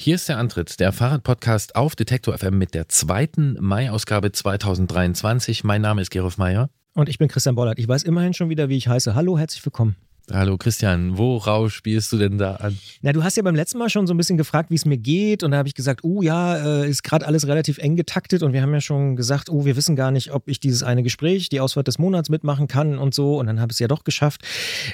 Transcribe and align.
Hier 0.00 0.14
ist 0.14 0.28
der 0.28 0.38
Antritt, 0.38 0.78
der 0.78 0.92
Fahrradpodcast 0.92 1.74
auf 1.74 1.96
Detektor 1.96 2.38
FM 2.38 2.56
mit 2.56 2.72
der 2.72 2.88
zweiten 2.88 3.56
Mai-Ausgabe 3.58 4.30
2023. 4.30 5.64
Mein 5.64 5.82
Name 5.82 6.02
ist 6.02 6.10
Gerolf 6.10 6.38
Meyer. 6.38 6.70
Und 6.94 7.08
ich 7.08 7.18
bin 7.18 7.26
Christian 7.26 7.56
Bollert. 7.56 7.80
Ich 7.80 7.88
weiß 7.88 8.04
immerhin 8.04 8.32
schon 8.32 8.48
wieder, 8.48 8.68
wie 8.68 8.76
ich 8.76 8.86
heiße. 8.86 9.16
Hallo, 9.16 9.36
herzlich 9.36 9.66
willkommen. 9.66 9.96
Hallo 10.30 10.58
Christian, 10.58 11.16
worauf 11.16 11.72
spielst 11.72 12.12
du 12.12 12.18
denn 12.18 12.36
da 12.36 12.56
an? 12.56 12.78
Na, 13.00 13.12
du 13.12 13.24
hast 13.24 13.38
ja 13.38 13.42
beim 13.42 13.54
letzten 13.54 13.78
Mal 13.78 13.88
schon 13.88 14.06
so 14.06 14.12
ein 14.12 14.18
bisschen 14.18 14.36
gefragt, 14.36 14.70
wie 14.70 14.74
es 14.74 14.84
mir 14.84 14.98
geht. 14.98 15.42
Und 15.42 15.52
da 15.52 15.56
habe 15.56 15.68
ich 15.68 15.74
gesagt, 15.74 16.04
oh 16.04 16.20
ja, 16.20 16.82
äh, 16.82 16.88
ist 16.88 17.02
gerade 17.02 17.26
alles 17.26 17.46
relativ 17.46 17.78
eng 17.78 17.96
getaktet. 17.96 18.42
Und 18.42 18.52
wir 18.52 18.60
haben 18.60 18.74
ja 18.74 18.82
schon 18.82 19.16
gesagt, 19.16 19.48
oh, 19.48 19.64
wir 19.64 19.74
wissen 19.74 19.96
gar 19.96 20.10
nicht, 20.10 20.34
ob 20.34 20.46
ich 20.46 20.60
dieses 20.60 20.82
eine 20.82 21.02
Gespräch, 21.02 21.48
die 21.48 21.60
Ausfahrt 21.60 21.88
des 21.88 21.98
Monats 21.98 22.28
mitmachen 22.28 22.68
kann 22.68 22.98
und 22.98 23.14
so. 23.14 23.38
Und 23.38 23.46
dann 23.46 23.58
habe 23.58 23.72
ich 23.72 23.76
es 23.76 23.78
ja 23.78 23.88
doch 23.88 24.04
geschafft. 24.04 24.42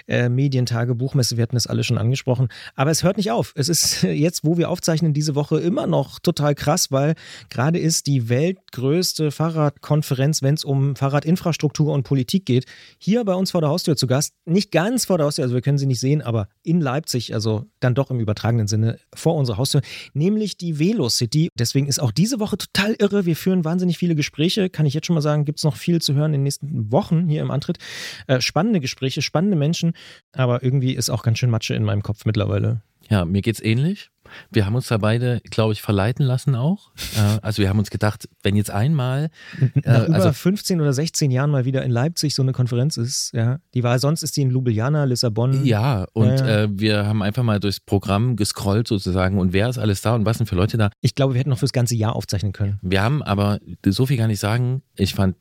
Äh, 0.07 0.29
Medientage, 0.29 0.95
Buchmesse, 0.95 1.37
wir 1.37 1.43
hatten 1.43 1.57
das 1.57 1.67
alle 1.67 1.83
schon 1.83 1.99
angesprochen. 1.99 2.47
Aber 2.77 2.93
es 2.93 3.03
hört 3.03 3.17
nicht 3.17 3.33
auf. 3.33 3.53
Es 3.57 3.69
ist 3.69 4.03
jetzt, 4.05 4.45
wo 4.45 4.57
wir 4.57 4.71
aufzeichnen, 4.71 5.15
diese 5.15 5.35
Woche 5.35 5.59
immer 5.59 5.89
noch 5.89 6.21
total 6.21 6.55
krass, 6.55 6.93
weil 6.93 7.15
gerade 7.51 7.81
ist 7.81 8.07
die 8.07 8.29
weltgrößte 8.29 9.33
Fahrradkonferenz, 9.33 10.43
wenn 10.43 10.55
es 10.55 10.63
um 10.63 10.95
Fahrradinfrastruktur 10.95 11.93
und 11.93 12.05
Politik 12.05 12.47
geht, 12.47 12.67
hier 12.99 13.25
bei 13.25 13.35
uns 13.35 13.51
vor 13.51 13.63
der 13.63 13.71
Haustür 13.71 13.97
zu 13.97 14.07
Gast. 14.07 14.35
Nicht 14.45 14.71
ganz 14.71 15.07
vor 15.07 15.19
der 15.19 15.24
Haustür, 15.25 15.45
also 15.45 15.55
wir 15.55 15.63
können 15.63 15.79
sie 15.79 15.87
nicht 15.87 16.01
sehen, 16.01 16.23
aber 16.23 16.49
in 16.63 16.81
Leipzig, 16.81 17.35
also 17.35 17.67
dann 17.81 17.95
doch 17.95 18.11
im 18.11 18.21
übertragenen 18.21 18.67
Sinne 18.67 18.99
vor 19.15 19.35
unserer 19.35 19.59
Haustür, 19.59 19.83
nämlich 20.13 20.57
die 20.57 20.79
Velocity. 20.79 21.49
Deswegen 21.59 21.87
ist 21.87 22.01
auch 22.01 22.13
diese 22.13 22.41
Woche 22.41 22.57
total 22.57 22.95
irre. 22.99 23.27
Wir 23.27 23.37
führen 23.37 23.65
wahnsinnig 23.65 23.99
viele 23.99 24.15
Gespräche, 24.15 24.71
kann 24.71 24.87
ich 24.87 24.95
jetzt 24.95 25.07
schon 25.07 25.15
mal 25.15 25.21
sagen, 25.21 25.45
gibt 25.45 25.59
es 25.59 25.65
noch 25.65 25.77
viel 25.77 26.01
zu 26.01 26.15
hören 26.15 26.33
in 26.33 26.41
den 26.41 26.43
nächsten 26.45 26.93
Wochen 26.93 27.29
hier 27.29 27.43
im 27.43 27.51
Antritt. 27.51 27.79
Äh, 28.27 28.41
spannende 28.41 28.81
Gespräche, 28.81 29.23
spannende 29.23 29.57
Menschen, 29.57 29.93
aber 30.33 30.63
irgendwie 30.63 30.95
ist 30.95 31.11
auch 31.11 31.23
ganz 31.23 31.39
schön 31.39 31.51
Matsche 31.51 31.75
in 31.75 31.85
meinem 31.85 32.03
Kopf 32.03 32.25
mittlerweile. 32.25 32.83
Ja, 33.09 33.25
mir 33.25 33.43
geht's 33.43 33.61
ähnlich. 33.61 34.11
Wir 34.51 34.67
haben 34.67 34.75
uns 34.75 34.89
da 34.89 34.99
beide, 34.99 35.41
glaube 35.51 35.73
ich, 35.73 35.83
verleiten 35.83 36.25
lassen 36.25 36.55
auch. 36.55 36.91
Äh, 37.17 37.39
also 37.43 37.63
wir 37.63 37.69
haben 37.69 37.79
uns 37.79 37.91
gedacht, 37.91 38.29
wenn 38.43 38.57
jetzt 38.57 38.71
einmal 38.71 39.31
äh, 39.61 39.81
nach 39.85 40.07
über 40.07 40.15
also, 40.17 40.33
15 40.33 40.81
oder 40.81 40.93
16 40.93 41.31
Jahren 41.31 41.51
mal 41.51 41.65
wieder 41.65 41.83
in 41.83 41.91
Leipzig 41.91 42.35
so 42.35 42.43
eine 42.43 42.53
Konferenz 42.53 42.97
ist, 42.97 43.33
ja, 43.33 43.59
die 43.75 43.83
war 43.83 43.99
sonst 43.99 44.23
ist 44.23 44.37
die 44.37 44.43
in 44.43 44.51
Ljubljana, 44.51 45.05
Lissabon. 45.05 45.65
Ja, 45.65 46.07
und 46.13 46.29
ja, 46.29 46.63
Äh, 46.63 46.69
wir 46.71 47.07
haben 47.07 47.23
einfach 47.23 47.43
mal 47.43 47.61
durchs 47.61 47.81
Programm 47.81 48.37
gescrollt 48.37 48.89
sozusagen 48.89 49.39
und 49.39 49.53
wer 49.53 49.69
ist 49.69 49.79
alles 49.79 50.03
da 50.03 50.15
und 50.15 50.27
was 50.27 50.39
sind 50.39 50.47
für 50.47 50.57
Leute 50.57 50.77
da. 50.77 50.91
Ich 51.01 51.15
glaube, 51.15 51.35
wir 51.35 51.41
hätten 51.41 51.51
noch 51.51 51.59
fürs 51.59 51.73
ganze 51.73 51.95
Jahr 51.95 52.17
aufzeichnen 52.17 52.53
können. 52.53 52.79
Wir 52.83 53.03
haben 53.03 53.23
aber 53.23 53.59
so 53.87 54.07
viel 54.07 54.17
gar 54.17 54.27
nicht 54.27 54.41
sagen. 54.41 54.83
Ich 54.97 55.15
fand 55.15 55.37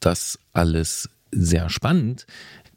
das 0.00 0.38
alles 0.52 1.08
sehr 1.32 1.68
spannend 1.68 2.26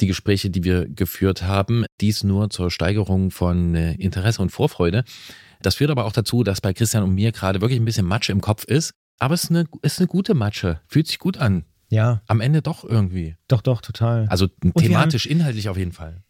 die 0.02 0.08
Gespräche, 0.08 0.50
die 0.50 0.64
wir 0.64 0.88
geführt 0.88 1.44
haben. 1.44 1.86
Dies 2.02 2.24
nur 2.24 2.50
zur 2.50 2.72
Steigerung 2.72 3.32
von 3.32 3.76
äh, 3.76 3.94
Interesse 3.94 4.42
und 4.42 4.50
Vorfreude. 4.50 5.04
Das 5.66 5.76
führt 5.76 5.90
aber 5.90 6.06
auch 6.06 6.12
dazu, 6.12 6.44
dass 6.44 6.62
bei 6.62 6.74
Christian 6.74 7.04
und 7.04 7.16
mir 7.16 7.32
gerade 7.32 7.62
wirklich 7.62 7.80
ein 7.80 7.86
bisschen 7.86 8.06
Matsche 8.06 8.32
im 8.32 8.42
Kopf 8.42 8.64
ist. 8.66 8.94
Aber 9.20 9.34
es 9.34 9.46
ist 9.46 9.50
eine, 9.50 9.66
ist 9.82 10.00
eine 10.00 10.08
gute 10.08 10.34
Matsche. 10.34 10.82
Fühlt 10.88 11.08
sich 11.08 11.20
gut 11.20 11.38
an. 11.38 11.66
Ja. 11.90 12.22
Am 12.28 12.42
Ende 12.42 12.62
doch 12.62 12.84
irgendwie. 12.84 13.36
Doch, 13.48 13.62
doch, 13.62 13.82
total. 13.82 14.28
Also 14.30 14.48
thematisch, 14.48 15.26
haben, 15.26 15.32
inhaltlich 15.32 15.70
auf 15.70 15.78
jeden 15.78 15.92
Fall. 15.92 16.24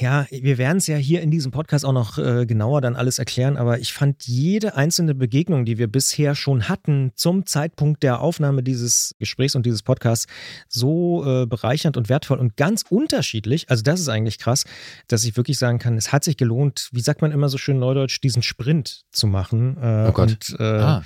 Ja, 0.00 0.26
wir 0.30 0.58
werden 0.58 0.76
es 0.76 0.86
ja 0.86 0.96
hier 0.96 1.22
in 1.22 1.30
diesem 1.30 1.50
Podcast 1.50 1.86
auch 1.86 1.92
noch 1.92 2.18
äh, 2.18 2.44
genauer 2.44 2.82
dann 2.82 2.94
alles 2.94 3.18
erklären, 3.18 3.56
aber 3.56 3.78
ich 3.78 3.94
fand 3.94 4.26
jede 4.26 4.76
einzelne 4.76 5.14
Begegnung, 5.14 5.64
die 5.64 5.78
wir 5.78 5.86
bisher 5.86 6.34
schon 6.34 6.68
hatten 6.68 7.12
zum 7.14 7.46
Zeitpunkt 7.46 8.02
der 8.02 8.20
Aufnahme 8.20 8.62
dieses 8.62 9.14
Gesprächs 9.18 9.54
und 9.54 9.64
dieses 9.64 9.82
Podcasts 9.82 10.26
so 10.68 11.24
äh, 11.24 11.46
bereichernd 11.46 11.96
und 11.96 12.10
wertvoll 12.10 12.38
und 12.38 12.56
ganz 12.58 12.84
unterschiedlich. 12.88 13.70
Also 13.70 13.82
das 13.82 14.00
ist 14.00 14.08
eigentlich 14.08 14.38
krass, 14.38 14.64
dass 15.08 15.24
ich 15.24 15.38
wirklich 15.38 15.58
sagen 15.58 15.78
kann, 15.78 15.96
es 15.96 16.12
hat 16.12 16.22
sich 16.22 16.36
gelohnt, 16.36 16.90
wie 16.92 17.00
sagt 17.00 17.22
man 17.22 17.32
immer 17.32 17.48
so 17.48 17.56
schön 17.56 17.78
neudeutsch, 17.78 18.20
diesen 18.20 18.42
Sprint 18.42 19.04
zu 19.10 19.26
machen. 19.26 19.78
Äh, 19.80 20.08
oh 20.08 20.12
Gott. 20.12 20.50
Und, 20.50 20.60
äh, 20.60 20.64
ah, 20.64 21.02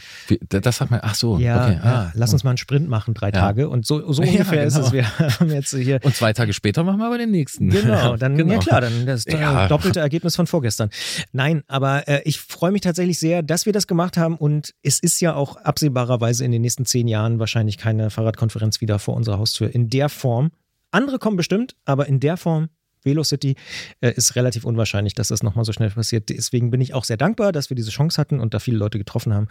das 0.48 0.78
sagt 0.78 0.90
man, 0.90 1.00
ach 1.04 1.14
so. 1.14 1.38
Ja, 1.38 1.66
okay. 1.66 1.78
ah, 1.82 2.12
lass 2.14 2.32
uns 2.32 2.42
mal 2.42 2.50
einen 2.50 2.58
Sprint 2.58 2.88
machen, 2.88 3.14
drei 3.14 3.28
ja. 3.28 3.32
Tage. 3.32 3.68
Und 3.68 3.86
so, 3.86 4.12
so 4.12 4.22
ungefähr 4.22 4.64
ja, 4.64 4.68
genau. 4.68 4.80
ist 4.80 4.86
es. 4.86 4.92
Wir 4.92 5.18
haben 5.40 5.50
jetzt 5.50 5.70
hier. 5.70 6.00
Und 6.02 6.16
zwei 6.16 6.32
Tage 6.32 6.52
später 6.52 6.82
machen 6.82 6.98
wir 6.98 7.06
aber 7.06 7.18
den 7.18 7.30
nächsten. 7.30 7.70
Genau, 7.70 8.16
dann 8.16 8.36
genau. 8.36 8.55
Ja 8.56 8.68
klar, 8.68 8.80
dann 8.80 9.06
das 9.06 9.24
ja. 9.28 9.68
doppelte 9.68 10.00
Ergebnis 10.00 10.36
von 10.36 10.46
vorgestern. 10.46 10.90
Nein, 11.32 11.62
aber 11.66 12.08
äh, 12.08 12.22
ich 12.24 12.40
freue 12.40 12.72
mich 12.72 12.82
tatsächlich 12.82 13.18
sehr, 13.18 13.42
dass 13.42 13.66
wir 13.66 13.72
das 13.72 13.86
gemacht 13.86 14.16
haben 14.16 14.36
und 14.36 14.74
es 14.82 14.98
ist 14.98 15.20
ja 15.20 15.34
auch 15.34 15.56
absehbarerweise 15.56 16.44
in 16.44 16.52
den 16.52 16.62
nächsten 16.62 16.84
zehn 16.84 17.08
Jahren 17.08 17.38
wahrscheinlich 17.38 17.78
keine 17.78 18.10
Fahrradkonferenz 18.10 18.80
wieder 18.80 18.98
vor 18.98 19.14
unserer 19.14 19.38
Haustür 19.38 19.74
in 19.74 19.88
der 19.88 20.08
Form. 20.08 20.50
Andere 20.90 21.18
kommen 21.18 21.36
bestimmt, 21.36 21.76
aber 21.84 22.06
in 22.06 22.20
der 22.20 22.36
Form 22.36 22.68
Velocity 23.06 23.56
äh, 24.00 24.12
ist 24.12 24.36
relativ 24.36 24.64
unwahrscheinlich, 24.64 25.14
dass 25.14 25.28
das 25.28 25.42
nochmal 25.42 25.64
so 25.64 25.72
schnell 25.72 25.90
passiert. 25.90 26.28
Deswegen 26.28 26.70
bin 26.70 26.82
ich 26.82 26.92
auch 26.92 27.04
sehr 27.04 27.16
dankbar, 27.16 27.52
dass 27.52 27.70
wir 27.70 27.74
diese 27.76 27.90
Chance 27.90 28.20
hatten 28.20 28.40
und 28.40 28.52
da 28.52 28.58
viele 28.58 28.76
Leute 28.76 28.98
getroffen 28.98 29.32
haben. 29.32 29.48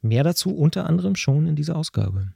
Mehr 0.00 0.24
dazu 0.24 0.54
unter 0.54 0.86
anderem 0.86 1.16
schon 1.16 1.46
in 1.46 1.56
dieser 1.56 1.76
Ausgabe. 1.76 2.28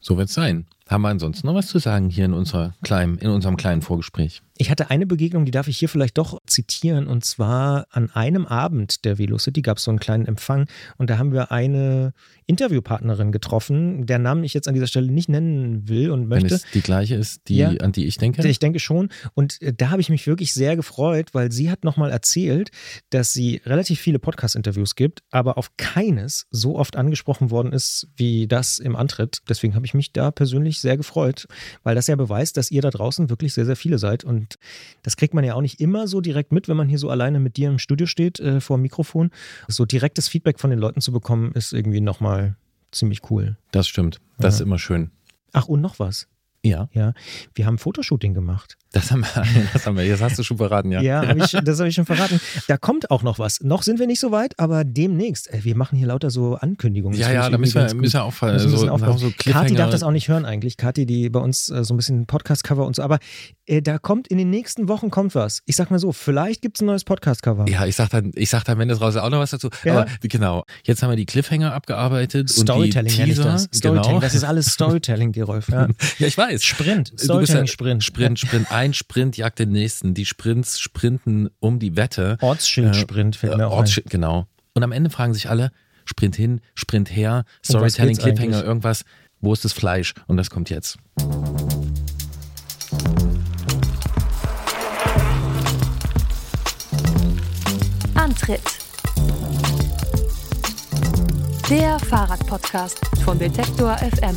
So 0.00 0.16
wird 0.16 0.28
es 0.28 0.34
sein. 0.34 0.66
Haben 0.88 1.02
wir 1.02 1.08
ansonsten 1.08 1.48
noch 1.48 1.54
was 1.54 1.66
zu 1.66 1.80
sagen 1.80 2.10
hier 2.10 2.26
in, 2.26 2.32
unserer 2.32 2.74
kleinen, 2.84 3.18
in 3.18 3.30
unserem 3.30 3.56
kleinen 3.56 3.82
Vorgespräch? 3.82 4.42
Ich 4.56 4.70
hatte 4.70 4.88
eine 4.88 5.04
Begegnung, 5.04 5.44
die 5.44 5.50
darf 5.50 5.68
ich 5.68 5.78
hier 5.78 5.88
vielleicht 5.88 6.16
doch 6.16 6.40
zitieren. 6.46 7.08
Und 7.08 7.24
zwar 7.24 7.86
an 7.90 8.10
einem 8.10 8.46
Abend 8.46 9.04
der 9.04 9.18
Velocity 9.18 9.62
gab 9.62 9.78
es 9.78 9.84
so 9.84 9.90
einen 9.90 9.98
kleinen 9.98 10.26
Empfang. 10.26 10.66
Und 10.96 11.10
da 11.10 11.18
haben 11.18 11.32
wir 11.32 11.50
eine 11.50 12.12
Interviewpartnerin 12.46 13.32
getroffen, 13.32 14.06
der 14.06 14.18
Namen 14.18 14.44
ich 14.44 14.54
jetzt 14.54 14.68
an 14.68 14.74
dieser 14.74 14.86
Stelle 14.86 15.10
nicht 15.10 15.28
nennen 15.28 15.88
will 15.88 16.10
und 16.10 16.28
möchte. 16.28 16.50
Wenn 16.50 16.56
es 16.56 16.66
die 16.72 16.80
gleiche 16.80 17.16
ist, 17.16 17.48
die, 17.48 17.56
ja, 17.56 17.70
an 17.70 17.92
die 17.92 18.06
ich 18.06 18.16
denke? 18.16 18.46
Ich 18.46 18.60
denke 18.60 18.78
schon. 18.78 19.10
Und 19.34 19.60
äh, 19.60 19.74
da 19.74 19.90
habe 19.90 20.00
ich 20.00 20.08
mich 20.08 20.26
wirklich 20.26 20.54
sehr 20.54 20.76
gefreut, 20.76 21.34
weil 21.34 21.50
sie 21.50 21.70
hat 21.70 21.84
nochmal 21.84 22.10
erzählt, 22.10 22.70
dass 23.10 23.32
sie 23.32 23.60
relativ 23.66 24.00
viele 24.00 24.20
Podcast-Interviews 24.20 24.94
gibt, 24.94 25.22
aber 25.30 25.58
auf 25.58 25.76
keines 25.76 26.46
so 26.50 26.76
oft 26.76 26.96
angesprochen 26.96 27.50
worden 27.50 27.72
ist 27.72 28.08
wie 28.16 28.46
das 28.46 28.78
im 28.78 28.94
Antritt. 28.94 29.40
Deswegen 29.48 29.74
habe 29.74 29.84
ich 29.84 29.94
mich 29.94 30.12
da 30.12 30.30
persönlich 30.30 30.75
sehr 30.80 30.96
gefreut, 30.96 31.46
weil 31.82 31.94
das 31.94 32.06
ja 32.06 32.16
beweist, 32.16 32.56
dass 32.56 32.70
ihr 32.70 32.82
da 32.82 32.90
draußen 32.90 33.30
wirklich 33.30 33.54
sehr, 33.54 33.66
sehr 33.66 33.76
viele 33.76 33.98
seid. 33.98 34.24
Und 34.24 34.56
das 35.02 35.16
kriegt 35.16 35.34
man 35.34 35.44
ja 35.44 35.54
auch 35.54 35.60
nicht 35.60 35.80
immer 35.80 36.08
so 36.08 36.20
direkt 36.20 36.52
mit, 36.52 36.68
wenn 36.68 36.76
man 36.76 36.88
hier 36.88 36.98
so 36.98 37.10
alleine 37.10 37.40
mit 37.40 37.56
dir 37.56 37.68
im 37.68 37.78
Studio 37.78 38.06
steht, 38.06 38.40
äh, 38.40 38.60
vor 38.60 38.76
dem 38.78 38.82
Mikrofon. 38.82 39.30
So 39.68 39.84
direktes 39.84 40.28
Feedback 40.28 40.58
von 40.58 40.70
den 40.70 40.78
Leuten 40.78 41.00
zu 41.00 41.12
bekommen, 41.12 41.52
ist 41.52 41.72
irgendwie 41.72 42.00
nochmal 42.00 42.56
ziemlich 42.92 43.30
cool. 43.30 43.56
Das 43.72 43.88
stimmt. 43.88 44.20
Das 44.38 44.54
ja. 44.54 44.56
ist 44.56 44.60
immer 44.60 44.78
schön. 44.78 45.10
Ach, 45.52 45.68
und 45.68 45.80
noch 45.80 45.98
was. 45.98 46.28
Ja. 46.62 46.88
Ja. 46.92 47.14
Wir 47.54 47.66
haben 47.66 47.74
ein 47.74 47.78
Fotoshooting 47.78 48.34
gemacht. 48.34 48.76
Das 49.06 49.10
haben, 49.10 49.20
wir, 49.20 49.68
das 49.74 49.86
haben 49.86 49.96
wir, 49.96 50.04
jetzt 50.04 50.22
hast 50.22 50.38
du 50.38 50.42
schon 50.42 50.56
verraten, 50.56 50.90
ja. 50.90 51.02
Ja, 51.02 51.26
hab 51.26 51.36
ich, 51.36 51.52
das 51.52 51.78
habe 51.78 51.88
ich 51.88 51.94
schon 51.94 52.06
verraten. 52.06 52.40
Da 52.66 52.78
kommt 52.78 53.10
auch 53.10 53.22
noch 53.22 53.38
was. 53.38 53.60
Noch 53.60 53.82
sind 53.82 53.98
wir 53.98 54.06
nicht 54.06 54.20
so 54.20 54.32
weit, 54.32 54.58
aber 54.58 54.84
demnächst. 54.84 55.52
Äh, 55.52 55.64
wir 55.64 55.76
machen 55.76 55.98
hier 55.98 56.06
lauter 56.08 56.30
so 56.30 56.54
Ankündigungen. 56.54 57.18
Ja, 57.18 57.30
ja, 57.30 57.50
da 57.50 57.58
müssen 57.58 57.74
wir, 57.74 57.94
müssen 57.94 58.14
wir 58.14 58.24
auffallen. 58.24 58.58
So, 58.58 58.68
so 58.68 59.32
Kathi 59.38 59.74
darf 59.74 59.90
das 59.90 60.02
auch 60.02 60.10
nicht 60.10 60.28
hören 60.28 60.46
eigentlich. 60.46 60.78
Kathi, 60.78 61.04
die 61.04 61.28
bei 61.28 61.40
uns 61.40 61.68
äh, 61.68 61.84
so 61.84 61.92
ein 61.92 61.98
bisschen 61.98 62.26
Podcast-Cover 62.26 62.86
und 62.86 62.96
so. 62.96 63.02
Aber 63.02 63.18
äh, 63.66 63.82
da 63.82 63.98
kommt 63.98 64.28
in 64.28 64.38
den 64.38 64.48
nächsten 64.48 64.88
Wochen 64.88 65.10
kommt 65.10 65.34
was. 65.34 65.62
Ich 65.66 65.76
sag 65.76 65.90
mal 65.90 65.98
so, 65.98 66.12
vielleicht 66.12 66.62
gibt 66.62 66.78
es 66.78 66.82
ein 66.82 66.86
neues 66.86 67.04
Podcast-Cover. 67.04 67.66
Ja, 67.68 67.84
ich 67.86 67.96
sag 67.96 68.08
dann, 68.08 68.32
ich 68.34 68.48
sag 68.48 68.64
dann, 68.64 68.78
wenn 68.78 68.88
das 68.88 69.00
raus 69.00 69.14
ist, 69.14 69.20
auch 69.20 69.30
noch 69.30 69.40
was 69.40 69.50
dazu. 69.50 69.68
Ja. 69.84 69.92
Aber 69.92 70.06
genau, 70.22 70.64
jetzt 70.84 71.02
haben 71.02 71.10
wir 71.10 71.16
die 71.16 71.26
Cliffhanger 71.26 71.74
abgearbeitet. 71.74 72.48
Storytelling 72.48 73.12
und 73.12 73.18
die 73.18 73.24
Teaser. 73.24 73.44
Das. 73.44 73.68
Storytelling, 73.74 74.08
genau. 74.08 74.20
das 74.20 74.34
ist 74.34 74.44
alles 74.44 74.66
Storytelling, 74.66 75.32
Gerolf. 75.32 75.66
Ja. 75.76 75.88
ja, 76.18 76.26
ich 76.28 76.38
weiß. 76.38 76.64
Sprint, 76.64 77.12
Storytelling, 77.18 77.66
Sprint. 77.66 78.02
Sprint, 78.02 78.38
Sprint. 78.38 78.72
Ein 78.72 78.85
Sprint 78.92 79.36
jagt 79.36 79.58
den 79.58 79.70
nächsten. 79.72 80.14
Die 80.14 80.26
Sprints 80.26 80.78
sprinten 80.80 81.48
um 81.60 81.78
die 81.78 81.96
Wette. 81.96 82.38
Ortsschild-Sprint 82.40 83.36
fällt 83.36 83.56
mir 83.56 83.68
auch 83.68 83.72
Ortsschild, 83.78 84.10
Genau. 84.10 84.46
Und 84.74 84.82
am 84.82 84.92
Ende 84.92 85.08
fragen 85.10 85.32
sich 85.34 85.48
alle, 85.48 85.70
Sprint 86.04 86.36
hin, 86.36 86.60
Sprint 86.74 87.10
her, 87.14 87.44
Storytelling, 87.64 88.16
Cliffhanger, 88.16 88.56
eigentlich? 88.56 88.66
irgendwas. 88.66 89.04
Wo 89.40 89.52
ist 89.52 89.64
das 89.64 89.72
Fleisch? 89.72 90.14
Und 90.26 90.36
das 90.36 90.50
kommt 90.50 90.70
jetzt. 90.70 90.98
Antritt. 98.14 98.60
Der 101.68 101.98
Fahrradpodcast 101.98 103.00
von 103.24 103.38
Detektor 103.38 103.96
FM. 103.98 104.36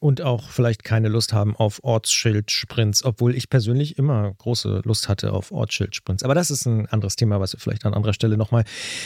und 0.00 0.22
auch 0.22 0.48
vielleicht 0.48 0.82
keine 0.82 1.08
Lust 1.08 1.34
haben 1.34 1.54
auf 1.54 1.78
Ortsschildsprints, 1.84 3.04
obwohl 3.04 3.36
ich 3.36 3.50
persönlich 3.50 3.98
immer 3.98 4.32
große 4.38 4.80
Lust 4.84 5.08
hatte 5.08 5.32
auf 5.32 5.52
Ortsschildsprints. 5.52 6.22
Aber 6.22 6.34
das 6.34 6.50
ist 6.50 6.66
ein 6.66 6.86
anderes 6.86 7.16
Thema, 7.16 7.38
was 7.38 7.52
wir 7.52 7.60
vielleicht 7.60 7.84
an 7.84 7.92
anderer 7.92 8.14
Stelle 8.14 8.38
nochmal 8.38 8.64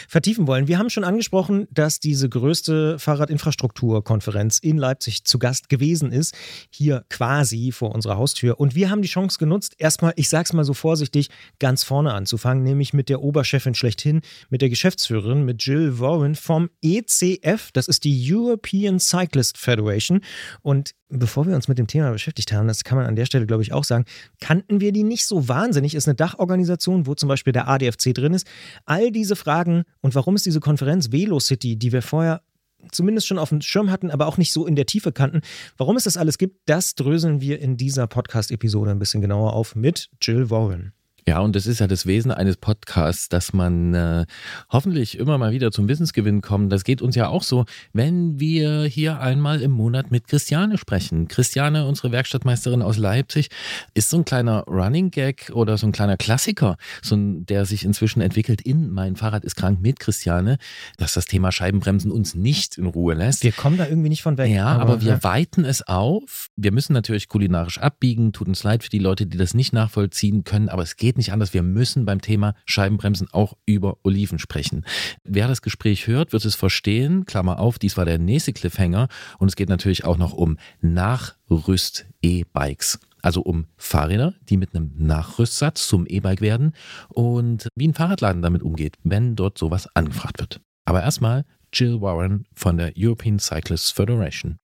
vertiefen 0.08 0.46
wollen. 0.46 0.68
Wir 0.68 0.78
haben 0.78 0.90
schon 0.90 1.02
angesprochen, 1.02 1.66
dass 1.72 1.98
diese 1.98 2.28
größte 2.28 2.98
Fahrradinfrastrukturkonferenz 3.00 4.60
in 4.60 4.78
Leipzig 4.78 5.24
zu 5.24 5.40
Gast 5.40 5.68
gewesen 5.68 6.12
ist, 6.12 6.34
hier 6.70 7.04
quasi 7.10 7.72
vor 7.72 7.92
unserer 7.92 8.16
Haustür. 8.16 8.60
Und 8.60 8.76
wir 8.76 8.88
haben 8.88 9.02
die 9.02 9.08
Chance 9.08 9.38
genutzt, 9.38 9.74
erstmal, 9.78 10.12
ich 10.14 10.28
sag's 10.28 10.52
mal 10.52 10.64
so 10.64 10.74
vorsichtig, 10.74 11.28
ganz 11.58 11.82
vorne 11.82 12.14
anzufangen, 12.14 12.62
nämlich 12.62 12.92
mit 12.92 13.08
der 13.08 13.20
Oberchefin 13.20 13.74
schlechthin, 13.74 14.20
mit 14.48 14.62
der 14.62 14.68
Geschäftsführerin, 14.68 15.44
mit 15.44 15.64
Jill 15.64 15.98
Warren 15.98 16.36
vom 16.36 16.70
ECF, 16.82 17.72
das 17.72 17.88
ist 17.88 18.04
die 18.04 18.32
European 18.32 19.00
Cyclist 19.00 19.58
Federation. 19.58 20.20
Und 20.62 20.83
und 21.08 21.18
bevor 21.18 21.46
wir 21.46 21.54
uns 21.54 21.68
mit 21.68 21.78
dem 21.78 21.86
Thema 21.86 22.10
beschäftigt 22.10 22.52
haben, 22.52 22.68
das 22.68 22.84
kann 22.84 22.98
man 22.98 23.06
an 23.06 23.16
der 23.16 23.24
Stelle, 23.24 23.46
glaube 23.46 23.62
ich, 23.62 23.72
auch 23.72 23.84
sagen, 23.84 24.04
kannten 24.40 24.80
wir 24.80 24.92
die 24.92 25.04
nicht 25.04 25.26
so 25.26 25.48
wahnsinnig. 25.48 25.94
Ist 25.94 26.08
eine 26.08 26.14
Dachorganisation, 26.14 27.06
wo 27.06 27.14
zum 27.14 27.28
Beispiel 27.28 27.52
der 27.52 27.68
ADFC 27.68 28.14
drin 28.14 28.34
ist. 28.34 28.46
All 28.84 29.10
diese 29.12 29.36
Fragen 29.36 29.84
und 30.00 30.14
warum 30.14 30.34
ist 30.34 30.46
diese 30.46 30.60
Konferenz 30.60 31.12
Velocity, 31.12 31.76
die 31.76 31.92
wir 31.92 32.02
vorher 32.02 32.42
zumindest 32.90 33.26
schon 33.26 33.38
auf 33.38 33.48
dem 33.48 33.60
Schirm 33.60 33.90
hatten, 33.90 34.10
aber 34.10 34.26
auch 34.26 34.36
nicht 34.36 34.52
so 34.52 34.66
in 34.66 34.76
der 34.76 34.86
Tiefe 34.86 35.12
kannten. 35.12 35.40
Warum 35.76 35.96
es 35.96 36.04
das 36.04 36.16
alles 36.16 36.38
gibt, 36.38 36.60
das 36.66 36.94
dröseln 36.94 37.40
wir 37.40 37.60
in 37.60 37.76
dieser 37.76 38.06
Podcast-Episode 38.06 38.90
ein 38.90 38.98
bisschen 38.98 39.20
genauer 39.20 39.54
auf 39.54 39.74
mit 39.74 40.10
Jill 40.20 40.50
Warren. 40.50 40.92
Ja, 41.26 41.40
und 41.40 41.56
das 41.56 41.66
ist 41.66 41.80
ja 41.80 41.86
das 41.86 42.04
Wesen 42.04 42.30
eines 42.30 42.58
Podcasts, 42.58 43.30
dass 43.30 43.54
man 43.54 43.94
äh, 43.94 44.26
hoffentlich 44.70 45.18
immer 45.18 45.38
mal 45.38 45.52
wieder 45.52 45.72
zum 45.72 45.88
Wissensgewinn 45.88 46.42
kommt. 46.42 46.70
Das 46.70 46.84
geht 46.84 47.00
uns 47.00 47.16
ja 47.16 47.28
auch 47.28 47.42
so, 47.42 47.64
wenn 47.94 48.38
wir 48.38 48.84
hier 48.84 49.20
einmal 49.20 49.62
im 49.62 49.70
Monat 49.70 50.10
mit 50.10 50.28
Christiane 50.28 50.76
sprechen. 50.76 51.26
Christiane, 51.28 51.86
unsere 51.86 52.12
Werkstattmeisterin 52.12 52.82
aus 52.82 52.98
Leipzig, 52.98 53.48
ist 53.94 54.10
so 54.10 54.18
ein 54.18 54.26
kleiner 54.26 54.64
Running 54.66 55.10
Gag 55.10 55.50
oder 55.54 55.78
so 55.78 55.86
ein 55.86 55.92
kleiner 55.92 56.18
Klassiker, 56.18 56.76
so 57.00 57.16
ein, 57.16 57.46
der 57.46 57.64
sich 57.64 57.86
inzwischen 57.86 58.20
entwickelt 58.20 58.60
in 58.60 58.90
Mein 58.90 59.16
Fahrrad 59.16 59.44
ist 59.44 59.56
krank 59.56 59.80
mit 59.80 60.00
Christiane, 60.00 60.58
dass 60.98 61.14
das 61.14 61.24
Thema 61.24 61.52
Scheibenbremsen 61.52 62.10
uns 62.10 62.34
nicht 62.34 62.76
in 62.76 62.84
Ruhe 62.84 63.14
lässt. 63.14 63.44
Wir 63.44 63.52
kommen 63.52 63.78
da 63.78 63.86
irgendwie 63.86 64.10
nicht 64.10 64.22
von 64.22 64.36
weg. 64.36 64.50
Ja, 64.50 64.66
aber, 64.66 64.82
aber 64.82 65.02
wir 65.02 65.12
ja. 65.12 65.22
weiten 65.22 65.64
es 65.64 65.86
auf. 65.86 66.50
Wir 66.56 66.70
müssen 66.70 66.92
natürlich 66.92 67.28
kulinarisch 67.28 67.78
abbiegen. 67.78 68.34
Tut 68.34 68.48
uns 68.48 68.62
leid 68.62 68.84
für 68.84 68.90
die 68.90 68.98
Leute, 68.98 69.26
die 69.26 69.38
das 69.38 69.54
nicht 69.54 69.72
nachvollziehen 69.72 70.44
können, 70.44 70.68
aber 70.68 70.82
es 70.82 70.96
geht 70.96 71.13
geht 71.14 71.18
nicht 71.18 71.32
anders. 71.32 71.54
Wir 71.54 71.62
müssen 71.62 72.04
beim 72.04 72.20
Thema 72.20 72.56
Scheibenbremsen 72.66 73.28
auch 73.30 73.52
über 73.66 73.98
Oliven 74.02 74.40
sprechen. 74.40 74.84
Wer 75.22 75.46
das 75.46 75.62
Gespräch 75.62 76.08
hört, 76.08 76.32
wird 76.32 76.44
es 76.44 76.56
verstehen. 76.56 77.24
Klammer 77.24 77.60
auf, 77.60 77.78
dies 77.78 77.96
war 77.96 78.04
der 78.04 78.18
nächste 78.18 78.52
Cliffhanger. 78.52 79.06
Und 79.38 79.46
es 79.46 79.54
geht 79.54 79.68
natürlich 79.68 80.04
auch 80.04 80.16
noch 80.16 80.32
um 80.32 80.58
Nachrüst-E-Bikes. 80.80 82.98
Also 83.22 83.42
um 83.42 83.66
Fahrräder, 83.76 84.34
die 84.48 84.56
mit 84.56 84.74
einem 84.74 84.90
Nachrüstsatz 84.98 85.86
zum 85.86 86.04
E-Bike 86.06 86.40
werden 86.40 86.72
und 87.08 87.68
wie 87.76 87.86
ein 87.88 87.94
Fahrradladen 87.94 88.42
damit 88.42 88.62
umgeht, 88.62 88.96
wenn 89.04 89.36
dort 89.36 89.56
sowas 89.56 89.88
angefragt 89.94 90.40
wird. 90.40 90.60
Aber 90.84 91.02
erstmal 91.02 91.44
Jill 91.72 92.00
Warren 92.02 92.44
von 92.54 92.76
der 92.76 92.92
European 92.98 93.38
Cyclists 93.38 93.92
Federation. 93.92 94.58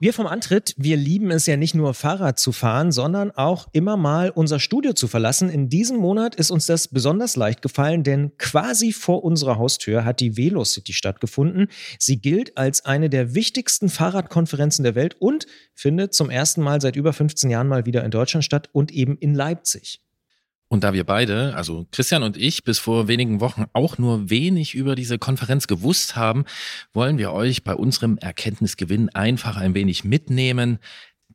Wir 0.00 0.12
vom 0.12 0.28
Antritt, 0.28 0.74
wir 0.76 0.96
lieben 0.96 1.32
es 1.32 1.46
ja 1.46 1.56
nicht 1.56 1.74
nur 1.74 1.92
Fahrrad 1.92 2.38
zu 2.38 2.52
fahren, 2.52 2.92
sondern 2.92 3.32
auch 3.32 3.66
immer 3.72 3.96
mal 3.96 4.30
unser 4.30 4.60
Studio 4.60 4.92
zu 4.92 5.08
verlassen. 5.08 5.50
In 5.50 5.68
diesem 5.68 5.96
Monat 5.96 6.36
ist 6.36 6.52
uns 6.52 6.66
das 6.66 6.86
besonders 6.86 7.34
leicht 7.34 7.62
gefallen, 7.62 8.04
denn 8.04 8.30
quasi 8.38 8.92
vor 8.92 9.24
unserer 9.24 9.58
Haustür 9.58 10.04
hat 10.04 10.20
die 10.20 10.36
Velocity 10.36 10.92
stattgefunden. 10.92 11.66
Sie 11.98 12.20
gilt 12.20 12.56
als 12.56 12.84
eine 12.84 13.10
der 13.10 13.34
wichtigsten 13.34 13.88
Fahrradkonferenzen 13.88 14.84
der 14.84 14.94
Welt 14.94 15.16
und 15.18 15.48
findet 15.74 16.14
zum 16.14 16.30
ersten 16.30 16.62
Mal 16.62 16.80
seit 16.80 16.94
über 16.94 17.12
15 17.12 17.50
Jahren 17.50 17.66
mal 17.66 17.84
wieder 17.84 18.04
in 18.04 18.12
Deutschland 18.12 18.44
statt 18.44 18.68
und 18.72 18.92
eben 18.92 19.18
in 19.18 19.34
Leipzig. 19.34 20.00
Und 20.68 20.84
da 20.84 20.92
wir 20.92 21.04
beide, 21.04 21.54
also 21.56 21.86
Christian 21.92 22.22
und 22.22 22.36
ich, 22.36 22.62
bis 22.62 22.78
vor 22.78 23.08
wenigen 23.08 23.40
Wochen 23.40 23.64
auch 23.72 23.96
nur 23.96 24.28
wenig 24.28 24.74
über 24.74 24.94
diese 24.94 25.18
Konferenz 25.18 25.66
gewusst 25.66 26.14
haben, 26.14 26.44
wollen 26.92 27.16
wir 27.16 27.32
euch 27.32 27.64
bei 27.64 27.74
unserem 27.74 28.18
Erkenntnisgewinn 28.18 29.08
einfach 29.08 29.56
ein 29.56 29.74
wenig 29.74 30.04
mitnehmen. 30.04 30.78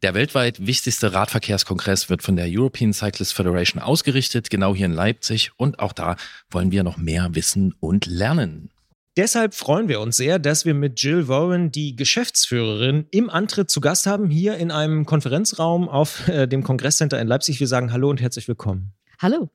Der 0.03 0.13
weltweit 0.13 0.67
wichtigste 0.67 1.13
Radverkehrskongress 1.13 2.09
wird 2.09 2.21
von 2.21 2.35
der 2.35 2.45
European 2.47 2.93
Cyclist 2.93 3.33
Federation 3.33 3.81
ausgerichtet, 3.81 4.51
genau 4.51 4.75
hier 4.75 4.85
in 4.85 4.93
Leipzig. 4.93 5.51
Und 5.57 5.79
auch 5.79 5.93
da 5.93 6.15
wollen 6.51 6.71
wir 6.71 6.83
noch 6.83 6.97
mehr 6.97 7.29
wissen 7.33 7.73
und 7.79 8.05
lernen. 8.05 8.69
Deshalb 9.15 9.53
freuen 9.53 9.87
wir 9.87 10.01
uns 10.01 10.17
sehr, 10.17 10.39
dass 10.39 10.65
wir 10.65 10.73
mit 10.73 11.01
Jill 11.01 11.27
Warren, 11.27 11.71
die 11.71 11.95
Geschäftsführerin, 11.95 13.05
im 13.11 13.29
Antritt 13.29 13.69
zu 13.69 13.79
Gast 13.79 14.05
haben, 14.05 14.29
hier 14.29 14.57
in 14.57 14.71
einem 14.71 15.05
Konferenzraum 15.05 15.87
auf 15.87 16.27
äh, 16.27 16.47
dem 16.47 16.63
Kongresscenter 16.63 17.21
in 17.21 17.27
Leipzig. 17.27 17.59
Wir 17.59 17.67
sagen 17.67 17.91
Hallo 17.91 18.09
und 18.09 18.21
herzlich 18.21 18.47
willkommen. 18.47 18.93
Hallo. 19.19 19.49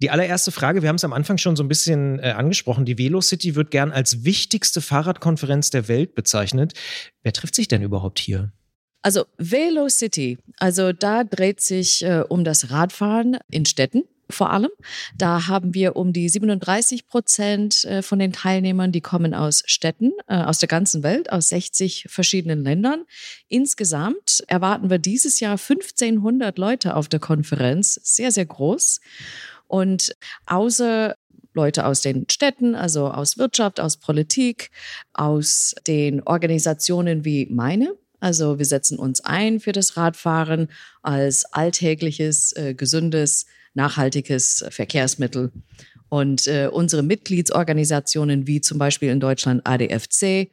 Die 0.00 0.10
allererste 0.10 0.50
Frage, 0.50 0.82
wir 0.82 0.88
haben 0.88 0.96
es 0.96 1.04
am 1.04 1.12
Anfang 1.12 1.38
schon 1.38 1.54
so 1.54 1.62
ein 1.62 1.68
bisschen 1.68 2.18
äh, 2.18 2.32
angesprochen. 2.32 2.84
Die 2.84 2.98
Velocity 2.98 3.54
wird 3.54 3.70
gern 3.70 3.92
als 3.92 4.24
wichtigste 4.24 4.80
Fahrradkonferenz 4.80 5.70
der 5.70 5.86
Welt 5.86 6.16
bezeichnet. 6.16 6.74
Wer 7.22 7.32
trifft 7.32 7.54
sich 7.54 7.68
denn 7.68 7.82
überhaupt 7.82 8.18
hier? 8.18 8.52
Also 9.02 9.26
Velocity, 9.38 10.38
also 10.58 10.92
da 10.92 11.24
dreht 11.24 11.60
sich 11.60 12.04
äh, 12.04 12.24
um 12.28 12.44
das 12.44 12.70
Radfahren 12.70 13.38
in 13.50 13.64
Städten 13.64 14.04
vor 14.32 14.50
allem. 14.50 14.70
Da 15.16 15.46
haben 15.48 15.74
wir 15.74 15.96
um 15.96 16.12
die 16.12 16.28
37 16.28 17.06
Prozent 17.06 17.84
äh, 17.84 18.02
von 18.02 18.18
den 18.18 18.32
Teilnehmern, 18.32 18.92
die 18.92 19.00
kommen 19.00 19.34
aus 19.34 19.62
Städten, 19.66 20.12
äh, 20.26 20.36
aus 20.36 20.58
der 20.58 20.68
ganzen 20.68 21.02
Welt, 21.02 21.30
aus 21.32 21.48
60 21.48 22.06
verschiedenen 22.08 22.62
Ländern. 22.62 23.04
Insgesamt 23.48 24.42
erwarten 24.46 24.90
wir 24.90 24.98
dieses 24.98 25.40
Jahr 25.40 25.58
1500 25.58 26.58
Leute 26.58 26.96
auf 26.96 27.08
der 27.08 27.20
Konferenz, 27.20 28.00
sehr, 28.02 28.32
sehr 28.32 28.46
groß. 28.46 29.00
Und 29.66 30.14
außer 30.46 31.16
Leute 31.54 31.86
aus 31.86 32.00
den 32.00 32.26
Städten, 32.30 32.74
also 32.74 33.08
aus 33.08 33.38
Wirtschaft, 33.38 33.80
aus 33.80 33.96
Politik, 33.96 34.70
aus 35.12 35.74
den 35.86 36.22
Organisationen 36.22 37.24
wie 37.24 37.46
meine. 37.50 37.94
Also 38.20 38.58
wir 38.58 38.64
setzen 38.64 38.98
uns 38.98 39.20
ein 39.22 39.60
für 39.60 39.72
das 39.72 39.96
Radfahren 39.96 40.68
als 41.02 41.44
alltägliches, 41.44 42.52
äh, 42.52 42.74
gesundes 42.74 43.46
nachhaltiges 43.74 44.64
Verkehrsmittel. 44.70 45.52
Und 46.08 46.46
äh, 46.46 46.68
unsere 46.70 47.02
Mitgliedsorganisationen 47.02 48.46
wie 48.46 48.60
zum 48.60 48.78
Beispiel 48.78 49.10
in 49.10 49.20
Deutschland 49.20 49.66
ADFC 49.66 50.50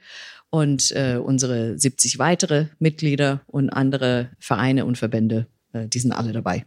und 0.50 0.92
äh, 0.92 1.18
unsere 1.18 1.78
70 1.78 2.18
weitere 2.18 2.68
Mitglieder 2.80 3.42
und 3.48 3.70
andere 3.70 4.30
Vereine 4.40 4.86
und 4.86 4.98
Verbände, 4.98 5.48
äh, 5.74 5.88
die 5.88 6.00
sind 6.00 6.14
alle 6.14 6.32
dabei. 6.32 6.66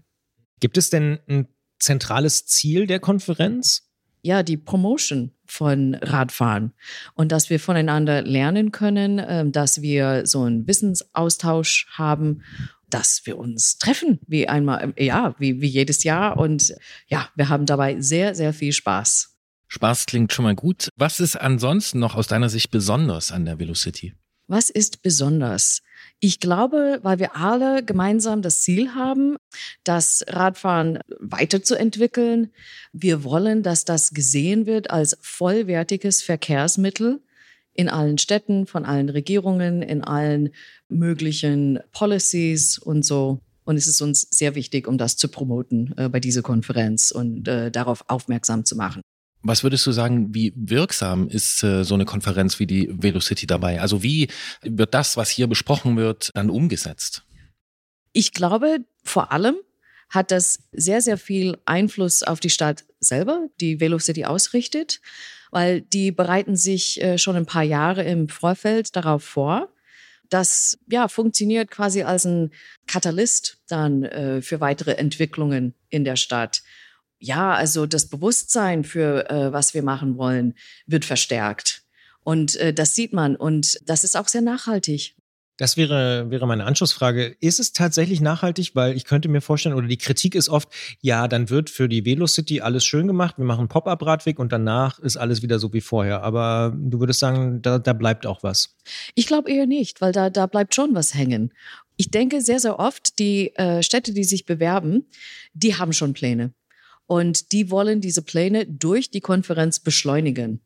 Gibt 0.61 0.77
es 0.77 0.91
denn 0.91 1.19
ein 1.27 1.49
zentrales 1.79 2.47
Ziel 2.47 2.87
der 2.87 3.01
Konferenz? 3.01 3.93
ja, 4.23 4.43
die 4.43 4.57
Promotion 4.57 5.33
von 5.45 5.95
Radfahren 5.97 6.73
und 7.15 7.33
dass 7.33 7.51
wir 7.51 7.59
voneinander 7.61 8.23
lernen 8.23 8.71
können, 8.71 9.21
ähm, 9.25 9.53
dass 9.53 9.83
wir 9.83 10.27
so 10.27 10.43
einen 10.43 10.67
Wissensaustausch 10.67 11.89
haben 11.91 12.43
dass 12.93 13.23
wir 13.25 13.39
uns 13.39 13.79
treffen, 13.79 14.21
wie 14.27 14.49
einmal, 14.49 14.93
ja, 14.99 15.35
wie, 15.39 15.61
wie 15.61 15.69
jedes 15.69 16.05
Jahr. 16.05 16.37
Und 16.37 16.75
ja, 17.09 17.29
wir 17.35 17.49
haben 17.49 17.67
dabei 17.67 18.01
sehr, 18.01 18.35
sehr 18.35 18.53
viel 18.53 18.73
Spaß. 18.73 19.37
Spaß 19.69 20.07
klingt 20.07 20.33
schon 20.33 20.45
mal 20.45 20.55
gut. 20.55 20.89
Was 20.97 21.19
ist 21.19 21.37
ansonsten 21.37 21.99
noch 21.99 22.15
aus 22.15 22.27
deiner 22.27 22.51
Sicht 22.51 22.71
besonders 22.71 23.33
an 23.33 23.47
der 23.47 23.59
Velocity? 23.59 24.15
Was 24.47 24.69
ist 24.69 25.03
besonders? 25.03 25.81
Ich 26.21 26.41
glaube, 26.41 27.01
weil 27.03 27.19
wir 27.19 27.37
alle 27.37 27.83
gemeinsam 27.83 28.43
das 28.43 28.61
Ziel 28.61 28.95
haben, 28.95 29.37
das 29.83 30.25
Radfahren 30.29 30.99
weiterzuentwickeln. 31.21 32.53
Wir 32.93 33.25
wollen, 33.25 33.63
dass 33.63 33.87
das 33.87 34.11
gesehen 34.11 34.67
wird 34.67 34.91
als 34.91 35.17
vollwertiges 35.23 36.23
Verkehrsmittel 36.23 37.23
in 37.73 37.89
allen 37.89 38.19
Städten, 38.19 38.67
von 38.67 38.85
allen 38.85 39.09
Regierungen, 39.09 39.81
in 39.81 40.05
allen 40.05 40.51
möglichen 40.99 41.81
Policies 41.93 42.79
und 42.79 43.05
so. 43.05 43.41
Und 43.65 43.77
es 43.77 43.87
ist 43.87 44.01
uns 44.03 44.23
sehr 44.31 44.55
wichtig, 44.55 44.89
um 44.89 44.99
das 44.99 45.17
zu 45.17 45.29
promoten 45.29 45.95
äh, 45.97 46.09
bei 46.09 46.21
dieser 46.21 46.43
Konferenz 46.43 47.11
und 47.11 47.47
äh, 47.47 47.71
darauf 47.71 48.05
aufmerksam 48.09 48.65
zu 48.65 48.77
machen. 48.77 49.03
Was 49.45 49.65
würdest 49.65 49.85
du 49.87 49.93
sagen, 49.93 50.35
wie 50.35 50.53
wirksam 50.57 51.29
ist 51.29 51.65
äh, 51.65 51.83
so 51.85 51.95
eine 51.95 52.05
Konferenz 52.05 52.61
wie 52.61 52.67
die 52.67 52.89
Velocity 52.93 53.47
dabei? 53.47 53.81
Also 53.81 54.03
wie 54.03 54.29
wird 54.63 54.95
das, 54.95 55.17
was 55.17 55.31
hier 55.31 55.49
besprochen 55.49 55.97
wird, 55.97 56.31
dann 56.35 56.49
umgesetzt? 56.49 57.25
Ich 58.13 58.33
glaube, 58.33 58.79
vor 59.03 59.33
allem 59.33 59.57
hat 60.11 60.31
das 60.31 60.61
sehr, 60.73 61.01
sehr 61.01 61.19
viel 61.19 61.59
Einfluss 61.65 62.23
auf 62.23 62.39
die 62.39 62.51
Stadt 62.51 62.85
selber, 63.01 63.49
die 63.61 63.81
Velocity 63.81 64.27
ausrichtet, 64.27 65.01
weil 65.51 65.81
die 65.81 66.13
bereiten 66.13 66.57
sich 66.57 67.03
äh, 67.03 67.19
schon 67.19 67.35
ein 67.35 67.47
paar 67.47 67.63
Jahre 67.63 68.05
im 68.05 68.29
Vorfeld 68.29 68.95
darauf 68.95 69.25
vor. 69.25 69.72
Das 70.33 70.79
ja, 70.89 71.09
funktioniert 71.09 71.71
quasi 71.71 72.05
als 72.05 72.25
ein 72.25 72.53
Katalyst 72.87 73.59
dann 73.69 74.03
äh, 74.05 74.41
für 74.41 74.61
weitere 74.61 74.93
Entwicklungen 74.93 75.75
in 75.91 76.05
der 76.05 76.17
Stadt. 76.17 76.63
Ja, 77.19 77.53
also 77.53 77.85
das 77.85 78.09
Bewusstsein 78.09 78.83
für 78.83 79.29
äh, 79.29 79.53
was 79.53 79.75
wir 79.75 79.83
machen 79.83 80.17
wollen, 80.17 80.55
wird 80.87 81.05
verstärkt. 81.05 81.83
Und 82.25 82.57
äh, 82.57 82.73
das 82.73 82.95
sieht 82.95 83.13
man 83.13 83.37
und 83.37 83.79
das 83.85 84.05
ist 84.05 84.17
auch 84.17 84.27
sehr 84.27 84.41
nachhaltig. 84.41 85.17
Das 85.59 85.77
wäre, 85.77 86.31
wäre 86.31 86.47
meine 86.47 86.65
Anschlussfrage. 86.65 87.37
Ist 87.41 87.61
es 87.61 87.73
tatsächlich 87.73 88.21
nachhaltig? 88.21 88.75
Weil 88.75 88.97
ich 88.97 89.05
könnte 89.05 89.29
mir 89.29 89.43
vorstellen, 89.43 89.75
oder 89.75 89.87
die 89.87 89.99
Kritik 89.99 90.35
ist 90.35 90.49
oft, 90.49 90.69
ja, 91.01 91.29
dann 91.29 91.51
wird 91.51 91.69
für 91.69 91.89
die 91.89 92.05
Velocity 92.05 92.63
alles 92.63 92.85
schön 92.85 93.07
gemacht, 93.07 93.37
wir 93.37 93.45
machen 93.45 93.69
Pop-up-Radweg 93.69 94.39
und 94.39 94.51
danach 94.51 94.99
ist 94.99 95.17
alles 95.17 95.43
wieder 95.43 95.59
so 95.59 95.73
wie 95.73 95.83
vorher. 95.83 96.23
Aber 96.23 96.75
du 96.77 97.01
würdest 97.01 97.21
sagen, 97.21 97.61
da, 97.61 97.79
da 97.79 97.93
bleibt 97.93 98.27
auch 98.27 98.43
was. 98.43 98.77
Ich 99.15 99.27
glaube 99.27 99.51
eher 99.51 99.67
nicht, 99.67 100.01
weil 100.01 100.13
da, 100.13 100.31
da 100.31 100.47
bleibt 100.47 100.75
schon 100.75 100.95
was 100.95 101.15
hängen. 101.15 101.53
Ich 101.97 102.11
denke 102.11 102.41
sehr, 102.41 102.59
sehr 102.59 102.79
oft, 102.79 103.19
die 103.19 103.55
äh, 103.57 103.83
Städte, 103.83 104.15
die 104.15 104.25
sich 104.25 104.47
bewerben, 104.47 105.07
die 105.53 105.77
haben 105.77 105.93
schon 105.93 106.15
Pläne. 106.15 106.55
Und 107.07 107.53
die 107.53 107.71
wollen 107.71 108.01
diese 108.01 108.23
Pläne 108.23 108.67
durch 108.67 109.11
die 109.11 109.21
Konferenz 109.21 109.81
beschleunigen. 109.81 110.63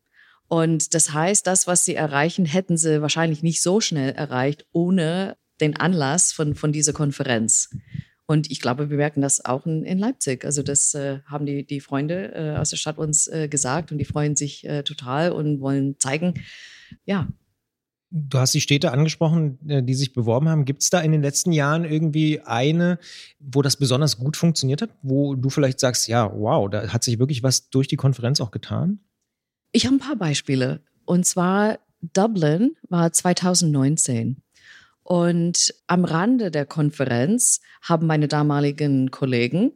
Und 0.47 0.93
das 0.93 1.13
heißt, 1.13 1.45
das, 1.45 1.67
was 1.67 1.83
sie 1.85 1.95
erreichen, 1.95 2.45
hätten 2.45 2.77
sie 2.77 3.01
wahrscheinlich 3.01 3.43
nicht 3.43 3.61
so 3.61 3.81
schnell 3.81 4.13
erreicht, 4.13 4.65
ohne 4.71 5.37
den 5.59 5.75
Anlass 5.75 6.31
von, 6.31 6.55
von 6.55 6.71
dieser 6.71 6.93
Konferenz. 6.93 7.69
Und 8.27 8.51
ich 8.51 8.59
glaube, 8.59 8.89
wir 8.89 8.97
merken 8.97 9.21
das 9.21 9.43
auch 9.43 9.65
in, 9.65 9.83
in 9.83 9.97
Leipzig. 9.97 10.43
Also 10.43 10.61
das 10.61 10.93
äh, 10.93 11.19
haben 11.25 11.45
die, 11.45 11.65
die 11.65 11.79
Freunde 11.79 12.33
äh, 12.35 12.57
aus 12.57 12.69
der 12.69 12.77
Stadt 12.77 12.97
uns 12.97 13.27
äh, 13.27 13.47
gesagt 13.47 13.91
und 13.91 13.97
die 13.97 14.05
freuen 14.05 14.35
sich 14.35 14.65
äh, 14.65 14.83
total 14.83 15.31
und 15.31 15.61
wollen 15.61 15.97
zeigen, 15.97 16.33
ja. 17.05 17.27
Du 18.09 18.37
hast 18.37 18.53
die 18.53 18.61
Städte 18.61 18.91
angesprochen, 18.91 19.59
äh, 19.67 19.81
die 19.81 19.93
sich 19.93 20.13
beworben 20.13 20.49
haben. 20.49 20.65
Gibt 20.65 20.81
es 20.81 20.89
da 20.89 20.99
in 20.99 21.13
den 21.13 21.21
letzten 21.21 21.53
Jahren 21.53 21.85
irgendwie 21.85 22.41
eine, 22.41 22.99
wo 23.39 23.61
das 23.61 23.77
besonders 23.77 24.17
gut 24.17 24.35
funktioniert 24.35 24.81
hat, 24.81 24.91
wo 25.01 25.35
du 25.35 25.49
vielleicht 25.49 25.79
sagst, 25.79 26.07
ja, 26.07 26.31
wow, 26.33 26.69
da 26.69 26.89
hat 26.89 27.03
sich 27.03 27.19
wirklich 27.19 27.43
was 27.43 27.69
durch 27.69 27.87
die 27.87 27.97
Konferenz 27.97 28.41
auch 28.41 28.51
getan? 28.51 28.99
Ich 29.77 29.85
habe 29.85 29.97
ein 29.97 29.99
paar 29.99 30.15
Beispiele. 30.15 30.81
Und 31.05 31.27
zwar 31.27 31.77
Dublin 32.01 32.75
war 32.89 33.13
2019. 33.13 34.41
Und 35.03 35.71
am 35.85 36.03
Rande 36.03 36.49
der 36.49 36.65
Konferenz 36.65 37.61
haben 37.83 38.07
meine 38.07 38.27
damaligen 38.27 39.11
Kollegen 39.11 39.73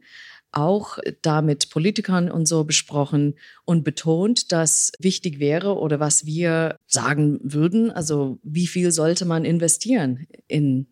auch 0.50 0.98
da 1.22 1.40
mit 1.40 1.70
Politikern 1.70 2.32
und 2.32 2.46
so 2.46 2.64
besprochen 2.64 3.38
und 3.64 3.84
betont, 3.84 4.50
dass 4.50 4.90
wichtig 4.98 5.38
wäre 5.38 5.78
oder 5.78 6.00
was 6.00 6.26
wir 6.26 6.80
sagen 6.88 7.38
würden, 7.44 7.92
also 7.92 8.40
wie 8.42 8.66
viel 8.66 8.90
sollte 8.90 9.24
man 9.24 9.44
investieren 9.44 10.26
in 10.48 10.88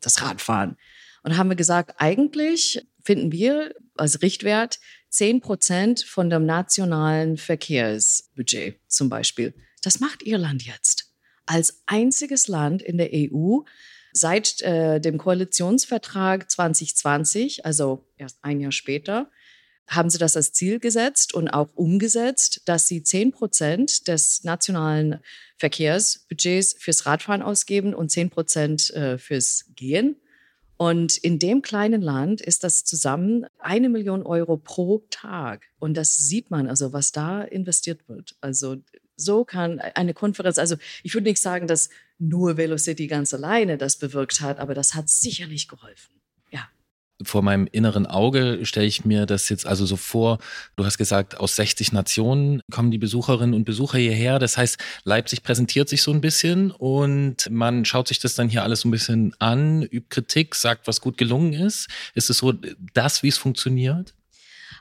das 0.00 0.22
Radfahren. 0.22 0.76
Und 1.24 1.36
haben 1.36 1.48
wir 1.48 1.56
gesagt, 1.56 1.96
eigentlich 1.98 2.86
finden 3.04 3.30
wir 3.30 3.74
als 3.96 4.22
Richtwert 4.22 4.80
10 5.10 5.40
Prozent 5.40 6.00
von 6.00 6.30
dem 6.30 6.46
nationalen 6.46 7.36
Verkehrsbudget 7.36 8.80
zum 8.88 9.08
Beispiel. 9.08 9.54
Das 9.82 10.00
macht 10.00 10.24
Irland 10.24 10.64
jetzt. 10.64 11.12
Als 11.46 11.82
einziges 11.86 12.48
Land 12.48 12.82
in 12.82 12.98
der 12.98 13.10
EU 13.12 13.60
seit 14.12 14.62
äh, 14.62 15.00
dem 15.00 15.18
Koalitionsvertrag 15.18 16.50
2020, 16.50 17.66
also 17.66 18.08
erst 18.16 18.38
ein 18.42 18.60
Jahr 18.60 18.72
später, 18.72 19.30
haben 19.86 20.08
sie 20.08 20.18
das 20.18 20.36
als 20.36 20.52
Ziel 20.52 20.78
gesetzt 20.80 21.34
und 21.34 21.48
auch 21.48 21.68
umgesetzt, 21.74 22.62
dass 22.64 22.86
sie 22.86 23.02
10 23.02 23.32
Prozent 23.32 24.08
des 24.08 24.42
nationalen 24.44 25.20
Verkehrsbudgets 25.58 26.76
fürs 26.78 27.06
Radfahren 27.06 27.42
ausgeben 27.42 27.94
und 27.94 28.10
10 28.10 28.30
Prozent 28.30 28.90
äh, 28.94 29.18
fürs 29.18 29.66
Gehen. 29.76 30.16
Und 30.84 31.16
in 31.16 31.38
dem 31.38 31.62
kleinen 31.62 32.02
Land 32.02 32.42
ist 32.42 32.62
das 32.62 32.84
zusammen 32.84 33.46
eine 33.58 33.88
Million 33.88 34.22
Euro 34.22 34.58
pro 34.58 35.02
Tag. 35.08 35.64
Und 35.78 35.96
das 35.96 36.14
sieht 36.14 36.50
man, 36.50 36.68
also 36.68 36.92
was 36.92 37.10
da 37.10 37.40
investiert 37.40 38.06
wird. 38.06 38.36
Also 38.42 38.76
so 39.16 39.46
kann 39.46 39.80
eine 39.80 40.12
Konferenz, 40.12 40.58
also 40.58 40.76
ich 41.02 41.14
würde 41.14 41.30
nicht 41.30 41.40
sagen, 41.40 41.66
dass 41.66 41.88
nur 42.18 42.58
Velocity 42.58 43.06
ganz 43.06 43.32
alleine 43.32 43.78
das 43.78 43.96
bewirkt 43.96 44.42
hat, 44.42 44.58
aber 44.58 44.74
das 44.74 44.94
hat 44.94 45.08
sicherlich 45.08 45.68
geholfen 45.68 46.13
vor 47.22 47.42
meinem 47.42 47.68
inneren 47.70 48.06
Auge 48.06 48.60
stelle 48.64 48.86
ich 48.86 49.04
mir 49.04 49.26
das 49.26 49.48
jetzt 49.48 49.66
also 49.66 49.86
so 49.86 49.96
vor. 49.96 50.38
Du 50.76 50.84
hast 50.84 50.98
gesagt, 50.98 51.38
aus 51.38 51.56
60 51.56 51.92
Nationen 51.92 52.60
kommen 52.70 52.90
die 52.90 52.98
Besucherinnen 52.98 53.54
und 53.54 53.64
Besucher 53.64 53.98
hierher. 53.98 54.38
Das 54.38 54.56
heißt, 54.56 54.78
Leipzig 55.04 55.42
präsentiert 55.42 55.88
sich 55.88 56.02
so 56.02 56.12
ein 56.12 56.20
bisschen 56.20 56.70
und 56.70 57.48
man 57.50 57.84
schaut 57.84 58.08
sich 58.08 58.18
das 58.18 58.34
dann 58.34 58.48
hier 58.48 58.62
alles 58.64 58.80
so 58.80 58.88
ein 58.88 58.92
bisschen 58.92 59.34
an, 59.38 59.82
übt 59.82 60.08
Kritik, 60.08 60.54
sagt, 60.54 60.86
was 60.86 61.00
gut 61.00 61.16
gelungen 61.16 61.52
ist. 61.52 61.88
Ist 62.14 62.30
es 62.30 62.38
so 62.38 62.52
das, 62.92 63.22
wie 63.22 63.28
es 63.28 63.38
funktioniert? 63.38 64.14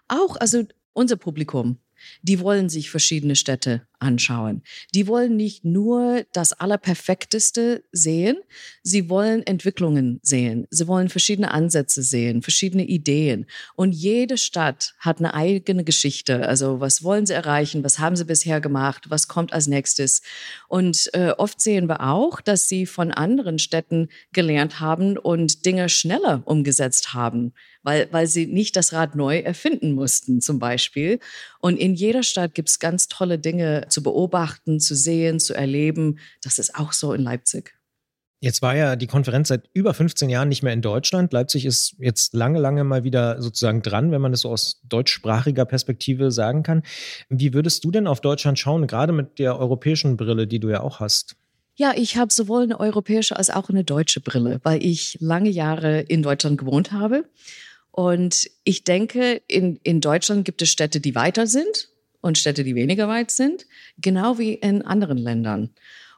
Auch, 0.08 0.36
also 0.38 0.64
unser 0.94 1.18
Publikum 1.18 1.78
die 2.22 2.40
wollen 2.40 2.70
sich 2.70 2.90
verschiedene 2.90 3.36
Städte 3.36 3.88
anschauen. 4.04 4.62
Die 4.94 5.08
wollen 5.08 5.38
nicht 5.38 5.64
nur 5.64 6.26
das 6.34 6.54
Allerperfekteste 6.54 7.84
sehen, 7.92 8.38
sie 8.84 9.10
wollen 9.10 9.46
Entwicklungen 9.48 10.20
sehen. 10.22 10.68
Sie 10.70 10.88
wollen 10.88 11.10
verschiedene 11.10 11.52
Ansätze 11.52 12.04
sehen, 12.04 12.42
verschiedene 12.42 12.84
Ideen. 12.84 13.46
Und 13.76 13.94
jede 13.94 14.38
Stadt 14.38 14.94
hat 15.00 15.20
eine 15.20 15.34
eigene 15.34 15.84
Geschichte. 15.84 16.48
Also 16.48 16.80
was 16.80 17.04
wollen 17.04 17.26
sie 17.26 17.34
erreichen? 17.34 17.84
Was 17.84 18.00
haben 18.00 18.16
sie 18.16 18.26
bisher 18.26 18.60
gemacht? 18.60 19.06
Was 19.10 19.28
kommt 19.28 19.54
als 19.54 19.68
nächstes? 19.68 20.22
Und 20.68 21.10
äh, 21.14 21.32
oft 21.38 21.62
sehen 21.62 21.88
wir 21.88 22.02
auch, 22.02 22.42
dass 22.42 22.68
sie 22.68 22.86
von 22.86 23.12
anderen 23.12 23.58
Städten 23.58 24.10
gelernt 24.34 24.80
haben 24.80 25.18
und 25.18 25.66
Dinge 25.66 25.88
schneller 25.90 26.44
umgesetzt 26.46 27.14
haben 27.14 27.54
weil, 27.84 28.08
weil 28.12 28.28
sie 28.28 28.48
nicht 28.48 28.76
das 28.76 28.94
Rad 28.94 29.16
neu 29.16 29.40
erfinden 29.40 29.92
mussten 29.92 30.42
zum 30.42 30.58
Beispiel. 30.58 31.20
Und 31.60 31.78
in 31.78 31.94
jeder 31.94 32.24
Stadt 32.24 32.56
gibt 32.56 32.70
es 32.70 32.80
ganz 32.80 33.08
tolle 33.08 33.38
Dinge 33.38 33.86
zu 33.94 34.04
beobachten, 34.04 34.80
zu 34.80 34.96
sehen, 34.96 35.40
zu 35.40 35.54
erleben. 35.54 36.20
Das 36.42 36.60
ist 36.60 36.76
auch 36.76 36.92
so 36.92 37.14
in 37.14 37.22
Leipzig. 37.22 37.74
Jetzt 38.44 38.62
war 38.62 38.76
ja 38.76 38.98
die 38.98 39.08
Konferenz 39.08 39.48
seit 39.48 39.70
über 39.72 39.94
15 39.94 40.30
Jahren 40.30 40.50
nicht 40.50 40.64
mehr 40.64 40.74
in 40.74 40.82
Deutschland. 40.82 41.32
Leipzig 41.32 41.66
ist 41.66 41.96
jetzt 42.00 42.34
lange, 42.34 42.60
lange 42.60 42.84
mal 42.84 43.06
wieder 43.06 43.42
sozusagen 43.42 43.82
dran, 43.82 44.12
wenn 44.12 44.20
man 44.20 44.34
das 44.34 44.42
so 44.42 44.50
aus 44.50 44.82
deutschsprachiger 44.84 45.64
Perspektive 45.64 46.30
sagen 46.30 46.62
kann. 46.62 46.84
Wie 47.30 47.54
würdest 47.54 47.86
du 47.86 47.92
denn 47.92 48.06
auf 48.06 48.20
Deutschland 48.20 48.60
schauen, 48.60 48.86
gerade 48.86 49.14
mit 49.14 49.40
der 49.40 49.58
europäischen 49.58 50.18
Brille, 50.18 50.46
die 50.46 50.60
du 50.60 50.68
ja 50.68 50.82
auch 50.82 51.00
hast? 51.00 51.38
Ja, 51.76 51.94
ich 51.96 52.18
habe 52.18 52.34
sowohl 52.34 52.64
eine 52.64 52.82
europäische 52.82 53.38
als 53.38 53.50
auch 53.50 53.70
eine 53.70 53.86
deutsche 53.86 54.20
Brille, 54.20 54.60
weil 54.64 54.84
ich 54.84 55.18
lange 55.22 55.50
Jahre 55.50 56.02
in 56.02 56.22
Deutschland 56.22 56.58
gewohnt 56.58 56.92
habe 56.92 57.24
und 57.92 58.50
ich 58.64 58.84
denke, 58.84 59.42
in, 59.48 59.80
in 59.84 60.02
Deutschland 60.02 60.46
gibt 60.46 60.62
es 60.62 60.70
Städte, 60.70 61.00
die 61.00 61.16
weiter 61.16 61.48
sind 61.48 61.90
und 62.24 62.38
Städte, 62.38 62.64
die 62.64 62.74
weniger 62.74 63.08
weit 63.08 63.30
sind, 63.30 63.68
genau 63.98 64.40
wie 64.40 64.54
in 64.54 64.82
anderen 64.82 65.18
Ländern. 65.18 65.70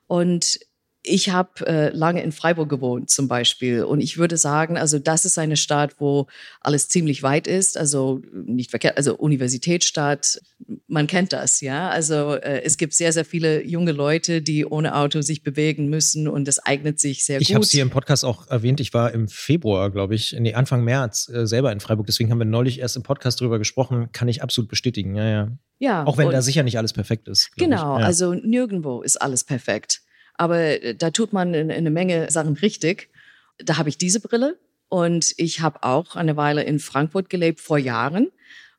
Und 0.07 0.59
ich 1.07 1.29
habe 1.29 1.65
äh, 1.67 1.89
lange 1.95 2.23
in 2.23 2.31
Freiburg 2.31 2.69
gewohnt 2.69 3.09
zum 3.09 3.27
Beispiel 3.27 3.83
und 3.83 4.01
ich 4.01 4.17
würde 4.17 4.37
sagen, 4.37 4.77
also 4.77 4.97
das 4.97 5.25
ist 5.25 5.37
eine 5.37 5.57
Stadt, 5.57 5.95
wo 5.99 6.27
alles 6.61 6.87
ziemlich 6.89 7.21
weit 7.21 7.47
ist, 7.47 7.77
also 7.77 8.21
nicht 8.33 8.71
verkehrt, 8.71 8.97
also 8.97 9.15
Universitätsstadt, 9.15 10.41
man 10.87 11.07
kennt 11.07 11.31
das, 11.31 11.61
ja. 11.61 11.89
Also 11.89 12.33
äh, 12.33 12.63
es 12.63 12.77
gibt 12.77 12.93
sehr, 12.93 13.13
sehr 13.13 13.25
viele 13.25 13.63
junge 13.63 13.91
Leute, 13.91 14.41
die 14.41 14.65
ohne 14.65 14.95
Auto 14.95 15.21
sich 15.21 15.43
bewegen 15.43 15.89
müssen 15.89 16.27
und 16.27 16.47
das 16.47 16.59
eignet 16.59 16.99
sich 16.99 17.23
sehr 17.23 17.39
ich 17.39 17.47
gut. 17.47 17.49
Ich 17.49 17.55
habe 17.55 17.65
es 17.65 17.71
hier 17.71 17.83
im 17.83 17.91
Podcast 17.91 18.25
auch 18.25 18.47
erwähnt, 18.47 18.79
ich 18.79 18.93
war 18.93 19.11
im 19.11 19.27
Februar, 19.27 19.91
glaube 19.91 20.15
ich, 20.15 20.35
nee, 20.37 20.53
Anfang 20.53 20.83
März 20.83 21.29
äh, 21.29 21.45
selber 21.45 21.71
in 21.71 21.79
Freiburg, 21.79 22.07
deswegen 22.07 22.31
haben 22.31 22.39
wir 22.39 22.45
neulich 22.45 22.79
erst 22.79 22.95
im 22.95 23.03
Podcast 23.03 23.39
drüber 23.41 23.59
gesprochen, 23.59 24.11
kann 24.11 24.27
ich 24.27 24.41
absolut 24.41 24.69
bestätigen, 24.69 25.15
ja, 25.15 25.29
ja. 25.29 25.51
Ja, 25.77 26.05
auch 26.05 26.17
wenn 26.17 26.29
da 26.29 26.41
sicher 26.41 26.63
nicht 26.63 26.77
alles 26.77 26.93
perfekt 26.93 27.27
ist. 27.27 27.51
Genau, 27.57 27.99
ja. 27.99 28.05
also 28.05 28.33
nirgendwo 28.33 29.01
ist 29.01 29.21
alles 29.21 29.43
perfekt. 29.43 30.01
Aber 30.35 30.59
äh, 30.59 30.95
da 30.95 31.11
tut 31.11 31.33
man 31.33 31.53
eine 31.53 31.89
Menge 31.89 32.29
Sachen 32.31 32.53
richtig. 32.55 33.09
Da 33.57 33.77
habe 33.77 33.89
ich 33.89 33.97
diese 33.97 34.19
Brille 34.19 34.57
und 34.89 35.33
ich 35.37 35.61
habe 35.61 35.83
auch 35.83 36.15
eine 36.15 36.37
Weile 36.37 36.63
in 36.63 36.79
Frankfurt 36.79 37.29
gelebt 37.29 37.59
vor 37.59 37.77
Jahren, 37.77 38.29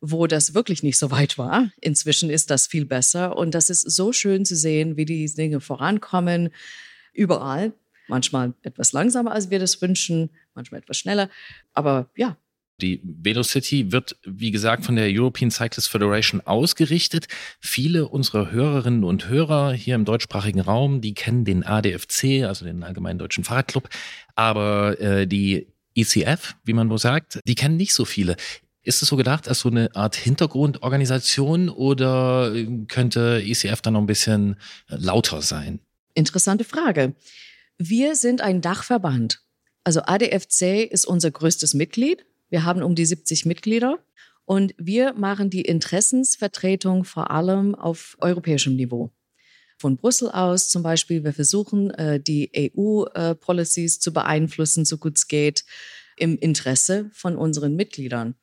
wo 0.00 0.26
das 0.26 0.54
wirklich 0.54 0.82
nicht 0.82 0.98
so 0.98 1.10
weit 1.10 1.38
war. 1.38 1.70
Inzwischen 1.80 2.30
ist 2.30 2.50
das 2.50 2.66
viel 2.66 2.86
besser 2.86 3.36
und 3.36 3.54
das 3.54 3.70
ist 3.70 3.82
so 3.82 4.12
schön 4.12 4.44
zu 4.44 4.56
sehen, 4.56 4.96
wie 4.96 5.04
die 5.04 5.26
Dinge 5.26 5.60
vorankommen, 5.60 6.50
überall. 7.12 7.72
Manchmal 8.08 8.54
etwas 8.62 8.92
langsamer, 8.92 9.32
als 9.32 9.50
wir 9.50 9.58
das 9.58 9.82
wünschen, 9.82 10.30
manchmal 10.54 10.80
etwas 10.80 10.96
schneller. 10.96 11.28
Aber 11.72 12.08
ja, 12.16 12.36
die 12.80 13.00
Velocity 13.02 13.92
wird, 13.92 14.16
wie 14.24 14.50
gesagt, 14.50 14.84
von 14.84 14.96
der 14.96 15.08
European 15.08 15.50
Cyclist 15.50 15.88
Federation 15.88 16.40
ausgerichtet. 16.42 17.26
Viele 17.60 18.08
unserer 18.08 18.50
Hörerinnen 18.50 19.04
und 19.04 19.28
Hörer 19.28 19.72
hier 19.72 19.94
im 19.94 20.04
deutschsprachigen 20.04 20.60
Raum, 20.60 21.00
die 21.00 21.14
kennen 21.14 21.44
den 21.44 21.64
ADFC, 21.64 22.44
also 22.44 22.64
den 22.64 22.82
Allgemeinen 22.82 23.18
Deutschen 23.18 23.44
Fahrradclub. 23.44 23.88
Aber 24.34 25.00
äh, 25.00 25.26
die 25.26 25.68
ECF, 25.94 26.56
wie 26.64 26.74
man 26.74 26.90
wohl 26.90 26.98
sagt, 26.98 27.40
die 27.46 27.54
kennen 27.54 27.76
nicht 27.76 27.94
so 27.94 28.04
viele. 28.04 28.36
Ist 28.82 29.02
es 29.02 29.08
so 29.08 29.16
gedacht 29.16 29.48
als 29.48 29.60
so 29.60 29.70
eine 29.70 29.94
Art 29.96 30.14
Hintergrundorganisation 30.14 31.68
oder 31.68 32.52
könnte 32.86 33.42
ECF 33.44 33.80
dann 33.80 33.94
noch 33.94 34.00
ein 34.00 34.06
bisschen 34.06 34.56
lauter 34.88 35.42
sein? 35.42 35.80
Interessante 36.14 36.64
Frage. 36.64 37.14
Wir 37.78 38.14
sind 38.14 38.40
ein 38.40 38.60
Dachverband. 38.60 39.40
Also 39.82 40.02
ADFC 40.02 40.84
ist 40.90 41.06
unser 41.06 41.30
größtes 41.30 41.74
Mitglied. 41.74 42.26
Wir 42.48 42.64
haben 42.64 42.82
um 42.82 42.94
die 42.94 43.06
70 43.06 43.46
Mitglieder 43.46 43.98
und 44.44 44.74
wir 44.78 45.12
machen 45.14 45.50
die 45.50 45.62
Interessensvertretung 45.62 47.04
vor 47.04 47.30
allem 47.30 47.74
auf 47.74 48.16
europäischem 48.20 48.76
Niveau. 48.76 49.10
Von 49.78 49.96
Brüssel 49.96 50.30
aus 50.30 50.68
zum 50.68 50.82
Beispiel, 50.82 51.24
wir 51.24 51.34
versuchen, 51.34 51.90
äh, 51.90 52.18
die 52.20 52.50
EU-Policies 52.56 54.00
zu 54.00 54.12
beeinflussen, 54.12 54.84
so 54.84 54.96
gut 54.96 55.18
es 55.18 55.28
geht, 55.28 55.64
im 56.16 56.38
Interesse 56.38 57.10
von 57.12 57.36
unseren 57.36 57.76
Mitgliedern. 57.76 58.36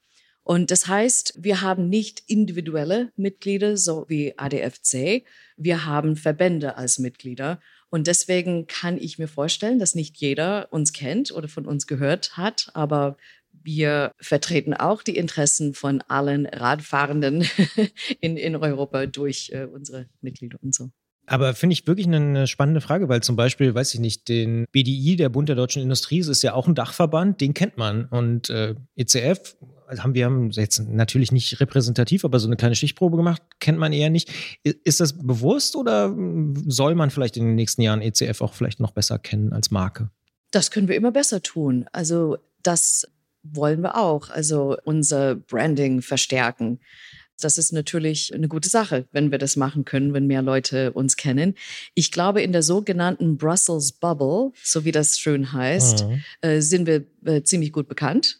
Und 0.43 0.71
das 0.71 0.87
heißt, 0.87 1.35
wir 1.41 1.61
haben 1.61 1.89
nicht 1.89 2.21
individuelle 2.27 3.11
Mitglieder, 3.15 3.77
so 3.77 4.05
wie 4.09 4.37
ADFC. 4.37 5.23
Wir 5.55 5.85
haben 5.85 6.17
Verbände 6.17 6.77
als 6.77 6.99
Mitglieder. 6.99 7.61
Und 7.89 8.07
deswegen 8.07 8.67
kann 8.67 8.97
ich 8.97 9.17
mir 9.17 9.27
vorstellen, 9.29 9.79
dass 9.79 9.95
nicht 9.95 10.17
jeder 10.17 10.67
uns 10.71 10.91
kennt 10.91 11.31
oder 11.31 11.47
von 11.47 11.65
uns 11.65 11.87
gehört 11.87 12.35
hat, 12.35 12.69
aber 12.73 13.17
wir 13.63 14.11
vertreten 14.19 14.73
auch 14.73 15.03
die 15.03 15.15
Interessen 15.15 15.73
von 15.73 16.01
allen 16.07 16.45
Radfahrenden 16.45 17.45
in, 18.19 18.37
in 18.37 18.55
Europa 18.55 19.05
durch 19.05 19.51
äh, 19.53 19.65
unsere 19.65 20.07
Mitglieder 20.21 20.57
und 20.61 20.73
so. 20.73 20.89
Aber 21.25 21.53
finde 21.53 21.73
ich 21.73 21.87
wirklich 21.87 22.07
eine 22.07 22.47
spannende 22.47 22.81
Frage, 22.81 23.07
weil 23.07 23.23
zum 23.23 23.37
Beispiel, 23.37 23.73
weiß 23.73 23.93
ich 23.93 23.99
nicht, 24.01 24.27
den 24.27 24.65
BDI, 24.71 25.15
der 25.15 25.29
Bund 25.29 25.47
der 25.47 25.55
deutschen 25.55 25.81
Industrie, 25.81 26.19
ist 26.19 26.43
ja 26.43 26.53
auch 26.53 26.67
ein 26.67 26.75
Dachverband, 26.75 27.39
den 27.39 27.53
kennt 27.53 27.77
man. 27.77 28.05
Und 28.05 28.49
äh, 28.49 28.75
ECF 28.95 29.55
haben 29.99 30.15
wir 30.15 30.25
haben 30.25 30.49
jetzt 30.51 30.79
natürlich 30.79 31.31
nicht 31.31 31.59
repräsentativ, 31.61 32.25
aber 32.25 32.39
so 32.39 32.47
eine 32.47 32.57
kleine 32.57 32.75
Stichprobe 32.75 33.15
gemacht, 33.15 33.41
kennt 33.59 33.77
man 33.77 33.93
eher 33.93 34.09
nicht. 34.09 34.31
Ist 34.63 34.99
das 34.99 35.13
bewusst 35.13 35.75
oder 35.75 36.13
soll 36.65 36.95
man 36.95 37.09
vielleicht 37.09 37.37
in 37.37 37.45
den 37.45 37.55
nächsten 37.55 37.81
Jahren 37.81 38.01
ECF 38.01 38.41
auch 38.41 38.53
vielleicht 38.53 38.79
noch 38.79 38.91
besser 38.91 39.19
kennen 39.19 39.53
als 39.53 39.71
Marke? 39.71 40.09
Das 40.51 40.71
können 40.71 40.87
wir 40.87 40.95
immer 40.95 41.11
besser 41.11 41.41
tun. 41.41 41.85
Also 41.93 42.37
das 42.63 43.07
wollen 43.43 43.81
wir 43.81 43.97
auch. 43.97 44.29
Also 44.29 44.77
unser 44.83 45.35
Branding 45.35 46.01
verstärken. 46.01 46.79
Das 47.39 47.57
ist 47.57 47.73
natürlich 47.73 48.33
eine 48.33 48.47
gute 48.47 48.69
Sache, 48.69 49.05
wenn 49.11 49.31
wir 49.31 49.37
das 49.37 49.55
machen 49.55 49.85
können, 49.85 50.13
wenn 50.13 50.27
mehr 50.27 50.41
Leute 50.41 50.91
uns 50.93 51.17
kennen. 51.17 51.55
Ich 51.93 52.11
glaube, 52.11 52.41
in 52.41 52.51
der 52.51 52.63
sogenannten 52.63 53.37
Brussels 53.37 53.91
Bubble, 53.91 54.51
so 54.63 54.85
wie 54.85 54.91
das 54.91 55.19
schön 55.19 55.51
heißt, 55.51 56.07
mhm. 56.07 56.23
äh, 56.41 56.61
sind 56.61 56.87
wir 56.87 57.03
äh, 57.25 57.43
ziemlich 57.43 57.73
gut 57.73 57.87
bekannt. 57.87 58.39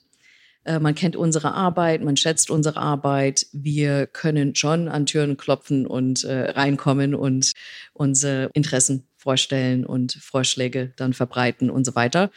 Äh, 0.64 0.80
man 0.80 0.96
kennt 0.96 1.16
unsere 1.16 1.54
Arbeit, 1.54 2.02
man 2.02 2.16
schätzt 2.16 2.50
unsere 2.50 2.78
Arbeit. 2.78 3.48
Wir 3.52 4.08
können 4.08 4.56
schon 4.56 4.88
an 4.88 5.06
Türen 5.06 5.38
klopfen 5.38 5.86
und 5.86 6.26
reinkommen 6.26 7.16
und 7.16 7.52
unsere 7.94 8.50
Interessen 8.54 9.08
vorstellen 9.18 9.86
und 9.86 10.14
Vorschläge 10.14 10.94
dann 10.98 11.14
verbreiten 11.14 11.70
und 11.70 11.86
so 11.86 11.96
weiter. 11.96 12.30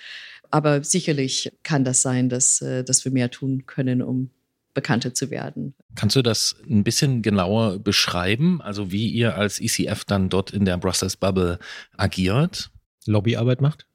Aber 0.57 0.83
sicherlich 0.83 1.53
kann 1.65 1.85
das 1.85 2.01
sein, 2.01 2.31
dass, 2.31 2.63
äh, 2.63 2.83
dass 2.83 3.05
wir 3.05 3.13
mehr 3.13 3.31
tun 3.31 3.67
können, 3.67 4.01
um 4.01 4.31
bekannter 4.73 5.13
zu 5.13 5.31
werden. 5.31 5.75
Kannst 5.97 6.17
du 6.17 6.23
das 6.23 6.57
ein 6.67 6.83
bisschen 6.83 7.21
genauer 7.21 7.79
beschreiben? 7.79 8.63
Also 8.63 8.91
wie 8.91 9.11
ihr 9.11 9.37
als 9.37 9.61
ECF 9.61 10.07
dann 10.07 10.31
dort 10.31 10.53
in 10.53 10.65
der 10.65 10.79
Brussels 10.79 11.19
Bubble 11.19 11.59
agiert? 11.99 12.71
Lobbyarbeit 13.05 13.61
macht? 13.61 13.87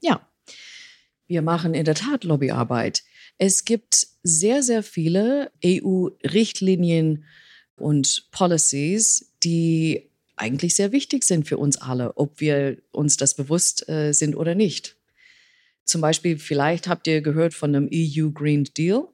Ja, 0.00 0.26
wir 1.26 1.42
machen 1.42 1.74
in 1.74 1.84
der 1.84 1.94
Tat 1.94 2.24
Lobbyarbeit. 2.24 3.02
Es 3.36 3.66
gibt 3.66 4.06
sehr, 4.22 4.62
sehr 4.62 4.82
viele 4.82 5.52
EU-Richtlinien 5.62 7.26
und 7.76 8.28
Policies, 8.30 9.34
die 9.44 10.08
eigentlich 10.34 10.76
sehr 10.76 10.92
wichtig 10.92 11.24
sind 11.24 11.46
für 11.46 11.58
uns 11.58 11.76
alle, 11.76 12.16
ob 12.16 12.40
wir 12.40 12.78
uns 12.90 13.18
das 13.18 13.36
bewusst 13.36 13.86
äh, 13.90 14.12
sind 14.12 14.34
oder 14.34 14.54
nicht. 14.54 14.95
Zum 15.86 16.00
Beispiel, 16.00 16.38
vielleicht 16.38 16.88
habt 16.88 17.06
ihr 17.06 17.22
gehört 17.22 17.54
von 17.54 17.74
einem 17.74 17.88
EU 17.92 18.30
Green 18.30 18.64
Deal. 18.76 19.06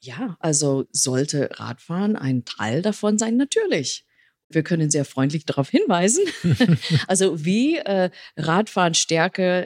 Ja, 0.00 0.36
also 0.40 0.86
sollte 0.92 1.50
Radfahren 1.54 2.16
ein 2.16 2.44
Teil 2.44 2.82
davon 2.82 3.16
sein? 3.16 3.36
Natürlich. 3.36 4.04
Wir 4.50 4.62
können 4.62 4.90
sehr 4.90 5.04
freundlich 5.04 5.44
darauf 5.44 5.68
hinweisen, 5.68 6.24
also 7.06 7.44
wie 7.44 7.76
äh, 7.76 8.08
Radfahren 8.36 8.94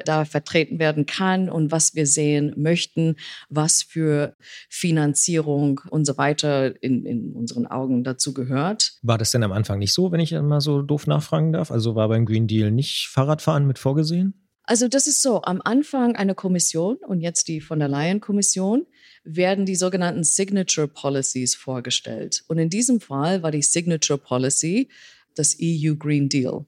da 0.04 0.24
vertreten 0.24 0.80
werden 0.80 1.06
kann 1.06 1.48
und 1.48 1.70
was 1.70 1.94
wir 1.94 2.04
sehen 2.04 2.52
möchten, 2.56 3.14
was 3.48 3.84
für 3.84 4.36
Finanzierung 4.68 5.80
und 5.88 6.04
so 6.04 6.18
weiter 6.18 6.82
in, 6.82 7.06
in 7.06 7.32
unseren 7.32 7.68
Augen 7.68 8.02
dazu 8.02 8.34
gehört. 8.34 8.94
War 9.02 9.18
das 9.18 9.30
denn 9.30 9.44
am 9.44 9.52
Anfang 9.52 9.78
nicht 9.78 9.94
so, 9.94 10.10
wenn 10.10 10.20
ich 10.20 10.32
mal 10.32 10.60
so 10.60 10.82
doof 10.82 11.06
nachfragen 11.06 11.52
darf? 11.52 11.70
Also 11.70 11.94
war 11.94 12.08
beim 12.08 12.26
Green 12.26 12.48
Deal 12.48 12.72
nicht 12.72 13.06
Fahrradfahren 13.08 13.68
mit 13.68 13.78
vorgesehen? 13.78 14.41
Also 14.72 14.88
das 14.88 15.06
ist 15.06 15.20
so, 15.20 15.42
am 15.42 15.60
Anfang 15.62 16.16
eine 16.16 16.34
Kommission 16.34 16.96
und 16.96 17.20
jetzt 17.20 17.46
die 17.48 17.60
von 17.60 17.78
der 17.78 17.88
Leyen 17.88 18.22
Kommission 18.22 18.86
werden 19.22 19.66
die 19.66 19.74
sogenannten 19.74 20.24
Signature 20.24 20.88
Policies 20.88 21.54
vorgestellt. 21.54 22.42
Und 22.48 22.56
in 22.56 22.70
diesem 22.70 22.98
Fall 22.98 23.42
war 23.42 23.50
die 23.50 23.60
Signature 23.60 24.18
Policy 24.18 24.88
das 25.34 25.58
EU 25.60 25.96
Green 25.96 26.30
Deal. 26.30 26.64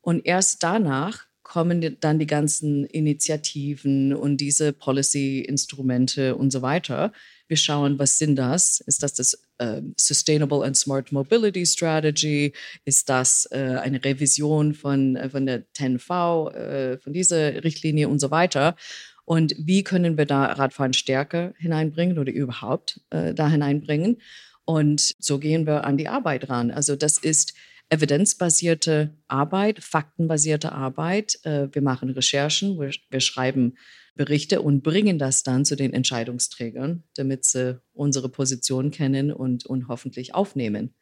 Und 0.00 0.26
erst 0.26 0.64
danach 0.64 1.26
kommen 1.44 1.96
dann 2.00 2.18
die 2.18 2.26
ganzen 2.26 2.84
Initiativen 2.84 4.12
und 4.12 4.38
diese 4.38 4.72
Policy-Instrumente 4.72 6.34
und 6.34 6.50
so 6.50 6.62
weiter. 6.62 7.12
Wir 7.48 7.56
schauen, 7.56 7.98
was 7.98 8.18
sind 8.18 8.36
das? 8.36 8.80
Ist 8.80 9.02
das 9.02 9.14
das 9.14 9.40
äh, 9.58 9.80
Sustainable 9.96 10.64
and 10.64 10.76
Smart 10.76 11.12
Mobility 11.12 11.64
Strategy? 11.64 12.52
Ist 12.84 13.08
das 13.08 13.48
äh, 13.52 13.78
eine 13.80 14.04
Revision 14.04 14.74
von, 14.74 15.16
äh, 15.16 15.30
von 15.30 15.46
der 15.46 15.64
10V, 15.76 16.52
äh, 16.52 16.98
von 16.98 17.12
dieser 17.12 17.62
Richtlinie 17.62 18.08
und 18.08 18.18
so 18.18 18.30
weiter? 18.30 18.76
Und 19.24 19.54
wie 19.58 19.82
können 19.82 20.16
wir 20.18 20.26
da 20.26 20.44
Radfahren 20.46 20.92
stärker 20.92 21.52
hineinbringen 21.58 22.18
oder 22.18 22.32
überhaupt 22.32 23.00
äh, 23.10 23.34
da 23.34 23.48
hineinbringen? 23.48 24.20
Und 24.64 25.14
so 25.18 25.38
gehen 25.38 25.66
wir 25.66 25.84
an 25.84 25.96
die 25.96 26.08
Arbeit 26.08 26.48
ran. 26.48 26.70
Also 26.70 26.96
das 26.96 27.18
ist 27.18 27.54
evidenzbasierte 27.88 29.14
Arbeit, 29.28 29.82
faktenbasierte 29.82 30.72
Arbeit. 30.72 31.38
Äh, 31.44 31.68
wir 31.72 31.82
machen 31.82 32.10
Recherchen, 32.10 32.78
wir, 32.78 33.20
schreiben 33.20 33.76
Berichte 34.14 34.62
und 34.62 34.82
bringen 34.82 35.18
das 35.18 35.42
dann 35.42 35.64
zu 35.64 35.76
den 35.76 35.92
Entscheidungsträgern, 35.92 37.04
damit 37.14 37.44
sie 37.44 37.80
unsere 37.92 38.28
Position 38.28 38.90
kennen 38.90 39.30
und, 39.30 39.66
und 39.66 39.88
hoffentlich 39.88 40.34
aufnehmen. 40.34 40.94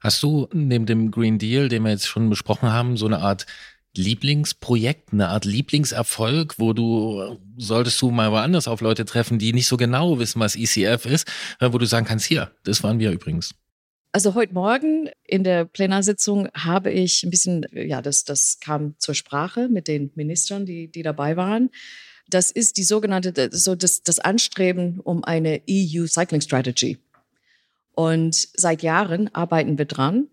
Hast 0.00 0.22
du 0.22 0.48
neben 0.52 0.86
dem 0.86 1.10
Green 1.10 1.38
Deal, 1.38 1.68
den 1.68 1.82
wir 1.82 1.90
jetzt 1.90 2.06
schon 2.06 2.28
besprochen 2.28 2.72
haben, 2.72 2.96
so 2.96 3.06
eine 3.06 3.20
Art 3.20 3.46
Lieblingsprojekt, 3.96 5.12
eine 5.12 5.28
Art 5.28 5.44
Lieblingserfolg, 5.44 6.58
wo 6.58 6.72
du, 6.72 7.38
solltest 7.56 8.02
du 8.02 8.10
mal 8.10 8.32
woanders 8.32 8.66
auf 8.66 8.80
Leute 8.80 9.04
treffen, 9.04 9.38
die 9.38 9.52
nicht 9.52 9.68
so 9.68 9.76
genau 9.76 10.18
wissen, 10.18 10.40
was 10.40 10.56
ECF 10.56 11.06
ist, 11.06 11.28
äh, 11.60 11.72
wo 11.72 11.78
du 11.78 11.86
sagen 11.86 12.06
kannst, 12.06 12.26
hier, 12.26 12.50
das 12.64 12.82
waren 12.82 12.98
wir 12.98 13.12
übrigens. 13.12 13.54
Also 14.14 14.36
heute 14.36 14.54
Morgen 14.54 15.10
in 15.24 15.42
der 15.42 15.64
Plenarsitzung 15.64 16.48
habe 16.54 16.92
ich 16.92 17.24
ein 17.24 17.30
bisschen, 17.30 17.66
ja, 17.72 18.00
das, 18.00 18.22
das 18.22 18.60
kam 18.60 18.94
zur 18.98 19.16
Sprache 19.16 19.68
mit 19.68 19.88
den 19.88 20.12
Ministern, 20.14 20.64
die, 20.64 20.86
die 20.86 21.02
dabei 21.02 21.36
waren. 21.36 21.70
Das 22.28 22.52
ist 22.52 22.76
die 22.76 22.84
sogenannte, 22.84 23.50
so 23.50 23.74
das, 23.74 24.04
das 24.04 24.20
Anstreben 24.20 25.00
um 25.00 25.24
eine 25.24 25.62
EU 25.68 26.06
Cycling 26.06 26.42
Strategy. 26.42 26.98
Und 27.90 28.36
seit 28.54 28.84
Jahren 28.84 29.34
arbeiten 29.34 29.78
wir 29.78 29.86
dran. 29.86 30.28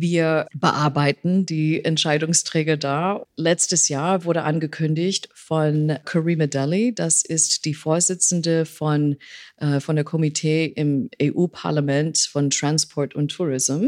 Wir 0.00 0.46
bearbeiten 0.54 1.44
die 1.44 1.84
Entscheidungsträger 1.84 2.76
da. 2.76 3.26
Letztes 3.34 3.88
Jahr 3.88 4.24
wurde 4.24 4.44
angekündigt 4.44 5.28
von 5.34 5.98
Karima 6.04 6.46
Deli, 6.46 6.94
das 6.94 7.24
ist 7.24 7.64
die 7.64 7.74
Vorsitzende 7.74 8.64
von, 8.64 9.16
äh, 9.56 9.80
von 9.80 9.96
der 9.96 10.04
Komitee 10.04 10.66
im 10.66 11.10
EU-Parlament 11.20 12.18
von 12.30 12.50
Transport 12.50 13.16
und 13.16 13.32
Tourism. 13.32 13.86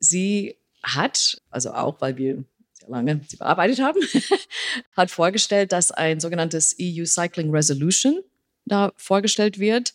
Sie 0.00 0.56
hat, 0.82 1.42
also 1.50 1.72
auch 1.72 2.00
weil 2.00 2.16
wir 2.16 2.44
sehr 2.72 2.88
lange 2.88 3.20
sie 3.28 3.36
bearbeitet 3.36 3.78
haben, 3.80 4.00
hat 4.96 5.10
vorgestellt, 5.10 5.72
dass 5.72 5.90
ein 5.90 6.18
sogenanntes 6.18 6.74
EU 6.80 7.04
Cycling 7.04 7.50
Resolution 7.50 8.22
da 8.64 8.90
vorgestellt 8.96 9.58
wird. 9.58 9.92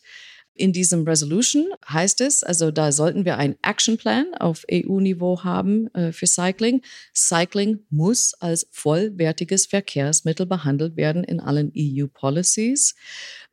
In 0.58 0.74
diesem 0.74 1.04
Resolution 1.04 1.68
heißt 1.88 2.20
es, 2.22 2.44
also 2.44 2.72
da 2.72 2.92
sollten 2.92 3.26
wir 3.26 3.38
einen 3.38 3.58
Actionplan 3.62 4.34
auf 4.40 4.66
EU-Niveau 4.72 5.44
haben 5.44 5.94
äh, 5.94 6.12
für 6.12 6.26
Cycling. 6.26 6.82
Cycling 7.14 7.80
muss 7.92 8.34
als 8.34 8.68
vollwertiges 8.72 9.68
Verkehrsmittel 9.68 10.48
behandelt 10.48 10.98
werden 10.98 11.24
in 11.24 11.40
allen 11.40 11.72
EU-Policies. 11.78 12.96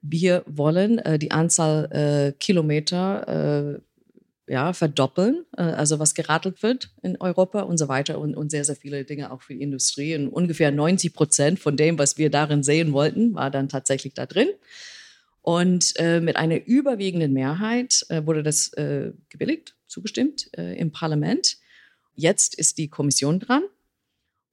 Wir 0.01 0.45
wollen 0.47 0.99
äh, 0.99 1.19
die 1.19 1.31
Anzahl 1.31 1.91
äh, 1.93 2.33
Kilometer 2.39 3.77
äh, 3.77 3.81
ja, 4.47 4.73
verdoppeln, 4.73 5.45
äh, 5.57 5.63
also 5.63 5.99
was 5.99 6.15
geradelt 6.15 6.63
wird 6.63 6.91
in 7.03 7.21
Europa 7.21 7.61
und 7.61 7.79
so 7.79 7.89
weiter 7.89 8.19
und, 8.19 8.35
und 8.35 8.51
sehr, 8.51 8.65
sehr 8.65 8.77
viele 8.77 9.05
Dinge 9.05 9.31
auch 9.31 9.43
für 9.43 9.55
die 9.55 9.63
Industrie. 9.63 10.15
Und 10.17 10.29
ungefähr 10.29 10.71
90 10.71 11.13
Prozent 11.13 11.61
von 11.61 11.77
dem, 11.77 11.99
was 11.99 12.17
wir 12.17 12.31
darin 12.31 12.63
sehen 12.63 12.93
wollten, 12.93 13.35
war 13.35 13.51
dann 13.51 13.69
tatsächlich 13.69 14.15
da 14.15 14.27
drin. 14.27 14.49
Und 15.45 15.93
äh, 15.97 16.21
mit 16.21 16.37
einer 16.37 16.65
überwiegenden 16.65 17.35
Mehrheit 17.35 18.07
äh, 18.09 18.25
wurde 18.25 18.43
das 18.43 18.73
äh, 18.73 19.13
gebilligt, 19.29 19.77
zugestimmt 19.87 20.49
äh, 20.57 20.75
im 20.79 20.91
Parlament. 20.91 21.59
Jetzt 22.15 22.55
ist 22.55 22.79
die 22.79 22.89
Kommission 22.89 23.41
dran 23.41 23.63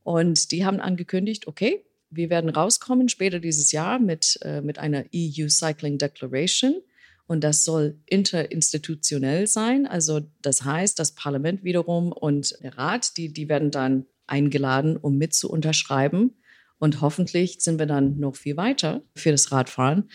und 0.04 0.52
die 0.52 0.66
haben 0.66 0.82
angekündigt, 0.82 1.48
okay, 1.48 1.86
wir 2.10 2.30
werden 2.30 2.50
rauskommen 2.50 3.08
später 3.08 3.40
dieses 3.40 3.72
Jahr 3.72 4.00
mit, 4.00 4.38
äh, 4.42 4.60
mit 4.60 4.80
einer 4.80 5.06
EU 5.16 5.48
Cycling 5.48 5.98
Declaration 5.98 6.82
und 7.26 7.42
das 7.42 7.64
soll 7.64 7.98
interinstitutionell 8.08 9.48
sein. 9.48 9.88
Also 9.88 10.20
das 10.42 10.66
heißt, 10.66 11.00
das 11.00 11.14
Parlament 11.16 11.64
wiederum 11.64 12.12
und 12.12 12.62
der 12.62 12.78
Rat, 12.78 13.16
die, 13.16 13.32
die 13.32 13.48
werden 13.48 13.72
dann 13.72 14.08
eingeladen, 14.28 14.98
um 14.98 15.18
mit 15.18 15.34
zu 15.34 15.50
unterschreiben. 15.50 16.36
Und 16.80 17.00
hoffentlich 17.00 17.62
sind 17.62 17.80
wir 17.80 17.86
dann 17.86 18.20
noch 18.20 18.36
viel 18.36 18.58
weiter 18.58 19.04
für 19.16 19.32
das 19.32 19.54
Radfahren. 19.54 20.10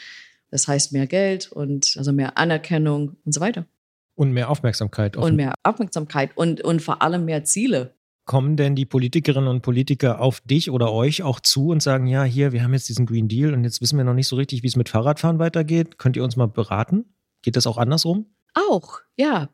Das 0.57 0.69
heißt 0.69 0.95
mehr 0.95 1.07
Geld 1.07 1.53
und 1.53 1.97
also 1.99 2.14
mehr 2.14 2.38
Anerkennung 2.38 3.19
und 3.27 3.35
so 3.35 3.42
weiter. 3.42 3.66
Und 4.14 4.33
mehr 4.33 4.49
Aufmerksamkeit. 4.49 5.14
Und 5.14 5.37
mehr 5.37 5.53
Aufmerksamkeit 5.64 6.31
und, 6.35 6.62
und 6.62 6.81
vor 6.81 7.03
allem 7.03 7.27
mehr 7.27 7.45
Ziele. 7.45 7.95
Kommen 8.25 8.57
denn 8.57 8.75
die 8.75 8.87
Politikerinnen 8.87 9.51
und 9.51 9.61
Politiker 9.61 10.19
auf 10.19 10.40
dich 10.40 10.71
oder 10.71 10.95
euch 10.95 11.23
auch 11.23 11.40
zu 11.40 11.69
und 11.69 11.83
sagen, 11.83 12.07
ja, 12.07 12.25
hier, 12.25 12.53
wir 12.53 12.62
haben 12.62 12.73
jetzt 12.73 12.88
diesen 12.88 13.05
Green 13.05 13.29
Deal 13.29 13.53
und 13.53 13.64
jetzt 13.64 13.83
wissen 13.83 13.99
wir 13.99 14.05
noch 14.05 14.14
nicht 14.14 14.29
so 14.29 14.37
richtig, 14.37 14.62
wie 14.62 14.66
es 14.66 14.77
mit 14.77 14.88
Fahrradfahren 14.88 15.38
weitergeht. 15.38 15.99
Könnt 15.99 16.16
ihr 16.16 16.25
uns 16.25 16.37
mal 16.37 16.49
beraten? 16.49 17.05
Geht 17.42 17.57
das 17.57 17.66
auch 17.66 17.77
andersrum? 17.77 18.25
Auch, 18.55 19.01
ja. 19.14 19.51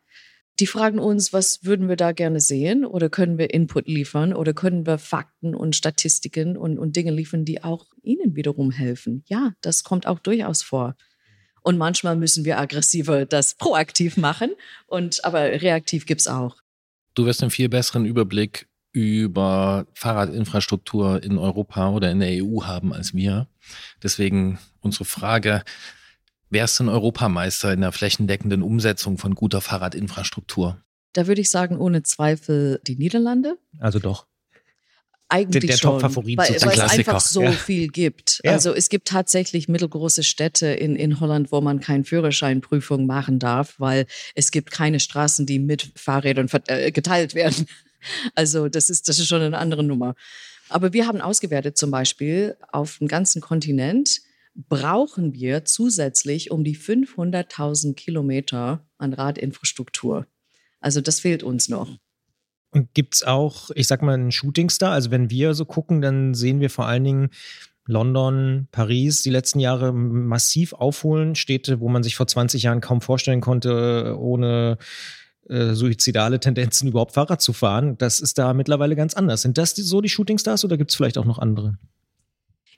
Die 0.62 0.68
fragen 0.68 1.00
uns, 1.00 1.32
was 1.32 1.64
würden 1.64 1.88
wir 1.88 1.96
da 1.96 2.12
gerne 2.12 2.38
sehen 2.38 2.84
oder 2.84 3.10
können 3.10 3.36
wir 3.36 3.52
Input 3.52 3.88
liefern 3.88 4.32
oder 4.32 4.54
können 4.54 4.86
wir 4.86 4.98
Fakten 4.98 5.56
und 5.56 5.74
Statistiken 5.74 6.56
und, 6.56 6.78
und 6.78 6.94
Dinge 6.94 7.10
liefern, 7.10 7.44
die 7.44 7.64
auch 7.64 7.86
ihnen 8.00 8.36
wiederum 8.36 8.70
helfen. 8.70 9.24
Ja, 9.26 9.54
das 9.60 9.82
kommt 9.82 10.06
auch 10.06 10.20
durchaus 10.20 10.62
vor. 10.62 10.94
Und 11.62 11.78
manchmal 11.78 12.14
müssen 12.14 12.44
wir 12.44 12.60
aggressiver 12.60 13.26
das 13.26 13.56
proaktiv 13.56 14.16
machen, 14.16 14.52
und, 14.86 15.24
aber 15.24 15.40
reaktiv 15.40 16.06
gibt 16.06 16.20
es 16.20 16.28
auch. 16.28 16.58
Du 17.14 17.26
wirst 17.26 17.42
einen 17.42 17.50
viel 17.50 17.68
besseren 17.68 18.06
Überblick 18.06 18.68
über 18.92 19.88
Fahrradinfrastruktur 19.94 21.24
in 21.24 21.38
Europa 21.38 21.90
oder 21.90 22.08
in 22.12 22.20
der 22.20 22.40
EU 22.40 22.62
haben 22.62 22.92
als 22.92 23.14
wir. 23.14 23.48
Deswegen 24.00 24.60
unsere 24.78 25.06
Frage, 25.06 25.64
wer 26.52 26.64
ist 26.66 26.78
denn 26.78 26.88
Europameister 26.88 27.72
in 27.72 27.80
der 27.80 27.92
flächendeckenden 27.92 28.62
Umsetzung 28.62 29.18
von 29.18 29.34
guter 29.34 29.60
Fahrradinfrastruktur? 29.60 30.80
Da 31.14 31.26
würde 31.26 31.40
ich 31.40 31.50
sagen, 31.50 31.78
ohne 31.78 32.02
Zweifel 32.02 32.80
die 32.86 32.96
Niederlande. 32.96 33.58
Also 33.78 33.98
doch. 33.98 34.26
Eigentlich 35.28 35.62
der, 35.62 35.70
der 35.70 35.76
schon, 35.78 35.92
Top-Favorit 35.92 36.36
weil, 36.36 36.50
weil 36.50 36.78
es 36.78 36.80
einfach 36.80 37.20
so 37.20 37.42
Ja. 37.42 37.52
viel 37.52 37.88
gibt. 37.88 38.42
Ja. 38.44 38.52
Also 38.52 38.74
es 38.74 38.90
gibt 38.90 39.08
tatsächlich 39.08 39.66
mittelgroße 39.66 40.22
Städte 40.22 40.66
in, 40.66 40.94
in 40.94 41.20
Holland, 41.20 41.50
wo 41.52 41.62
man 41.62 41.80
keine 41.80 42.04
Führerscheinprüfung 42.04 43.06
machen 43.06 43.38
darf, 43.38 43.74
weil 43.78 44.06
es 44.34 44.50
gibt 44.50 44.70
keine 44.70 45.00
Straßen, 45.00 45.46
die 45.46 45.58
mit 45.58 45.90
Fahrrädern 45.96 46.48
äh, 46.66 46.92
geteilt 46.92 47.34
werden. 47.34 47.66
Also 48.34 48.68
das 48.68 48.90
ist, 48.90 49.08
das 49.08 49.20
ist 49.20 49.28
schon 49.28 49.42
eine 49.42 49.56
andere 49.58 49.84
Nummer. 49.84 50.16
Aber 50.68 50.92
wir 50.92 51.06
haben 51.06 51.20
ausgewertet 51.20 51.78
zum 51.78 51.92
Beispiel 51.92 52.56
auf 52.72 52.98
dem 52.98 53.06
ganzen 53.06 53.40
Kontinent 53.40 54.22
brauchen 54.54 55.34
wir 55.34 55.64
zusätzlich 55.64 56.50
um 56.50 56.64
die 56.64 56.76
500.000 56.76 57.94
Kilometer 57.94 58.86
an 58.98 59.12
Radinfrastruktur. 59.12 60.26
Also 60.80 61.00
das 61.00 61.20
fehlt 61.20 61.42
uns 61.42 61.68
noch. 61.68 61.88
Und 62.70 62.94
gibt 62.94 63.14
es 63.14 63.22
auch, 63.22 63.70
ich 63.74 63.86
sag 63.86 64.02
mal, 64.02 64.14
einen 64.14 64.32
Shootingstar? 64.32 64.92
Also 64.92 65.10
wenn 65.10 65.30
wir 65.30 65.54
so 65.54 65.64
gucken, 65.64 66.00
dann 66.00 66.34
sehen 66.34 66.60
wir 66.60 66.70
vor 66.70 66.86
allen 66.86 67.04
Dingen 67.04 67.30
London, 67.86 68.68
Paris 68.70 69.22
die 69.22 69.30
letzten 69.30 69.60
Jahre 69.60 69.92
massiv 69.92 70.72
aufholen. 70.72 71.34
Städte, 71.34 71.80
wo 71.80 71.88
man 71.88 72.02
sich 72.02 72.16
vor 72.16 72.26
20 72.26 72.62
Jahren 72.62 72.80
kaum 72.80 73.00
vorstellen 73.00 73.40
konnte, 73.40 74.16
ohne 74.18 74.78
äh, 75.48 75.74
suizidale 75.74 76.40
Tendenzen 76.40 76.88
überhaupt 76.88 77.12
Fahrrad 77.12 77.42
zu 77.42 77.52
fahren. 77.52 77.98
Das 77.98 78.20
ist 78.20 78.38
da 78.38 78.54
mittlerweile 78.54 78.96
ganz 78.96 79.14
anders. 79.14 79.42
Sind 79.42 79.58
das 79.58 79.74
die, 79.74 79.82
so 79.82 80.00
die 80.00 80.08
Shootingstars 80.08 80.64
oder 80.64 80.78
gibt 80.78 80.90
es 80.90 80.96
vielleicht 80.96 81.18
auch 81.18 81.24
noch 81.24 81.38
andere? 81.38 81.78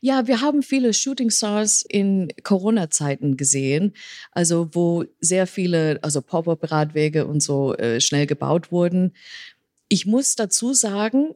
Ja, 0.07 0.27
wir 0.27 0.43
haben 0.43 0.63
viele 0.63 0.93
Shooting 0.93 1.31
Stars 1.31 1.83
in 1.89 2.31
Corona-Zeiten 2.43 3.39
gesehen, 3.39 3.95
also 4.33 4.69
wo 4.75 5.07
sehr 5.21 5.47
viele, 5.47 5.99
also 6.03 6.21
Pop-up-Radwege 6.21 7.27
und 7.27 7.41
so 7.43 7.75
äh, 7.77 8.03
schnell 8.03 8.27
gebaut 8.27 8.71
wurden. 8.71 9.15
Ich 9.89 10.05
muss 10.05 10.37
dazu 10.37 10.75
sagen, 10.75 11.35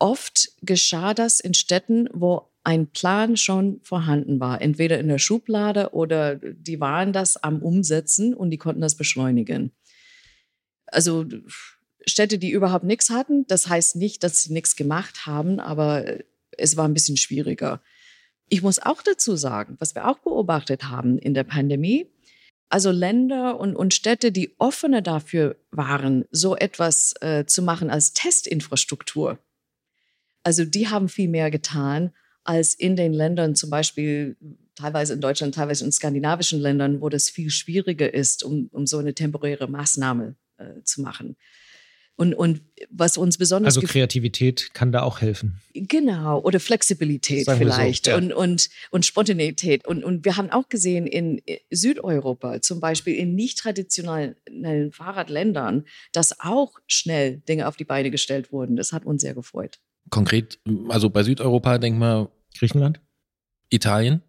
oft 0.00 0.50
geschah 0.62 1.14
das 1.14 1.38
in 1.38 1.54
Städten, 1.54 2.08
wo 2.12 2.50
ein 2.64 2.88
Plan 2.88 3.36
schon 3.36 3.78
vorhanden 3.84 4.40
war, 4.40 4.60
entweder 4.60 4.98
in 4.98 5.06
der 5.06 5.20
Schublade 5.20 5.90
oder 5.92 6.34
die 6.34 6.80
waren 6.80 7.12
das 7.12 7.36
am 7.36 7.62
Umsetzen 7.62 8.34
und 8.34 8.50
die 8.50 8.58
konnten 8.58 8.80
das 8.80 8.96
beschleunigen. 8.96 9.70
Also 10.86 11.24
Städte, 12.04 12.38
die 12.38 12.50
überhaupt 12.50 12.84
nichts 12.84 13.10
hatten, 13.10 13.46
das 13.46 13.68
heißt 13.68 13.94
nicht, 13.94 14.24
dass 14.24 14.42
sie 14.42 14.52
nichts 14.52 14.74
gemacht 14.74 15.24
haben, 15.24 15.60
aber 15.60 16.18
es 16.56 16.76
war 16.76 16.88
ein 16.88 16.94
bisschen 16.94 17.16
schwieriger. 17.16 17.80
Ich 18.48 18.62
muss 18.62 18.78
auch 18.78 19.02
dazu 19.02 19.36
sagen, 19.36 19.76
was 19.78 19.94
wir 19.94 20.08
auch 20.08 20.18
beobachtet 20.18 20.84
haben 20.84 21.18
in 21.18 21.34
der 21.34 21.44
Pandemie, 21.44 22.06
also 22.68 22.90
Länder 22.90 23.58
und, 23.58 23.76
und 23.76 23.94
Städte, 23.94 24.30
die 24.30 24.54
offener 24.58 25.00
dafür 25.00 25.56
waren, 25.70 26.24
so 26.30 26.56
etwas 26.56 27.14
äh, 27.20 27.46
zu 27.46 27.62
machen 27.62 27.90
als 27.90 28.12
Testinfrastruktur. 28.12 29.38
Also 30.42 30.64
die 30.64 30.88
haben 30.88 31.08
viel 31.08 31.28
mehr 31.28 31.50
getan 31.50 32.12
als 32.44 32.74
in 32.74 32.96
den 32.96 33.12
Ländern, 33.12 33.54
zum 33.54 33.70
Beispiel 33.70 34.36
teilweise 34.74 35.14
in 35.14 35.20
Deutschland, 35.20 35.54
teilweise 35.54 35.84
in 35.84 35.92
skandinavischen 35.92 36.60
Ländern, 36.60 37.00
wo 37.00 37.08
das 37.08 37.28
viel 37.28 37.50
schwieriger 37.50 38.12
ist, 38.12 38.42
um, 38.44 38.68
um 38.72 38.86
so 38.86 38.98
eine 38.98 39.14
temporäre 39.14 39.68
Maßnahme 39.68 40.36
äh, 40.56 40.82
zu 40.84 41.02
machen. 41.02 41.36
Und, 42.18 42.34
und 42.34 42.62
was 42.90 43.16
uns 43.16 43.38
besonders 43.38 43.76
Also 43.76 43.86
Kreativität 43.86 44.74
kann 44.74 44.90
da 44.90 45.02
auch 45.02 45.20
helfen. 45.20 45.60
Genau, 45.72 46.40
oder 46.40 46.58
Flexibilität 46.58 47.44
Sagen 47.44 47.60
wir 47.60 47.66
so, 47.68 47.72
vielleicht 47.72 48.08
ja. 48.08 48.16
und, 48.16 48.32
und, 48.32 48.70
und 48.90 49.06
Spontaneität. 49.06 49.86
Und, 49.86 50.02
und 50.02 50.24
wir 50.24 50.36
haben 50.36 50.50
auch 50.50 50.68
gesehen 50.68 51.06
in 51.06 51.40
Südeuropa, 51.70 52.60
zum 52.60 52.80
Beispiel 52.80 53.14
in 53.14 53.36
nicht 53.36 53.58
traditionellen 53.58 54.90
Fahrradländern, 54.90 55.84
dass 56.12 56.40
auch 56.40 56.80
schnell 56.88 57.36
Dinge 57.48 57.68
auf 57.68 57.76
die 57.76 57.84
Beine 57.84 58.10
gestellt 58.10 58.50
wurden. 58.50 58.74
Das 58.74 58.92
hat 58.92 59.06
uns 59.06 59.22
sehr 59.22 59.34
gefreut. 59.34 59.78
Konkret, 60.10 60.58
also 60.88 61.10
bei 61.10 61.22
Südeuropa, 61.22 61.78
denk 61.78 61.98
mal 61.98 62.32
Griechenland? 62.58 63.00
Italien 63.70 64.22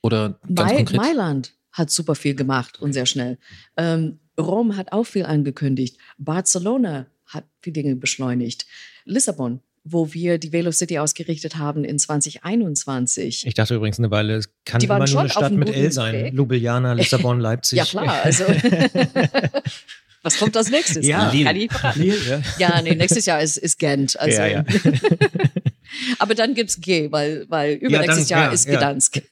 oder 0.00 0.38
ganz 0.46 0.70
Mai 0.70 0.76
konkret? 0.76 0.96
Mailand 0.96 1.54
hat 1.72 1.90
super 1.90 2.14
viel 2.14 2.36
gemacht 2.36 2.80
und 2.80 2.92
sehr 2.92 3.06
schnell. 3.06 3.38
Ähm, 3.76 4.20
Rom 4.38 4.76
hat 4.76 4.92
auch 4.92 5.04
viel 5.04 5.24
angekündigt. 5.24 5.98
Barcelona 6.18 7.06
hat 7.34 7.44
viele 7.60 7.74
Dinge 7.74 7.96
beschleunigt. 7.96 8.66
Lissabon, 9.04 9.60
wo 9.84 10.12
wir 10.12 10.38
die 10.38 10.52
Velocity 10.52 10.98
ausgerichtet 10.98 11.56
haben 11.56 11.84
in 11.84 11.98
2021. 11.98 13.46
Ich 13.46 13.54
dachte 13.54 13.74
übrigens 13.74 13.98
eine 13.98 14.10
Weile, 14.10 14.34
es 14.36 14.48
kann 14.64 14.80
Die 14.80 14.86
immer 14.86 14.94
nur 14.98 15.02
eine 15.02 15.08
schon 15.08 15.26
auf 15.26 15.32
Stadt 15.32 15.52
mit 15.52 15.68
L 15.74 15.90
sein. 15.92 16.14
Weg. 16.14 16.32
Ljubljana, 16.34 16.92
Lissabon, 16.94 17.40
Leipzig. 17.40 17.78
Ja, 17.78 17.84
klar. 17.84 18.22
Also, 18.22 18.44
was 20.22 20.38
kommt 20.38 20.56
als 20.56 20.70
nächstes? 20.70 21.06
Ja. 21.06 21.30
Kann 21.30 21.36
ich 21.36 21.44
nicht 21.44 21.72
verraten. 21.72 22.00
Lille, 22.02 22.16
ja. 22.28 22.42
Ja, 22.58 22.82
nee, 22.82 22.94
nächstes 22.94 23.26
Jahr 23.26 23.40
ist, 23.42 23.56
ist 23.56 23.78
Gent. 23.78 24.18
Also. 24.20 24.38
Ja, 24.40 24.46
ja. 24.46 24.64
Aber 26.18 26.34
dann 26.34 26.54
gibt's 26.54 26.80
G, 26.80 27.10
weil, 27.10 27.44
weil 27.48 27.72
Ja, 27.82 27.88
übernächstes 27.88 28.28
dann- 28.28 28.38
Jahr 28.38 28.46
ja, 28.48 28.52
ist 28.52 28.66
ja. 28.66 28.76
Gdansk. 28.78 29.22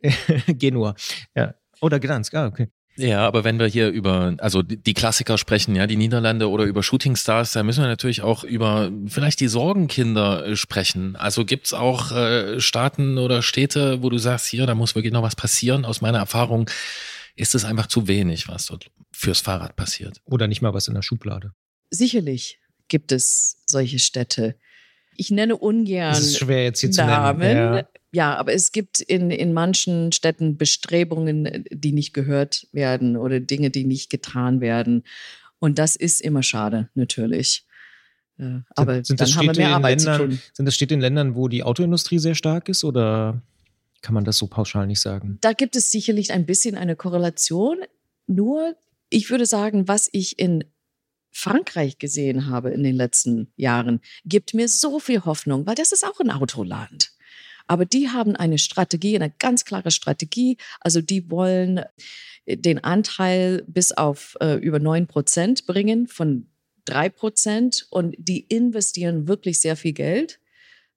Genua. 0.49 0.95
Ja. 1.35 1.55
Oder 1.81 1.99
Gdansk, 2.01 2.35
ah, 2.35 2.47
okay. 2.47 2.69
Ja, 3.01 3.27
aber 3.27 3.45
wenn 3.45 3.59
wir 3.59 3.67
hier 3.67 3.89
über, 3.89 4.35
also 4.39 4.63
die 4.63 4.95
Klassiker 4.95 5.39
sprechen, 5.39 5.75
ja, 5.75 5.87
die 5.87 5.97
Niederlande 5.97 6.51
oder 6.51 6.65
über 6.65 6.83
Shooting 6.83 7.17
Stars, 7.17 7.53
da 7.53 7.63
müssen 7.63 7.83
wir 7.83 7.89
natürlich 7.89 8.21
auch 8.23 8.45
über 8.45 8.91
vielleicht 9.07 9.41
die 9.41 9.49
Sorgenkinder 9.49 10.47
äh, 10.47 10.57
sprechen. 10.57 11.17
Also 11.17 11.45
gibt's 11.45 11.73
auch 11.73 12.13
äh, 12.13 12.61
Staaten 12.61 13.17
oder 13.17 13.43
Städte, 13.43 14.03
wo 14.03 14.11
du 14.11 14.19
sagst, 14.19 14.47
hier, 14.47 14.67
da 14.67 14.75
muss 14.75 14.95
wirklich 14.95 15.13
noch 15.13 15.23
was 15.23 15.35
passieren. 15.35 15.85
Aus 15.85 16.01
meiner 16.01 16.19
Erfahrung 16.19 16.69
ist 17.37 17.55
es 17.55 17.65
einfach 17.65 17.87
zu 17.87 18.07
wenig, 18.07 18.49
was 18.49 18.67
dort 18.67 18.91
fürs 19.13 19.41
Fahrrad 19.41 19.77
passiert. 19.77 20.21
Oder 20.25 20.47
nicht 20.47 20.61
mal 20.61 20.75
was 20.75 20.89
in 20.89 20.95
der 20.95 21.03
Schublade. 21.03 21.53
Sicherlich 21.91 22.59
gibt 22.89 23.13
es 23.13 23.57
solche 23.67 23.99
Städte. 23.99 24.57
Ich 25.17 25.31
nenne 25.31 25.57
ungern 25.57 26.11
Das 26.11 26.21
ist 26.21 26.39
schwer 26.39 26.65
jetzt 26.65 26.81
hier 26.81 26.91
zu 26.91 27.05
Namen. 27.05 27.39
nennen. 27.39 27.75
Ja. 27.77 27.87
Ja, 28.13 28.37
aber 28.37 28.53
es 28.53 28.73
gibt 28.73 29.01
in, 29.01 29.31
in 29.31 29.53
manchen 29.53 30.11
Städten 30.13 30.57
Bestrebungen, 30.57 31.65
die 31.71 31.93
nicht 31.93 32.13
gehört 32.13 32.67
werden 32.73 33.17
oder 33.17 33.39
Dinge, 33.39 33.71
die 33.71 33.85
nicht 33.85 34.11
getan 34.11 34.61
werden. 34.61 35.05
Und 35.61 35.79
das 35.79 35.95
ist 35.95 36.21
immer 36.21 36.43
schade, 36.43 36.89
natürlich. 36.95 37.67
Äh, 38.39 38.61
Aber 38.75 39.05
sind 39.05 39.21
dann 39.21 39.29
das 39.29 39.37
haben 39.37 39.47
wir 39.47 39.55
mehr 39.55 39.69
in 39.69 39.75
Arbeit 39.75 40.01
zu 40.01 40.11
Ländern, 40.11 40.31
tun. 40.31 40.41
sind 40.53 40.67
das 40.67 40.75
Städte 40.75 40.95
in 40.95 41.01
Ländern, 41.01 41.37
wo 41.37 41.49
die 41.49 41.63
Autoindustrie 41.63 42.19
sehr 42.19 42.35
stark 42.35 42.69
ist 42.69 42.83
oder 42.83 43.43
kann 44.03 44.15
man 44.15 44.25
das 44.25 44.39
so 44.39 44.47
pauschal 44.47 44.87
nicht 44.87 45.01
sagen? 45.01 45.39
Da 45.41 45.53
gibt 45.53 45.77
es 45.77 45.93
sicherlich 45.93 46.33
ein 46.33 46.47
bisschen 46.47 46.77
eine 46.77 46.97
Korrelation. 46.97 47.79
Nur, 48.27 48.75
ich 49.11 49.31
würde 49.31 49.47
sagen, 49.47 49.87
was 49.89 50.09
ich 50.13 50.39
in 50.39 50.65
Frankreich 51.31 51.99
gesehen 51.99 52.49
habe 52.49 52.71
in 52.71 52.83
den 52.83 52.97
letzten 52.97 53.53
Jahren, 53.57 54.01
gibt 54.25 54.55
mir 54.55 54.69
so 54.69 54.99
viel 54.99 55.25
Hoffnung, 55.25 55.67
weil 55.67 55.75
das 55.77 55.93
ist 55.93 56.05
auch 56.05 56.19
ein 56.21 56.31
Autoland. 56.31 57.13
Aber 57.71 57.87
die 57.87 58.09
haben 58.09 58.35
eine 58.35 58.59
Strategie, 58.59 59.15
eine 59.15 59.33
ganz 59.39 59.65
klare 59.65 59.93
Strategie. 59.93 60.57
Also 60.81 61.01
die 61.01 61.31
wollen 61.31 61.85
den 62.45 62.83
Anteil 62.83 63.63
bis 63.69 63.93
auf 63.93 64.37
äh, 64.41 64.57
über 64.57 64.81
9 64.81 65.07
Prozent 65.07 65.67
bringen 65.67 66.09
von 66.09 66.49
3 66.87 67.11
Prozent 67.11 67.87
und 67.91 68.17
die 68.19 68.41
investieren 68.41 69.29
wirklich 69.29 69.61
sehr 69.61 69.77
viel 69.77 69.93
Geld 69.93 70.41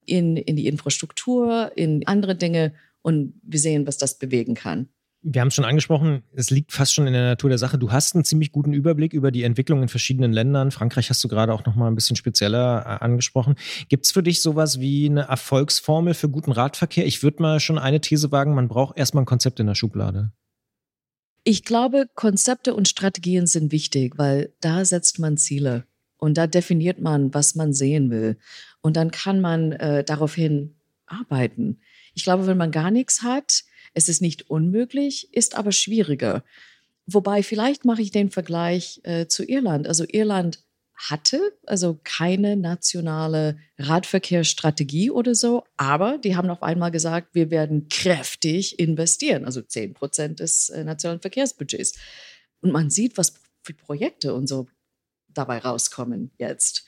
in, 0.08 0.36
in 0.36 0.56
die 0.56 0.66
Infrastruktur, 0.66 1.72
in 1.76 2.08
andere 2.08 2.36
Dinge 2.36 2.74
und 3.04 3.40
wir 3.44 3.60
sehen, 3.60 3.86
was 3.86 4.00
das 4.00 4.18
bewegen 4.18 4.56
kann. 4.56 4.90
Wir 5.26 5.40
haben 5.40 5.48
es 5.48 5.56
schon 5.56 5.64
angesprochen, 5.64 6.24
es 6.34 6.50
liegt 6.50 6.74
fast 6.74 6.94
schon 6.94 7.08
in 7.08 7.14
der 7.14 7.24
Natur 7.24 7.50
der 7.50 7.58
Sache. 7.58 7.78
Du 7.78 7.94
hast 7.94 8.14
einen 8.14 8.26
ziemlich 8.26 8.52
guten 8.52 8.74
Überblick 8.74 9.14
über 9.14 9.32
die 9.32 9.44
Entwicklung 9.44 9.82
in 9.82 9.88
verschiedenen 9.88 10.34
Ländern. 10.34 10.70
Frankreich 10.70 11.10
hast 11.10 11.24
du 11.24 11.30
gerade 11.30 11.54
auch 11.54 11.66
noch 11.66 11.76
mal 11.76 11.88
ein 11.88 11.96
bisschen 11.96 12.18
spezieller 12.18 12.82
äh, 12.86 13.04
angesprochen. 13.04 13.56
Gibt 13.88 14.06
es 14.06 14.12
für 14.12 14.22
dich 14.22 14.42
sowas 14.42 14.82
wie 14.82 15.06
eine 15.06 15.22
Erfolgsformel 15.22 16.14
für 16.14 16.28
guten 16.28 16.52
Radverkehr? 16.52 17.06
Ich 17.06 17.24
würde 17.24 17.42
mal 17.42 17.62
schon 17.62 17.80
eine 17.80 18.02
These 18.02 18.34
wagen, 18.34 18.54
man 18.54 18.68
braucht 18.68 18.98
erstmal 18.98 19.24
ein 19.24 19.26
Konzept 19.26 19.62
in 19.62 19.68
der 19.68 19.76
Schublade. 19.76 20.34
Ich 21.46 21.64
glaube, 21.64 22.08
Konzepte 22.16 22.74
und 22.76 22.90
Strategien 22.90 23.48
sind 23.48 23.72
wichtig, 23.72 24.18
weil 24.18 24.54
da 24.60 24.84
setzt 24.84 25.20
man 25.20 25.38
Ziele 25.38 25.86
und 26.18 26.38
da 26.38 26.48
definiert 26.48 27.00
man, 27.00 27.34
was 27.34 27.56
man 27.56 27.74
sehen 27.74 28.12
will. 28.12 28.38
Und 28.82 28.98
dann 28.98 29.12
kann 29.12 29.40
man 29.40 29.72
äh, 29.72 30.04
daraufhin 30.04 30.76
arbeiten. 31.06 31.80
Ich 32.14 32.24
glaube, 32.24 32.46
wenn 32.46 32.58
man 32.58 32.72
gar 32.72 32.92
nichts 32.92 33.24
hat, 33.24 33.64
es 33.94 34.10
ist 34.10 34.22
nicht 34.22 34.50
unmöglich, 34.50 35.34
ist 35.34 35.56
aber 35.56 35.72
schwieriger. 35.72 36.44
Wobei 37.06 37.44
vielleicht 37.44 37.86
mache 37.86 38.02
ich 38.02 38.12
den 38.12 38.32
Vergleich 38.32 39.02
äh, 39.04 39.28
zu 39.28 39.44
Irland. 39.44 39.88
Also 39.88 40.06
Irland 40.08 40.64
hatte 40.96 41.42
also 41.66 42.00
keine 42.04 42.56
nationale 42.56 43.58
Radverkehrsstrategie 43.78 45.12
oder 45.12 45.36
so, 45.36 45.64
aber 45.76 46.18
die 46.18 46.36
haben 46.36 46.50
auf 46.50 46.64
einmal 46.64 46.92
gesagt, 46.92 47.30
wir 47.34 47.52
werden 47.52 47.90
kräftig 47.90 48.80
investieren, 48.80 49.44
also 49.44 49.62
10 49.62 49.94
Prozent 49.94 50.40
des 50.40 50.70
äh, 50.70 50.84
nationalen 50.84 51.20
Verkehrsbudgets. 51.20 51.94
Und 52.62 52.72
man 52.72 52.90
sieht, 52.90 53.18
was 53.18 53.34
für 53.64 53.74
Projekte 53.74 54.34
und 54.34 54.48
so 54.48 54.68
dabei 55.28 55.58
rauskommen 55.58 56.32
jetzt. 56.38 56.86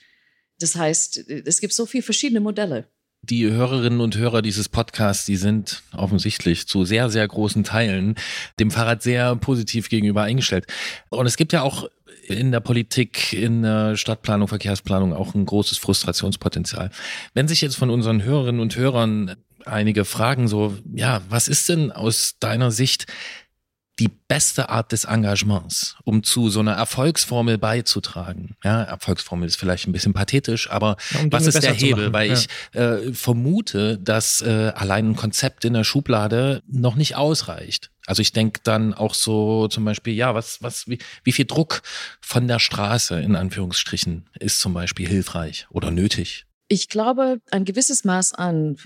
Das 0.58 0.76
heißt, 0.76 1.28
es 1.28 1.60
gibt 1.60 1.74
so 1.74 1.84
viele 1.84 2.02
verschiedene 2.02 2.40
Modelle 2.40 2.88
die 3.30 3.50
Hörerinnen 3.50 4.00
und 4.00 4.16
Hörer 4.16 4.42
dieses 4.42 4.68
Podcasts, 4.68 5.26
die 5.26 5.36
sind 5.36 5.82
offensichtlich 5.96 6.66
zu 6.68 6.84
sehr, 6.84 7.10
sehr 7.10 7.26
großen 7.26 7.64
Teilen 7.64 8.14
dem 8.58 8.70
Fahrrad 8.70 9.02
sehr 9.02 9.36
positiv 9.36 9.88
gegenüber 9.88 10.22
eingestellt. 10.22 10.66
Und 11.08 11.26
es 11.26 11.36
gibt 11.36 11.52
ja 11.52 11.62
auch 11.62 11.88
in 12.28 12.52
der 12.52 12.60
Politik, 12.60 13.32
in 13.32 13.62
der 13.62 13.96
Stadtplanung, 13.96 14.48
Verkehrsplanung 14.48 15.12
auch 15.12 15.34
ein 15.34 15.46
großes 15.46 15.78
Frustrationspotenzial. 15.78 16.90
Wenn 17.34 17.48
sich 17.48 17.60
jetzt 17.60 17.76
von 17.76 17.90
unseren 17.90 18.22
Hörerinnen 18.22 18.60
und 18.60 18.76
Hörern 18.76 19.36
einige 19.64 20.04
fragen, 20.04 20.48
so, 20.48 20.76
ja, 20.94 21.22
was 21.28 21.48
ist 21.48 21.68
denn 21.68 21.92
aus 21.92 22.36
deiner 22.40 22.70
Sicht 22.70 23.06
die 23.98 24.08
beste 24.08 24.68
Art 24.68 24.92
des 24.92 25.04
Engagements, 25.04 25.96
um 26.04 26.22
zu 26.22 26.50
so 26.50 26.60
einer 26.60 26.74
Erfolgsformel 26.74 27.56
beizutragen. 27.56 28.56
Ja, 28.62 28.82
Erfolgsformel 28.82 29.46
ist 29.46 29.56
vielleicht 29.56 29.86
ein 29.86 29.92
bisschen 29.92 30.12
pathetisch, 30.12 30.70
aber 30.70 30.96
ja, 31.12 31.20
um 31.20 31.32
was 31.32 31.46
ist 31.46 31.62
der 31.62 31.72
Hebel? 31.72 32.12
Weil 32.12 32.28
ja. 32.28 32.34
ich 32.34 32.48
äh, 32.74 33.12
vermute, 33.12 33.98
dass 33.98 34.42
äh, 34.42 34.72
allein 34.74 35.10
ein 35.10 35.16
Konzept 35.16 35.64
in 35.64 35.72
der 35.72 35.84
Schublade 35.84 36.62
noch 36.66 36.94
nicht 36.94 37.16
ausreicht. 37.16 37.90
Also 38.06 38.22
ich 38.22 38.32
denke 38.32 38.60
dann 38.62 38.94
auch 38.94 39.14
so 39.14 39.66
zum 39.68 39.84
Beispiel, 39.84 40.14
ja, 40.14 40.34
was, 40.34 40.62
was, 40.62 40.86
wie, 40.88 40.98
wie 41.24 41.32
viel 41.32 41.46
Druck 41.46 41.82
von 42.20 42.46
der 42.46 42.58
Straße 42.58 43.20
in 43.20 43.34
Anführungsstrichen 43.34 44.28
ist 44.38 44.60
zum 44.60 44.74
Beispiel 44.74 45.08
hilfreich 45.08 45.66
oder 45.70 45.90
nötig? 45.90 46.46
Ich 46.68 46.88
glaube, 46.88 47.40
ein 47.50 47.64
gewisses 47.64 48.04
Maß 48.04 48.34
an 48.34 48.76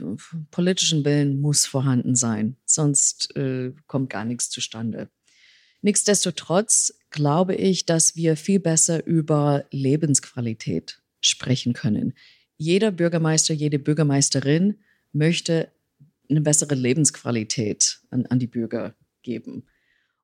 politischen 0.51 1.05
Willen 1.05 1.41
muss 1.41 1.65
vorhanden 1.65 2.15
sein, 2.15 2.57
sonst 2.67 3.35
äh, 3.37 3.73
kommt 3.87 4.11
gar 4.11 4.25
nichts 4.25 4.51
zustande. 4.51 5.09
Nichtsdestotrotz 5.83 6.95
glaube 7.09 7.55
ich, 7.55 7.87
dass 7.87 8.17
wir 8.17 8.37
viel 8.37 8.61
besser 8.61 9.07
über 9.07 9.65
Lebensqualität 9.71 11.01
sprechen 11.21 11.73
können. 11.73 12.13
Jeder 12.59 12.91
Bürgermeister, 12.91 13.55
jede 13.55 13.79
Bürgermeisterin 13.79 14.79
möchte 15.13 15.73
eine 16.29 16.43
bessere 16.43 16.75
Lebensqualität 16.75 18.01
an, 18.11 18.27
an 18.27 18.39
die 18.39 18.47
Bürger 18.47 18.95
geben. 19.23 19.65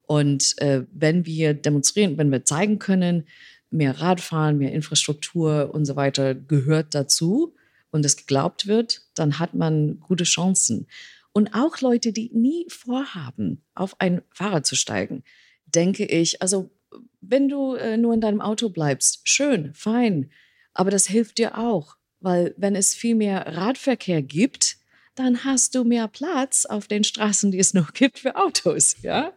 Und 0.02 0.60
äh, 0.60 0.84
wenn 0.92 1.26
wir 1.26 1.54
demonstrieren, 1.54 2.18
wenn 2.18 2.30
wir 2.30 2.44
zeigen 2.44 2.78
können, 2.78 3.24
mehr 3.70 4.00
Radfahren, 4.00 4.58
mehr 4.58 4.72
Infrastruktur 4.72 5.70
und 5.72 5.84
so 5.84 5.96
weiter 5.96 6.34
gehört 6.34 6.94
dazu 6.94 7.54
und 7.90 8.04
es 8.04 8.16
geglaubt 8.16 8.66
wird, 8.66 9.02
dann 9.14 9.38
hat 9.38 9.54
man 9.54 10.00
gute 10.00 10.24
Chancen. 10.24 10.86
Und 11.32 11.54
auch 11.54 11.80
Leute, 11.80 12.12
die 12.12 12.30
nie 12.32 12.66
vorhaben, 12.68 13.62
auf 13.74 14.00
ein 14.00 14.22
Fahrrad 14.32 14.66
zu 14.66 14.74
steigen, 14.74 15.22
denke 15.66 16.04
ich, 16.04 16.40
also 16.40 16.70
wenn 17.20 17.48
du 17.48 17.74
äh, 17.74 17.96
nur 17.96 18.14
in 18.14 18.20
deinem 18.20 18.40
Auto 18.40 18.68
bleibst, 18.70 19.20
schön, 19.24 19.74
fein, 19.74 20.30
aber 20.72 20.90
das 20.90 21.06
hilft 21.06 21.38
dir 21.38 21.58
auch, 21.58 21.96
weil 22.20 22.54
wenn 22.56 22.76
es 22.76 22.94
viel 22.94 23.14
mehr 23.14 23.56
Radverkehr 23.56 24.22
gibt, 24.22 24.78
dann 25.14 25.44
hast 25.44 25.74
du 25.74 25.84
mehr 25.84 26.08
Platz 26.08 26.66
auf 26.66 26.86
den 26.86 27.02
Straßen, 27.02 27.50
die 27.50 27.58
es 27.58 27.74
noch 27.74 27.92
gibt 27.92 28.18
für 28.18 28.36
Autos, 28.36 28.96
ja? 29.02 29.32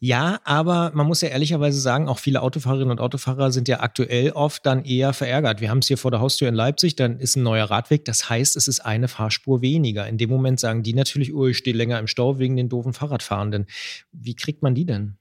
Ja, 0.00 0.40
aber 0.44 0.92
man 0.94 1.08
muss 1.08 1.22
ja 1.22 1.28
ehrlicherweise 1.28 1.80
sagen, 1.80 2.08
auch 2.08 2.20
viele 2.20 2.40
Autofahrerinnen 2.42 2.92
und 2.92 3.00
Autofahrer 3.00 3.50
sind 3.50 3.66
ja 3.66 3.80
aktuell 3.80 4.30
oft 4.30 4.64
dann 4.64 4.84
eher 4.84 5.12
verärgert. 5.12 5.60
Wir 5.60 5.70
haben 5.70 5.78
es 5.78 5.88
hier 5.88 5.98
vor 5.98 6.12
der 6.12 6.20
Haustür 6.20 6.48
in 6.48 6.54
Leipzig, 6.54 6.94
dann 6.94 7.18
ist 7.18 7.34
ein 7.34 7.42
neuer 7.42 7.64
Radweg. 7.64 8.04
Das 8.04 8.30
heißt, 8.30 8.54
es 8.54 8.68
ist 8.68 8.80
eine 8.80 9.08
Fahrspur 9.08 9.60
weniger. 9.60 10.06
In 10.06 10.16
dem 10.16 10.30
Moment 10.30 10.60
sagen 10.60 10.84
die 10.84 10.94
natürlich, 10.94 11.34
oh, 11.34 11.48
ich 11.48 11.58
stehe 11.58 11.76
länger 11.76 11.98
im 11.98 12.06
Stau 12.06 12.38
wegen 12.38 12.56
den 12.56 12.68
doofen 12.68 12.92
Fahrradfahrenden. 12.92 13.66
Wie 14.12 14.36
kriegt 14.36 14.62
man 14.62 14.76
die 14.76 14.86
denn? 14.86 15.16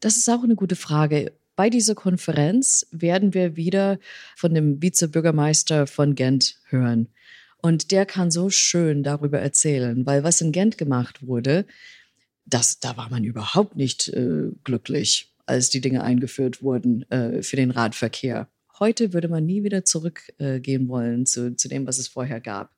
Das 0.00 0.18
ist 0.18 0.28
auch 0.28 0.44
eine 0.44 0.54
gute 0.54 0.76
Frage. 0.76 1.32
Bei 1.56 1.70
dieser 1.70 1.94
Konferenz 1.94 2.86
werden 2.90 3.32
wir 3.32 3.56
wieder 3.56 3.98
von 4.36 4.52
dem 4.52 4.82
Vizebürgermeister 4.82 5.86
von 5.86 6.14
Gent 6.14 6.58
hören. 6.68 7.08
Und 7.60 7.90
der 7.90 8.06
kann 8.06 8.30
so 8.30 8.50
schön 8.50 9.02
darüber 9.02 9.40
erzählen, 9.40 10.06
weil 10.06 10.22
was 10.22 10.40
in 10.40 10.52
Gent 10.52 10.78
gemacht 10.78 11.26
wurde, 11.26 11.66
das, 12.48 12.80
da 12.80 12.96
war 12.96 13.10
man 13.10 13.24
überhaupt 13.24 13.76
nicht 13.76 14.08
äh, 14.08 14.50
glücklich, 14.64 15.34
als 15.46 15.70
die 15.70 15.80
Dinge 15.80 16.02
eingeführt 16.02 16.62
wurden 16.62 17.08
äh, 17.10 17.42
für 17.42 17.56
den 17.56 17.70
Radverkehr. 17.70 18.48
Heute 18.78 19.12
würde 19.12 19.28
man 19.28 19.44
nie 19.44 19.64
wieder 19.64 19.84
zurückgehen 19.84 20.86
äh, 20.86 20.88
wollen 20.88 21.26
zu, 21.26 21.56
zu 21.56 21.68
dem, 21.68 21.86
was 21.86 21.98
es 21.98 22.08
vorher 22.08 22.40
gab. 22.40 22.74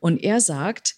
Und 0.00 0.22
er 0.22 0.40
sagt, 0.40 0.96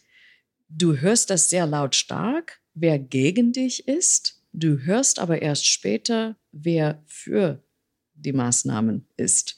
du 0.68 0.96
hörst 0.96 1.30
das 1.30 1.48
sehr 1.48 1.66
lautstark, 1.66 2.60
wer 2.74 2.98
gegen 2.98 3.52
dich 3.52 3.86
ist, 3.86 4.42
du 4.52 4.78
hörst 4.78 5.18
aber 5.18 5.40
erst 5.40 5.66
später, 5.66 6.36
wer 6.52 7.02
für 7.06 7.62
die 8.14 8.32
Maßnahmen 8.32 9.06
ist. 9.16 9.56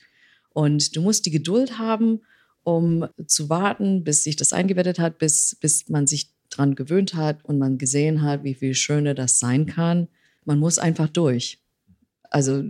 Und 0.50 0.94
du 0.94 1.00
musst 1.00 1.26
die 1.26 1.30
Geduld 1.30 1.78
haben, 1.78 2.20
um 2.64 3.08
zu 3.26 3.48
warten, 3.48 4.04
bis 4.04 4.22
sich 4.22 4.36
das 4.36 4.52
eingebettet 4.52 4.98
hat, 4.98 5.18
bis, 5.18 5.56
bis 5.60 5.88
man 5.88 6.06
sich 6.06 6.31
dran 6.56 6.74
gewöhnt 6.74 7.14
hat 7.14 7.44
und 7.44 7.58
man 7.58 7.78
gesehen 7.78 8.22
hat, 8.22 8.44
wie 8.44 8.54
viel 8.54 8.74
schöner 8.74 9.14
das 9.14 9.38
sein 9.38 9.66
kann. 9.66 10.08
Man 10.44 10.58
muss 10.58 10.78
einfach 10.78 11.08
durch. 11.08 11.58
Also 12.30 12.64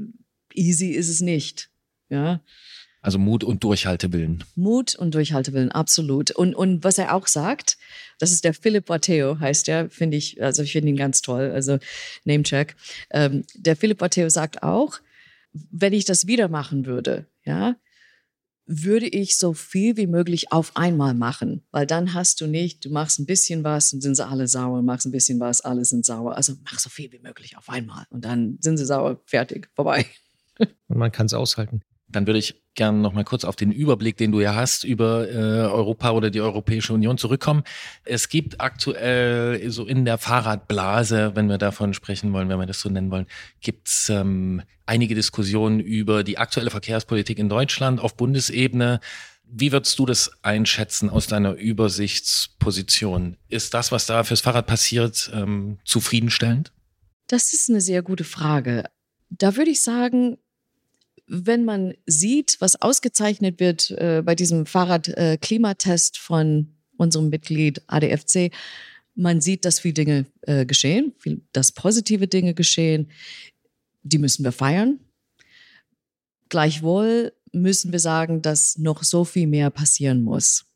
easy 0.54 0.88
ist 0.90 1.08
es 1.08 1.20
nicht. 1.20 1.70
Ja. 2.08 2.40
Also 3.00 3.18
Mut 3.18 3.42
und 3.42 3.64
Durchhaltewillen. 3.64 4.44
Mut 4.54 4.94
und 4.94 5.14
Durchhaltewillen, 5.14 5.72
absolut. 5.72 6.30
Und, 6.30 6.54
und 6.54 6.84
was 6.84 6.98
er 6.98 7.14
auch 7.14 7.26
sagt, 7.26 7.76
das 8.20 8.30
ist 8.30 8.44
der 8.44 8.54
Philipp 8.54 8.88
Matteo, 8.88 9.40
heißt 9.40 9.66
der, 9.66 9.90
finde 9.90 10.16
ich, 10.16 10.40
also 10.40 10.62
ich 10.62 10.70
finde 10.70 10.90
ihn 10.90 10.96
ganz 10.96 11.20
toll, 11.20 11.50
also 11.50 11.78
Namecheck. 12.24 12.76
Ähm, 13.10 13.44
der 13.54 13.74
Philipp 13.74 14.00
Matteo 14.00 14.28
sagt 14.28 14.62
auch, 14.62 15.00
wenn 15.52 15.92
ich 15.92 16.04
das 16.04 16.28
wieder 16.28 16.48
machen 16.48 16.86
würde, 16.86 17.26
ja, 17.44 17.74
würde 18.66 19.06
ich 19.06 19.36
so 19.36 19.52
viel 19.52 19.96
wie 19.96 20.06
möglich 20.06 20.52
auf 20.52 20.76
einmal 20.76 21.14
machen, 21.14 21.62
weil 21.70 21.86
dann 21.86 22.14
hast 22.14 22.40
du 22.40 22.46
nicht, 22.46 22.84
du 22.84 22.90
machst 22.90 23.18
ein 23.18 23.26
bisschen 23.26 23.64
was 23.64 23.92
und 23.92 24.00
sind 24.00 24.14
sie 24.14 24.26
alle 24.26 24.46
sauer, 24.48 24.82
machst 24.82 25.06
ein 25.06 25.12
bisschen 25.12 25.40
was, 25.40 25.60
alle 25.60 25.84
sind 25.84 26.04
sauer. 26.04 26.36
Also 26.36 26.54
mach 26.64 26.78
so 26.78 26.88
viel 26.88 27.10
wie 27.12 27.18
möglich 27.18 27.56
auf 27.56 27.68
einmal 27.68 28.06
und 28.10 28.24
dann 28.24 28.58
sind 28.60 28.76
sie 28.76 28.86
sauer, 28.86 29.20
fertig, 29.26 29.68
vorbei. 29.74 30.06
Und 30.88 30.98
man 30.98 31.10
kann 31.10 31.26
es 31.26 31.32
aushalten. 31.32 31.82
Dann 32.12 32.26
würde 32.26 32.38
ich 32.38 32.62
gerne 32.74 32.98
noch 32.98 33.12
mal 33.12 33.24
kurz 33.24 33.44
auf 33.44 33.56
den 33.56 33.72
Überblick, 33.72 34.16
den 34.16 34.32
du 34.32 34.40
ja 34.40 34.54
hast, 34.54 34.84
über 34.84 35.28
äh, 35.28 35.34
Europa 35.34 36.10
oder 36.12 36.30
die 36.30 36.40
Europäische 36.40 36.92
Union 36.92 37.18
zurückkommen. 37.18 37.64
Es 38.04 38.28
gibt 38.28 38.60
aktuell 38.60 39.70
so 39.70 39.86
in 39.86 40.04
der 40.04 40.18
Fahrradblase, 40.18 41.32
wenn 41.34 41.48
wir 41.48 41.58
davon 41.58 41.94
sprechen 41.94 42.32
wollen, 42.32 42.48
wenn 42.48 42.58
wir 42.58 42.66
das 42.66 42.80
so 42.80 42.88
nennen 42.88 43.10
wollen, 43.10 43.26
gibt 43.60 43.88
es 43.88 44.08
ähm, 44.08 44.62
einige 44.86 45.14
Diskussionen 45.14 45.80
über 45.80 46.24
die 46.24 46.38
aktuelle 46.38 46.70
Verkehrspolitik 46.70 47.38
in 47.38 47.48
Deutschland 47.48 48.00
auf 48.00 48.16
Bundesebene. 48.16 49.00
Wie 49.44 49.72
würdest 49.72 49.98
du 49.98 50.06
das 50.06 50.30
einschätzen 50.42 51.10
aus 51.10 51.26
deiner 51.26 51.52
Übersichtsposition? 51.52 53.36
Ist 53.48 53.74
das, 53.74 53.92
was 53.92 54.06
da 54.06 54.24
fürs 54.24 54.40
Fahrrad 54.40 54.66
passiert, 54.66 55.30
ähm, 55.34 55.78
zufriedenstellend? 55.84 56.72
Das 57.26 57.52
ist 57.52 57.68
eine 57.68 57.80
sehr 57.80 58.02
gute 58.02 58.24
Frage. 58.24 58.84
Da 59.28 59.56
würde 59.56 59.70
ich 59.70 59.82
sagen, 59.82 60.38
wenn 61.34 61.64
man 61.64 61.94
sieht, 62.04 62.58
was 62.60 62.80
ausgezeichnet 62.82 63.58
wird 63.58 63.90
äh, 63.92 64.22
bei 64.22 64.34
diesem 64.34 64.66
Fahrradklimatest 64.66 66.16
äh, 66.16 66.20
von 66.20 66.74
unserem 66.98 67.30
Mitglied 67.30 67.80
ADFC, 67.86 68.52
man 69.14 69.40
sieht, 69.40 69.64
dass 69.64 69.80
viele 69.80 69.94
Dinge 69.94 70.26
äh, 70.42 70.66
geschehen, 70.66 71.14
viel, 71.18 71.40
dass 71.52 71.72
positive 71.72 72.28
Dinge 72.28 72.52
geschehen. 72.52 73.08
Die 74.02 74.18
müssen 74.18 74.44
wir 74.44 74.52
feiern. 74.52 75.00
Gleichwohl 76.50 77.32
müssen 77.50 77.92
wir 77.92 77.98
sagen, 77.98 78.42
dass 78.42 78.76
noch 78.76 79.02
so 79.02 79.24
viel 79.24 79.46
mehr 79.46 79.70
passieren 79.70 80.22
muss. 80.22 80.66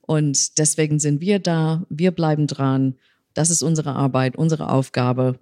Und 0.00 0.58
deswegen 0.58 0.98
sind 0.98 1.20
wir 1.20 1.38
da, 1.38 1.84
wir 1.90 2.12
bleiben 2.12 2.46
dran. 2.46 2.94
Das 3.34 3.50
ist 3.50 3.62
unsere 3.62 3.94
Arbeit, 3.94 4.36
unsere 4.36 4.70
Aufgabe. 4.70 5.38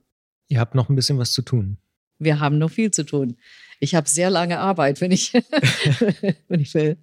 Ihr 0.48 0.58
habt 0.58 0.74
noch 0.74 0.88
ein 0.88 0.96
bisschen 0.96 1.18
was 1.18 1.32
zu 1.32 1.42
tun. 1.42 1.76
Wir 2.18 2.40
haben 2.40 2.58
noch 2.58 2.70
viel 2.70 2.90
zu 2.90 3.04
tun. 3.04 3.36
Ich 3.84 3.94
habe 3.94 4.08
sehr 4.08 4.30
lange 4.30 4.58
Arbeit, 4.58 5.00
wenn 5.00 5.12
ich, 5.12 5.32
wenn 6.48 6.60
ich 6.60 6.74
will. 6.74 6.96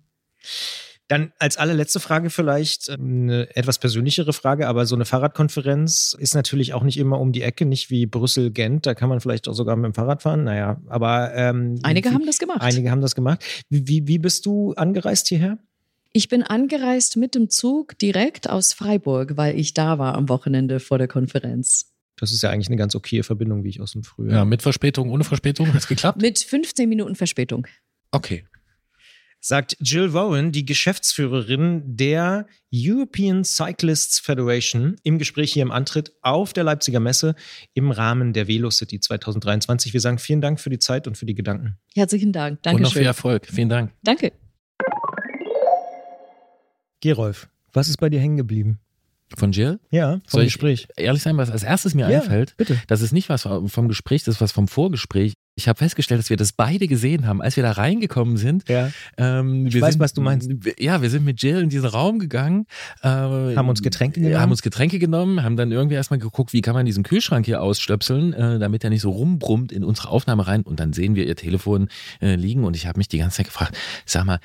Dann 1.08 1.34
als 1.40 1.58
allerletzte 1.58 2.00
Frage 2.00 2.30
vielleicht 2.30 2.88
ähm, 2.88 3.24
eine 3.24 3.56
etwas 3.56 3.80
persönlichere 3.80 4.32
Frage, 4.32 4.68
aber 4.70 4.86
so 4.86 4.96
eine 4.96 5.04
Fahrradkonferenz 5.04 6.16
ist 6.18 6.36
natürlich 6.36 6.74
auch 6.74 6.84
nicht 6.84 6.98
immer 6.98 7.20
um 7.20 7.34
die 7.34 7.42
Ecke, 7.42 7.66
nicht 7.66 7.90
wie 7.90 8.06
Brüssel-Gent, 8.06 8.86
da 8.86 8.94
kann 8.94 9.10
man 9.10 9.20
vielleicht 9.20 9.50
auch 9.50 9.54
sogar 9.54 9.76
mit 9.76 9.86
dem 9.86 9.94
Fahrrad 9.94 10.22
fahren. 10.22 10.46
Naja, 10.46 10.82
aber 10.88 11.34
ähm, 11.36 11.80
einige 11.84 12.10
wie, 12.10 12.14
haben 12.14 12.26
das 12.26 12.40
gemacht. 12.40 12.62
Einige 12.62 12.92
haben 12.92 13.02
das 13.02 13.14
gemacht. 13.14 13.44
Wie, 13.70 14.08
wie 14.08 14.20
bist 14.20 14.46
du 14.46 14.74
angereist 14.76 15.28
hierher? 15.28 15.58
Ich 16.14 16.30
bin 16.30 16.44
angereist 16.44 17.18
mit 17.18 17.36
dem 17.36 17.50
Zug 17.50 18.00
direkt 18.00 18.50
aus 18.50 18.72
Freiburg, 18.72 19.36
weil 19.36 19.60
ich 19.60 19.74
da 19.74 20.00
war 20.00 20.16
am 20.16 20.30
Wochenende 20.30 20.80
vor 20.80 20.98
der 20.98 21.10
Konferenz. 21.10 21.91
Das 22.22 22.32
ist 22.32 22.44
ja 22.44 22.52
eigentlich 22.52 22.68
eine 22.68 22.78
ganz 22.78 22.94
okaye 22.94 23.24
Verbindung, 23.24 23.64
wie 23.64 23.70
ich 23.70 23.82
aus 23.82 23.94
dem 23.94 24.04
Frühjahr. 24.04 24.38
Ja, 24.38 24.46
mit 24.46 24.62
Verspätung, 24.62 25.10
ohne 25.10 25.24
Verspätung, 25.24 25.68
hat 25.68 25.76
es 25.76 25.88
geklappt? 25.88 26.22
mit 26.22 26.38
15 26.38 26.88
Minuten 26.88 27.16
Verspätung. 27.16 27.66
Okay. 28.12 28.46
Sagt 29.40 29.76
Jill 29.80 30.14
Wowen, 30.14 30.52
die 30.52 30.64
Geschäftsführerin 30.64 31.82
der 31.84 32.46
European 32.72 33.44
Cyclists 33.44 34.20
Federation, 34.20 34.98
im 35.02 35.18
Gespräch 35.18 35.52
hier 35.52 35.64
im 35.64 35.72
Antritt 35.72 36.14
auf 36.22 36.54
der 36.54 36.64
Leipziger 36.64 37.00
Messe 37.00 37.34
im 37.74 37.90
Rahmen 37.90 38.34
der 38.34 38.48
Velocity 38.48 39.00
2023. 39.00 39.94
Wir 39.94 40.00
sagen 40.00 40.20
vielen 40.20 40.42
Dank 40.42 40.60
für 40.60 40.70
die 40.70 40.78
Zeit 40.78 41.08
und 41.08 41.18
für 41.18 41.26
die 41.26 41.34
Gedanken. 41.34 41.80
Herzlichen 41.96 42.32
Dank. 42.34 42.62
Danke 42.62 42.76
Und 42.76 42.84
noch 42.84 42.94
viel 42.94 43.02
Erfolg. 43.02 43.48
Vielen 43.48 43.70
Dank. 43.70 43.92
Danke. 44.04 44.32
Gerolf, 47.00 47.50
was 47.74 47.90
ist 47.90 47.98
bei 47.98 48.12
dir 48.12 48.20
hängen 48.20 48.38
geblieben? 48.38 48.80
Von 49.38 49.52
Jill? 49.52 49.80
Ja, 49.92 50.14
vom 50.14 50.22
Soll 50.28 50.44
Gespräch. 50.46 50.88
Ehrlich 50.98 51.22
sein, 51.22 51.38
was 51.38 51.50
als 51.52 51.64
erstes 51.64 51.94
mir 51.96 52.10
Ja, 52.10 52.20
einfällt, 52.22 52.56
bitte. 52.58 52.78
das 52.88 53.02
ist 53.02 53.12
nicht 53.14 53.30
was 53.30 53.44
vom 53.44 53.88
Gespräch, 53.88 54.24
das 54.24 54.36
ist 54.36 54.42
was 54.42 54.52
vom 54.52 54.68
Vorgespräch. 54.68 55.34
Ich 55.56 55.68
habe 55.68 55.78
festgestellt, 55.78 56.20
dass 56.20 56.30
wir 56.30 56.38
das 56.38 56.54
beide 56.54 56.88
gesehen 56.88 57.28
haben, 57.28 57.42
als 57.42 57.56
wir 57.58 57.64
da 57.64 57.74
reingekommen 57.74 58.38
sind. 58.38 58.68
Ja. 58.70 58.90
Ähm, 59.18 59.68
Ich 59.68 59.74
wir 59.74 59.82
weiß, 59.82 59.94
sind, 59.94 60.00
was 60.02 60.14
du 60.14 60.22
meinst. 60.22 60.50
Ja, 60.80 61.02
wir 61.02 61.10
sind 61.10 61.26
mit 61.26 61.42
Jill 61.44 61.60
in 61.60 61.70
diesen 61.70 61.86
Raum 61.88 62.20
gegangen. 62.20 62.66
Äh, 63.04 63.08
Haben 63.10 63.68
uns 63.70 63.82
Getränke 63.82 64.22
genommen. 64.22 64.40
Haben 64.42 64.52
uns 64.52 64.62
Getränke 64.62 64.98
genommen, 64.98 65.44
haben 65.44 65.58
dann 65.58 65.72
irgendwie 65.72 65.96
erstmal 65.96 66.20
geguckt, 66.20 66.54
wie 66.54 66.62
kann 66.62 66.74
man 66.74 66.86
diesen 66.86 67.04
Kühlschrank 67.04 67.46
hier 67.46 67.62
ausstöpseln, 67.62 68.32
äh, 68.34 68.60
damit 68.60 68.84
er 68.86 68.90
nicht 68.90 69.02
so 69.02 69.12
rumbrummt 69.12 69.72
in 69.74 69.84
unsere 69.84 70.08
Aufnahme 70.10 70.48
rein. 70.48 70.62
Und 70.64 70.80
dann 70.80 70.94
sehen 70.94 71.16
wir 71.16 71.28
ihr 71.28 71.36
Telefon 71.36 71.90
äh, 72.22 72.36
liegen 72.36 72.64
und 72.64 72.76
ich 72.78 72.88
habe 72.88 72.98
mich 72.98 73.10
die 73.10 73.18
ganze 73.18 73.38
Zeit 73.38 73.48
gefragt, 73.48 73.78
sag 74.06 74.24
mal, 74.26 74.40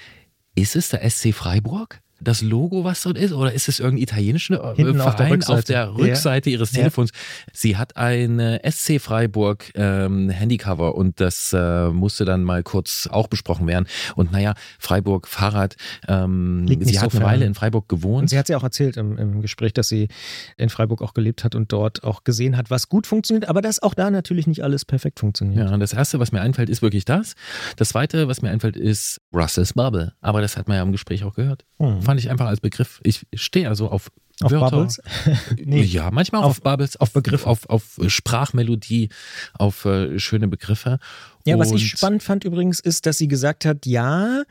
ist 0.56 0.74
es 0.74 0.88
der 0.88 1.08
SC 1.08 1.32
Freiburg? 1.32 2.00
Das 2.20 2.40
Logo, 2.40 2.82
was 2.84 3.02
dort 3.02 3.18
ist, 3.18 3.32
oder 3.32 3.52
ist 3.52 3.68
es 3.68 3.78
irgendein 3.78 4.02
italienischer 4.04 4.72
äh, 4.72 4.76
Hinten 4.76 5.00
auf 5.00 5.16
der 5.16 5.26
Verein 5.26 5.32
Rückseite. 5.32 5.58
auf 5.58 5.64
der 5.64 5.94
Rückseite 5.94 6.50
ihres 6.50 6.72
Ja. 6.72 6.78
Telefons? 6.78 7.10
Sie 7.52 7.76
hat 7.76 7.96
ein 7.96 8.40
SC 8.68 9.00
Freiburg 9.00 9.70
ähm, 9.74 10.30
Handycover 10.30 10.94
und 10.94 11.20
das 11.20 11.52
äh, 11.52 11.88
musste 11.90 12.24
dann 12.24 12.42
mal 12.42 12.62
kurz 12.62 13.06
auch 13.10 13.26
besprochen 13.28 13.66
werden. 13.66 13.86
Und 14.14 14.32
naja, 14.32 14.54
Freiburg 14.78 15.28
Fahrrad, 15.28 15.76
ähm, 16.08 16.66
sie 16.80 16.98
hat 16.98 17.12
so 17.12 17.18
eine. 17.18 17.26
Weile 17.26 17.44
in 17.44 17.54
Freiburg 17.54 17.84
Und 17.92 18.00
gewohnt. 18.00 18.30
sie 18.30 18.38
hat 18.38 18.48
ja 18.48 18.56
auch 18.56 18.62
erzählt 18.62 18.96
im, 18.96 19.18
im 19.18 19.42
Gespräch, 19.42 19.72
dass 19.74 19.88
sie 19.88 20.08
in 20.56 20.68
Freiburg 20.70 21.02
auch 21.02 21.12
gelebt 21.12 21.44
hat 21.44 21.54
und 21.54 21.72
dort 21.72 22.02
auch 22.04 22.24
gesehen 22.24 22.56
hat, 22.56 22.70
was 22.70 22.88
gut 22.88 23.06
funktioniert, 23.06 23.48
aber 23.48 23.60
dass 23.62 23.82
auch 23.82 23.94
da 23.94 24.10
natürlich 24.10 24.46
nicht 24.46 24.62
alles 24.64 24.84
perfekt 24.84 25.20
funktioniert. 25.20 25.66
Ja, 25.68 25.74
und 25.74 25.80
das 25.80 25.92
erste, 25.92 26.18
was 26.18 26.32
mir 26.32 26.40
einfällt, 26.40 26.70
ist 26.70 26.82
wirklich 26.82 27.04
das. 27.04 27.34
Das 27.76 27.90
zweite, 27.90 28.28
was 28.28 28.42
mir 28.42 28.50
einfällt, 28.50 28.76
ist 28.76 29.20
Russell's 29.34 29.74
Bubble. 29.74 30.14
Aber 30.20 30.40
das 30.40 30.56
hat 30.56 30.68
man 30.68 30.76
ja 30.78 30.82
im 30.82 30.92
Gespräch 30.92 31.24
auch 31.24 31.34
gehört. 31.34 31.64
Hm. 31.78 32.05
Fand 32.06 32.18
ich 32.20 32.30
einfach 32.30 32.46
als 32.46 32.60
Begriff. 32.60 33.00
Ich 33.02 33.26
stehe 33.34 33.68
also 33.68 33.88
auf, 33.90 34.10
Auf 34.42 34.50
Wörter. 34.50 34.70
Bubbles? 34.76 35.02
nee. 35.64 35.82
Ja, 35.82 36.10
manchmal 36.10 36.40
auch 36.42 36.46
auf, 36.46 36.50
Auf- 36.58 36.62
Bubbles, 36.62 36.96
auf 36.96 37.12
Begriffe, 37.12 37.46
auf, 37.46 37.68
auf 37.68 37.98
Sprachmelodie, 38.06 39.10
auf 39.54 39.84
äh, 39.84 40.18
schöne 40.18 40.48
Begriffe. 40.48 40.98
Ja, 41.44 41.58
was 41.58 41.70
Und- 41.72 41.76
ich 41.78 41.88
spannend 41.90 42.22
fand 42.22 42.44
übrigens, 42.44 42.80
ist, 42.80 43.06
dass 43.06 43.18
sie 43.18 43.28
gesagt 43.28 43.64
hat, 43.64 43.84
ja, 43.86 44.42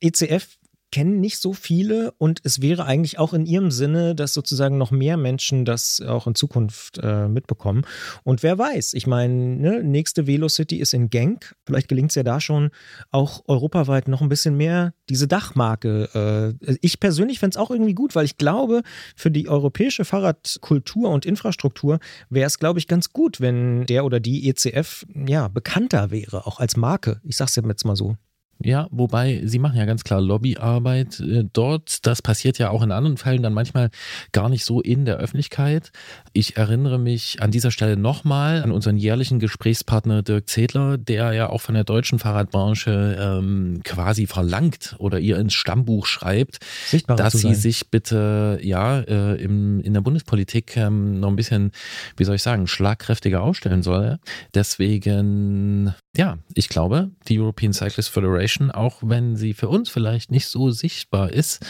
ECF 0.00 0.46
kennen 0.90 1.20
nicht 1.20 1.38
so 1.38 1.52
viele 1.52 2.12
und 2.18 2.40
es 2.44 2.62
wäre 2.62 2.84
eigentlich 2.84 3.18
auch 3.18 3.34
in 3.34 3.46
ihrem 3.46 3.70
Sinne, 3.70 4.14
dass 4.14 4.32
sozusagen 4.32 4.78
noch 4.78 4.90
mehr 4.90 5.16
Menschen 5.16 5.64
das 5.64 6.00
auch 6.00 6.26
in 6.26 6.34
Zukunft 6.34 6.98
äh, 7.02 7.28
mitbekommen. 7.28 7.82
Und 8.24 8.42
wer 8.42 8.58
weiß, 8.58 8.94
ich 8.94 9.06
meine, 9.06 9.34
ne, 9.34 9.82
nächste 9.82 10.26
Velocity 10.26 10.76
ist 10.76 10.94
in 10.94 11.10
Genk. 11.10 11.54
Vielleicht 11.66 11.88
gelingt 11.88 12.10
es 12.10 12.14
ja 12.14 12.22
da 12.22 12.40
schon 12.40 12.70
auch 13.10 13.42
europaweit 13.46 14.08
noch 14.08 14.22
ein 14.22 14.28
bisschen 14.28 14.56
mehr 14.56 14.94
diese 15.08 15.28
Dachmarke. 15.28 16.56
Äh, 16.62 16.76
ich 16.80 17.00
persönlich 17.00 17.38
fände 17.38 17.54
es 17.54 17.60
auch 17.60 17.70
irgendwie 17.70 17.94
gut, 17.94 18.14
weil 18.14 18.24
ich 18.24 18.38
glaube, 18.38 18.82
für 19.16 19.30
die 19.30 19.48
europäische 19.48 20.04
Fahrradkultur 20.04 21.10
und 21.10 21.26
Infrastruktur 21.26 21.98
wäre 22.30 22.46
es, 22.46 22.58
glaube 22.58 22.78
ich, 22.78 22.88
ganz 22.88 23.12
gut, 23.12 23.40
wenn 23.40 23.84
der 23.86 24.04
oder 24.04 24.20
die 24.20 24.48
ECF 24.48 25.04
ja 25.26 25.48
bekannter 25.48 26.10
wäre, 26.10 26.46
auch 26.46 26.60
als 26.60 26.76
Marke. 26.76 27.20
Ich 27.24 27.36
sag's 27.36 27.56
jetzt 27.56 27.84
mal 27.84 27.96
so. 27.96 28.16
Ja, 28.60 28.88
wobei 28.90 29.42
sie 29.44 29.60
machen 29.60 29.78
ja 29.78 29.84
ganz 29.84 30.02
klar 30.02 30.20
Lobbyarbeit 30.20 31.20
äh, 31.20 31.44
dort. 31.52 32.04
Das 32.06 32.22
passiert 32.22 32.58
ja 32.58 32.70
auch 32.70 32.82
in 32.82 32.90
anderen 32.90 33.16
Fällen 33.16 33.42
dann 33.42 33.54
manchmal 33.54 33.90
gar 34.32 34.48
nicht 34.48 34.64
so 34.64 34.80
in 34.80 35.04
der 35.04 35.18
Öffentlichkeit. 35.18 35.92
Ich 36.32 36.56
erinnere 36.56 36.98
mich 36.98 37.40
an 37.40 37.52
dieser 37.52 37.70
Stelle 37.70 37.96
nochmal 37.96 38.62
an 38.64 38.72
unseren 38.72 38.96
jährlichen 38.96 39.38
Gesprächspartner 39.38 40.22
Dirk 40.22 40.48
Zedler, 40.48 40.98
der 40.98 41.32
ja 41.34 41.50
auch 41.50 41.60
von 41.60 41.76
der 41.76 41.84
deutschen 41.84 42.18
Fahrradbranche 42.18 43.16
ähm, 43.20 43.80
quasi 43.84 44.26
verlangt 44.26 44.96
oder 44.98 45.20
ihr 45.20 45.38
ins 45.38 45.54
Stammbuch 45.54 46.06
schreibt, 46.06 46.58
Sichtbarer 46.86 47.16
dass 47.16 47.34
sie 47.34 47.54
sich 47.54 47.90
bitte 47.90 48.58
ja 48.60 48.98
äh, 49.00 49.40
im, 49.40 49.80
in 49.80 49.94
der 49.94 50.00
Bundespolitik 50.00 50.76
ähm, 50.76 51.20
noch 51.20 51.28
ein 51.28 51.36
bisschen, 51.36 51.70
wie 52.16 52.24
soll 52.24 52.34
ich 52.34 52.42
sagen, 52.42 52.66
schlagkräftiger 52.66 53.40
aufstellen 53.40 53.84
soll. 53.84 54.18
Deswegen, 54.52 55.94
ja, 56.16 56.38
ich 56.54 56.68
glaube, 56.68 57.10
die 57.28 57.38
European 57.38 57.72
Cyclist 57.72 58.10
Federation, 58.10 58.70
auch 58.70 58.98
wenn 59.02 59.36
sie 59.36 59.54
für 59.54 59.68
uns 59.68 59.88
vielleicht 59.88 60.30
nicht 60.30 60.46
so 60.46 60.70
sichtbar 60.70 61.30
ist, 61.30 61.64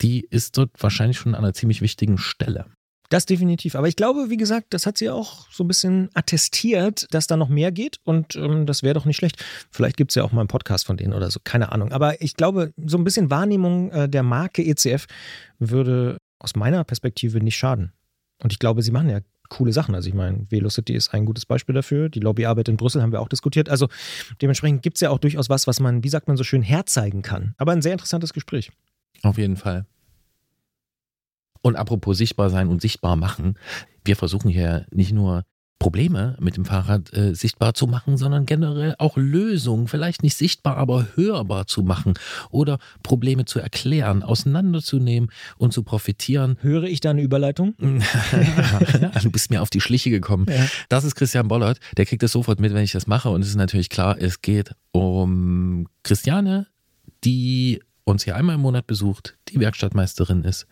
die 0.00 0.26
ist 0.30 0.56
dort 0.56 0.70
wahrscheinlich 0.78 1.18
schon 1.18 1.34
an 1.34 1.44
einer 1.44 1.54
ziemlich 1.54 1.82
wichtigen 1.82 2.18
Stelle. 2.18 2.66
Das 3.10 3.26
definitiv. 3.26 3.74
Aber 3.74 3.88
ich 3.88 3.96
glaube, 3.96 4.30
wie 4.30 4.36
gesagt, 4.36 4.68
das 4.70 4.86
hat 4.86 4.96
sie 4.96 5.10
auch 5.10 5.50
so 5.50 5.64
ein 5.64 5.68
bisschen 5.68 6.10
attestiert, 6.14 7.12
dass 7.12 7.26
da 7.26 7.36
noch 7.36 7.48
mehr 7.48 7.72
geht. 7.72 7.98
Und 8.04 8.36
ähm, 8.36 8.66
das 8.66 8.84
wäre 8.84 8.94
doch 8.94 9.04
nicht 9.04 9.16
schlecht. 9.16 9.44
Vielleicht 9.72 9.96
gibt 9.96 10.12
es 10.12 10.14
ja 10.14 10.22
auch 10.22 10.30
mal 10.30 10.42
einen 10.42 10.48
Podcast 10.48 10.86
von 10.86 10.96
denen 10.96 11.12
oder 11.12 11.28
so. 11.28 11.40
Keine 11.42 11.72
Ahnung. 11.72 11.90
Aber 11.90 12.22
ich 12.22 12.36
glaube, 12.36 12.72
so 12.86 12.96
ein 12.96 13.04
bisschen 13.04 13.28
Wahrnehmung 13.28 13.90
äh, 13.90 14.08
der 14.08 14.22
Marke 14.22 14.62
ECF 14.62 15.06
würde 15.58 16.18
aus 16.38 16.54
meiner 16.54 16.84
Perspektive 16.84 17.40
nicht 17.40 17.56
schaden. 17.56 17.92
Und 18.44 18.52
ich 18.52 18.60
glaube, 18.60 18.82
sie 18.82 18.92
machen 18.92 19.10
ja 19.10 19.20
coole 19.50 19.72
Sachen. 19.72 19.94
Also 19.94 20.08
ich 20.08 20.14
meine, 20.14 20.46
Velocity 20.48 20.94
ist 20.94 21.12
ein 21.12 21.26
gutes 21.26 21.44
Beispiel 21.44 21.74
dafür. 21.74 22.08
Die 22.08 22.20
Lobbyarbeit 22.20 22.68
in 22.68 22.78
Brüssel 22.78 23.02
haben 23.02 23.12
wir 23.12 23.20
auch 23.20 23.28
diskutiert. 23.28 23.68
Also 23.68 23.88
dementsprechend 24.40 24.82
gibt 24.82 24.96
es 24.96 25.02
ja 25.02 25.10
auch 25.10 25.18
durchaus 25.18 25.50
was, 25.50 25.66
was 25.66 25.80
man, 25.80 26.02
wie 26.02 26.08
sagt 26.08 26.28
man 26.28 26.38
so 26.38 26.44
schön, 26.44 26.62
herzeigen 26.62 27.20
kann. 27.20 27.54
Aber 27.58 27.72
ein 27.72 27.82
sehr 27.82 27.92
interessantes 27.92 28.32
Gespräch. 28.32 28.70
Auf 29.22 29.36
jeden 29.36 29.56
Fall. 29.56 29.84
Und 31.62 31.76
apropos 31.76 32.16
sichtbar 32.16 32.48
sein 32.48 32.68
und 32.68 32.80
sichtbar 32.80 33.16
machen, 33.16 33.58
wir 34.04 34.16
versuchen 34.16 34.50
hier 34.50 34.86
nicht 34.90 35.12
nur 35.12 35.44
Probleme 35.80 36.36
mit 36.38 36.56
dem 36.56 36.66
Fahrrad 36.66 37.12
äh, 37.16 37.34
sichtbar 37.34 37.74
zu 37.74 37.86
machen, 37.88 38.18
sondern 38.18 38.46
generell 38.46 38.94
auch 38.98 39.16
Lösungen, 39.16 39.88
vielleicht 39.88 40.22
nicht 40.22 40.36
sichtbar, 40.36 40.76
aber 40.76 41.08
hörbar 41.16 41.66
zu 41.66 41.82
machen 41.82 42.14
oder 42.50 42.78
Probleme 43.02 43.46
zu 43.46 43.58
erklären, 43.58 44.22
auseinanderzunehmen 44.22 45.30
und 45.56 45.72
zu 45.72 45.82
profitieren. 45.82 46.58
Höre 46.60 46.84
ich 46.84 47.00
da 47.00 47.10
eine 47.10 47.22
Überleitung? 47.22 47.74
du 47.80 49.30
bist 49.30 49.50
mir 49.50 49.62
auf 49.62 49.70
die 49.70 49.80
Schliche 49.80 50.10
gekommen. 50.10 50.46
Ja. 50.48 50.66
Das 50.90 51.04
ist 51.04 51.16
Christian 51.16 51.48
Bollert, 51.48 51.80
der 51.96 52.04
kriegt 52.04 52.22
es 52.22 52.32
sofort 52.32 52.60
mit, 52.60 52.74
wenn 52.74 52.84
ich 52.84 52.92
das 52.92 53.06
mache. 53.06 53.30
Und 53.30 53.40
es 53.40 53.48
ist 53.48 53.56
natürlich 53.56 53.88
klar, 53.88 54.16
es 54.20 54.42
geht 54.42 54.74
um 54.92 55.88
Christiane, 56.02 56.66
die 57.24 57.80
uns 58.04 58.24
hier 58.24 58.36
einmal 58.36 58.56
im 58.56 58.60
Monat 58.60 58.86
besucht, 58.86 59.38
die 59.48 59.58
Werkstattmeisterin 59.60 60.44
ist, 60.44 60.66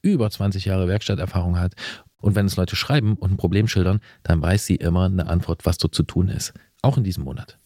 über 0.00 0.30
20 0.30 0.64
Jahre 0.64 0.88
Werkstatterfahrung 0.88 1.58
hat. 1.58 1.74
Und 2.18 2.34
wenn 2.34 2.46
es 2.46 2.56
Leute 2.56 2.76
schreiben 2.76 3.14
und 3.16 3.32
ein 3.32 3.36
Problem 3.36 3.68
schildern, 3.68 4.00
dann 4.22 4.40
weiß 4.40 4.64
sie 4.66 4.76
immer 4.76 5.04
eine 5.04 5.26
Antwort, 5.26 5.66
was 5.66 5.78
dort 5.78 5.94
zu 5.94 6.02
tun 6.04 6.28
ist. 6.28 6.54
Auch 6.82 6.96
in 6.96 7.04
diesem 7.04 7.24
Monat. 7.24 7.58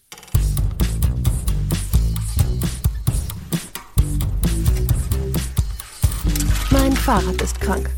Mein 6.70 6.92
Fahrrad 6.92 7.40
ist 7.42 7.60
krank. 7.60 7.90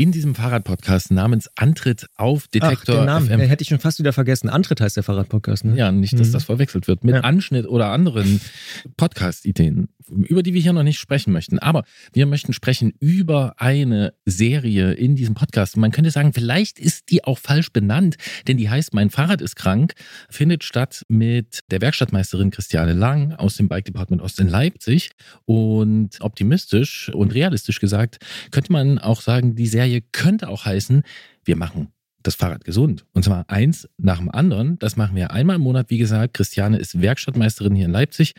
in 0.00 0.12
diesem 0.12 0.36
Fahrradpodcast 0.36 1.10
namens 1.10 1.50
Antritt 1.56 2.06
auf 2.14 2.46
Detektor 2.46 2.94
Ach, 2.94 3.00
den 3.00 3.06
Namen 3.06 3.26
FM. 3.26 3.40
hätte 3.40 3.62
ich 3.62 3.68
schon 3.68 3.80
fast 3.80 3.98
wieder 3.98 4.12
vergessen. 4.12 4.48
Antritt 4.48 4.80
heißt 4.80 4.94
der 4.96 5.02
Fahrradpodcast, 5.02 5.64
ne? 5.64 5.76
Ja, 5.76 5.90
nicht, 5.90 6.12
dass 6.20 6.28
Mhm. 6.28 6.32
das 6.34 6.44
verwechselt 6.44 6.86
wird 6.86 7.02
mit 7.02 7.16
Ja. 7.16 7.22
Anschnitt 7.22 7.66
oder 7.66 7.88
anderen 7.90 8.40
Podcast-Ideen, 8.96 9.88
über 10.10 10.42
die 10.42 10.54
wir 10.54 10.60
hier 10.60 10.72
noch 10.72 10.82
nicht 10.82 10.98
sprechen 10.98 11.32
möchten. 11.32 11.58
Aber 11.58 11.84
wir 12.12 12.26
möchten 12.26 12.52
sprechen 12.52 12.92
über 13.00 13.54
eine 13.58 14.14
Serie 14.24 14.92
in 14.92 15.16
diesem 15.16 15.34
Podcast. 15.34 15.76
Man 15.76 15.90
könnte 15.90 16.10
sagen, 16.10 16.32
vielleicht 16.32 16.78
ist 16.78 17.10
die 17.10 17.24
auch 17.24 17.38
falsch 17.38 17.72
benannt, 17.72 18.16
denn 18.46 18.56
die 18.56 18.70
heißt 18.70 18.94
Mein 18.94 19.10
Fahrrad 19.10 19.40
ist 19.40 19.56
krank, 19.56 19.94
findet 20.28 20.64
statt 20.64 21.04
mit 21.08 21.60
der 21.70 21.80
Werkstattmeisterin 21.80 22.50
Christiane 22.50 22.92
Lang 22.92 23.32
aus 23.34 23.56
dem 23.56 23.68
Bike 23.68 23.84
Department 23.84 24.22
Ost 24.22 24.40
in 24.40 24.48
Leipzig. 24.48 25.10
Und 25.44 26.20
optimistisch 26.20 27.10
und 27.10 27.34
realistisch 27.34 27.80
gesagt, 27.80 28.18
könnte 28.50 28.72
man 28.72 28.98
auch 28.98 29.20
sagen, 29.20 29.54
die 29.54 29.66
Serie 29.66 30.02
könnte 30.12 30.48
auch 30.48 30.64
heißen, 30.64 31.02
wir 31.44 31.56
machen 31.56 31.88
das 32.22 32.34
Fahrrad 32.34 32.64
gesund. 32.64 33.06
Und 33.12 33.24
zwar 33.24 33.44
eins 33.48 33.88
nach 33.96 34.18
dem 34.18 34.30
anderen. 34.30 34.78
Das 34.78 34.96
machen 34.96 35.16
wir 35.16 35.30
einmal 35.30 35.56
im 35.56 35.62
Monat. 35.62 35.90
Wie 35.90 35.98
gesagt, 35.98 36.34
Christiane 36.34 36.78
ist 36.78 37.00
Werkstattmeisterin 37.00 37.74
hier 37.74 37.86
in 37.86 37.92
Leipzig. 37.92 38.34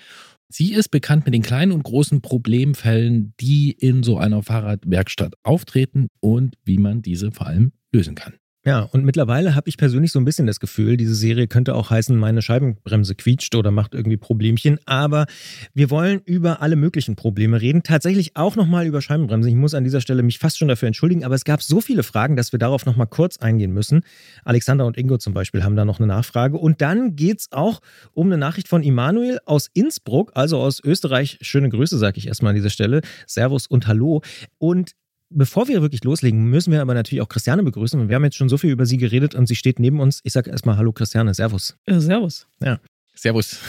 Sie 0.52 0.74
ist 0.74 0.90
bekannt 0.90 1.26
mit 1.26 1.34
den 1.36 1.44
kleinen 1.44 1.72
und 1.72 1.84
großen 1.84 2.22
Problemfällen, 2.22 3.34
die 3.40 3.72
in 3.72 4.02
so 4.02 4.18
einer 4.18 4.42
Fahrradwerkstatt 4.42 5.36
auftreten 5.44 6.08
und 6.20 6.56
wie 6.66 6.80
man 6.80 7.04
diese 7.04 7.32
vor 7.32 7.48
allem 7.48 7.72
lösen 7.92 8.16
kann. 8.16 8.34
Ja, 8.70 8.82
und 8.82 9.04
mittlerweile 9.04 9.56
habe 9.56 9.68
ich 9.68 9.78
persönlich 9.78 10.12
so 10.12 10.20
ein 10.20 10.26
bisschen 10.26 10.46
das 10.46 10.60
Gefühl, 10.60 10.96
diese 10.96 11.16
Serie 11.16 11.48
könnte 11.48 11.74
auch 11.74 11.90
heißen, 11.90 12.16
meine 12.16 12.44
Scheibenbremse 12.44 13.16
quietscht 13.16 13.56
oder 13.56 13.72
macht 13.72 13.96
irgendwie 13.96 14.18
Problemchen. 14.18 14.78
Aber 14.86 15.26
wir 15.74 15.90
wollen 15.90 16.22
über 16.24 16.62
alle 16.62 16.76
möglichen 16.76 17.16
Probleme 17.16 17.62
reden. 17.62 17.82
Tatsächlich 17.82 18.36
auch 18.36 18.56
nochmal 18.56 18.86
über 18.86 19.02
Scheibenbremsen. 19.02 19.50
Ich 19.50 19.58
muss 19.58 19.74
an 19.74 19.86
dieser 19.86 20.02
Stelle 20.02 20.22
mich 20.22 20.38
fast 20.38 20.60
schon 20.60 20.68
dafür 20.68 20.86
entschuldigen, 20.86 21.24
aber 21.24 21.34
es 21.34 21.46
gab 21.46 21.64
so 21.64 21.82
viele 21.82 22.04
Fragen, 22.04 22.36
dass 22.36 22.52
wir 22.52 22.60
darauf 22.60 22.86
nochmal 22.86 23.08
kurz 23.08 23.38
eingehen 23.38 23.74
müssen. 23.74 24.02
Alexander 24.46 24.86
und 24.86 25.00
Ingo 25.00 25.18
zum 25.18 25.34
Beispiel 25.34 25.64
haben 25.64 25.76
da 25.76 25.84
noch 25.84 25.98
eine 25.98 26.06
Nachfrage. 26.06 26.56
Und 26.56 26.80
dann 26.80 27.16
geht 27.16 27.40
es 27.40 27.52
auch 27.52 27.80
um 28.14 28.28
eine 28.28 28.38
Nachricht 28.38 28.68
von 28.68 28.84
Immanuel 28.84 29.40
aus 29.48 29.68
Innsbruck, 29.74 30.34
also 30.36 30.60
aus 30.60 30.80
Österreich. 30.84 31.40
Schöne 31.42 31.70
Grüße, 31.70 31.98
sage 31.98 32.20
ich 32.20 32.28
erstmal 32.28 32.52
an 32.52 32.56
dieser 32.56 32.70
Stelle. 32.70 33.02
Servus 33.26 33.66
und 33.66 33.88
Hallo. 33.88 34.22
Und 34.60 34.94
Bevor 35.32 35.68
wir 35.68 35.82
wirklich 35.82 36.04
loslegen, 36.04 36.46
müssen 36.46 36.72
wir 36.72 36.82
aber 36.82 36.96
natürlich 36.96 37.22
auch 37.22 37.30
Christiane 37.30 37.62
begrüßen. 37.62 38.00
Und 38.00 38.10
wir 38.10 38.16
haben 38.16 38.24
jetzt 38.24 38.38
schon 38.38 38.50
so 38.50 38.58
viel 38.58 38.72
über 38.72 38.88
sie 38.88 38.98
geredet 38.98 39.36
und 39.36 39.46
sie 39.46 39.56
steht 39.56 39.80
neben 39.80 40.00
uns. 40.00 40.22
Ich 40.24 40.34
sage 40.34 40.50
erstmal 40.50 40.78
Hallo 40.78 40.92
Christiane, 40.92 41.34
Servus. 41.34 41.78
Ja, 41.88 42.00
servus. 42.00 42.48
Servus. 43.14 43.60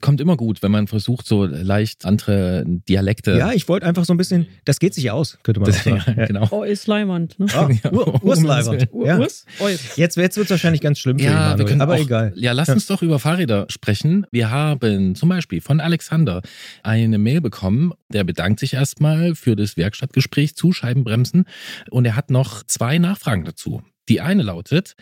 Kommt 0.00 0.20
immer 0.20 0.36
gut, 0.36 0.62
wenn 0.62 0.70
man 0.70 0.86
versucht, 0.86 1.26
so 1.26 1.44
leicht 1.44 2.04
andere 2.06 2.64
Dialekte. 2.66 3.36
Ja, 3.36 3.52
ich 3.52 3.68
wollte 3.68 3.86
einfach 3.86 4.04
so 4.04 4.14
ein 4.14 4.16
bisschen, 4.16 4.46
das 4.64 4.78
geht 4.78 4.94
sich 4.94 5.10
aus, 5.10 5.38
könnte 5.42 5.60
man 5.60 5.68
auch 5.70 5.74
das, 5.74 5.84
sagen. 5.84 6.02
ja, 6.18 6.26
genau. 6.26 6.48
Oh, 6.50 6.62
ist 6.62 6.86
Leimand, 6.86 7.38
ne? 7.38 7.46
Ah, 7.52 7.68
Ja, 7.84 7.92
Ur. 7.92 8.22
Ur 8.24 8.36
Ja. 9.06 9.18
Urs? 9.18 9.44
Oh, 9.58 9.68
Jetzt, 9.68 9.96
jetzt 9.98 10.16
wird 10.16 10.30
es 10.40 10.50
wahrscheinlich 10.50 10.80
ganz 10.80 10.98
schlimm 10.98 11.18
für 11.18 11.24
Ja, 11.26 11.30
wir 11.30 11.36
Immanuel, 11.46 11.66
können 11.66 11.80
aber 11.82 11.94
auch, 11.94 11.98
egal. 12.00 12.32
Ja, 12.36 12.52
lass 12.52 12.68
Ja. 12.68 12.74
uns 12.74 12.86
doch 12.86 13.02
über 13.02 13.18
Fahrräder 13.18 13.66
sprechen. 13.68 14.26
Wir 14.30 14.50
haben 14.50 15.14
zum 15.14 15.28
Beispiel 15.28 15.60
von 15.60 15.80
Alexander 15.80 16.42
eine 16.82 17.18
Mail 17.18 17.40
bekommen. 17.40 17.92
Der 18.08 18.24
bedankt 18.24 18.60
sich 18.60 18.74
erstmal 18.74 19.34
für 19.34 19.54
das 19.56 19.76
Werkstattgespräch 19.76 20.56
zu 20.56 20.72
Scheibenbremsen 20.72 21.44
und 21.90 22.04
er 22.06 22.16
hat 22.16 22.30
noch 22.30 22.62
zwei 22.64 22.98
Nachfragen 22.98 23.44
dazu. 23.44 23.82
Die 24.08 24.20
eine 24.20 24.42
lautet, 24.42 24.94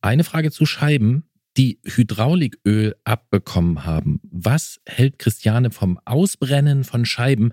eine 0.00 0.22
Frage 0.24 0.50
zu 0.50 0.64
Scheiben, 0.66 1.24
die 1.56 1.78
Hydrauliköl 1.84 2.96
abbekommen 3.04 3.84
haben. 3.84 4.20
Was 4.30 4.80
hält 4.86 5.18
Christiane 5.18 5.70
vom 5.70 5.98
Ausbrennen 6.04 6.84
von 6.84 7.04
Scheiben? 7.04 7.52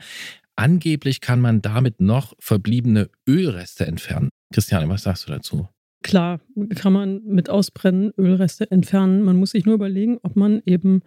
Angeblich 0.56 1.22
kann 1.22 1.40
man 1.40 1.62
damit 1.62 2.02
noch 2.02 2.34
verbliebene 2.40 3.10
Ölreste 3.28 3.86
entfernen. 3.86 4.30
Christiane, 4.54 4.90
was 4.90 5.04
sagst 5.04 5.28
du 5.28 5.32
dazu? 5.32 5.68
Klar, 6.04 6.42
kann 6.76 6.94
man 6.94 7.24
mit 7.26 7.50
Ausbrennen 7.50 8.12
Ölreste 8.18 8.70
entfernen. 8.72 9.22
Man 9.22 9.38
muss 9.38 9.52
sich 9.52 9.66
nur 9.66 9.76
überlegen, 9.76 10.18
ob 10.24 10.36
man 10.36 10.62
eben, 10.66 11.02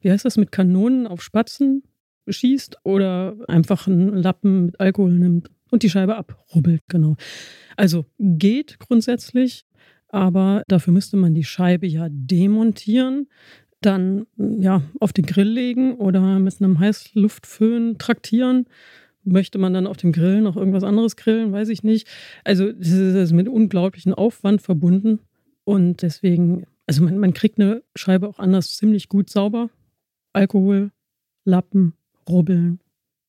wie 0.00 0.10
heißt 0.10 0.24
das, 0.24 0.36
mit 0.36 0.52
Kanonen 0.52 1.06
auf 1.06 1.22
Spatzen 1.22 1.82
schießt 2.28 2.78
oder 2.84 3.36
einfach 3.48 3.86
einen 3.86 4.14
Lappen 4.14 4.66
mit 4.66 4.80
Alkohol 4.80 5.12
nimmt 5.12 5.50
und 5.70 5.82
die 5.82 5.90
Scheibe 5.90 6.16
abrubbelt, 6.16 6.82
genau. 6.88 7.16
Also 7.76 8.06
geht 8.18 8.78
grundsätzlich, 8.78 9.64
aber 10.08 10.62
dafür 10.68 10.92
müsste 10.92 11.16
man 11.16 11.34
die 11.34 11.44
Scheibe 11.44 11.86
ja 11.86 12.08
demontieren, 12.10 13.28
dann 13.80 14.26
ja 14.36 14.82
auf 15.00 15.12
den 15.12 15.26
Grill 15.26 15.48
legen 15.48 15.94
oder 15.96 16.38
mit 16.38 16.60
einem 16.60 16.78
Heißluftföhn 16.78 17.98
traktieren. 17.98 18.66
Möchte 19.24 19.58
man 19.58 19.74
dann 19.74 19.86
auf 19.86 19.98
dem 19.98 20.12
Grill 20.12 20.40
noch 20.40 20.56
irgendwas 20.56 20.84
anderes 20.84 21.16
grillen, 21.16 21.52
weiß 21.52 21.68
ich 21.68 21.82
nicht. 21.82 22.08
Also 22.44 22.72
das 22.72 22.88
ist 22.88 23.32
mit 23.32 23.48
unglaublichem 23.48 24.14
Aufwand 24.14 24.62
verbunden 24.62 25.20
und 25.64 26.00
deswegen, 26.00 26.64
also 26.86 27.02
man, 27.02 27.18
man 27.18 27.34
kriegt 27.34 27.60
eine 27.60 27.82
Scheibe 27.94 28.26
auch 28.26 28.38
anders 28.38 28.76
ziemlich 28.76 29.08
gut 29.08 29.28
sauber. 29.28 29.68
Alkohol, 30.32 30.92
Lappen, 31.44 31.92
rubbeln, 32.28 32.80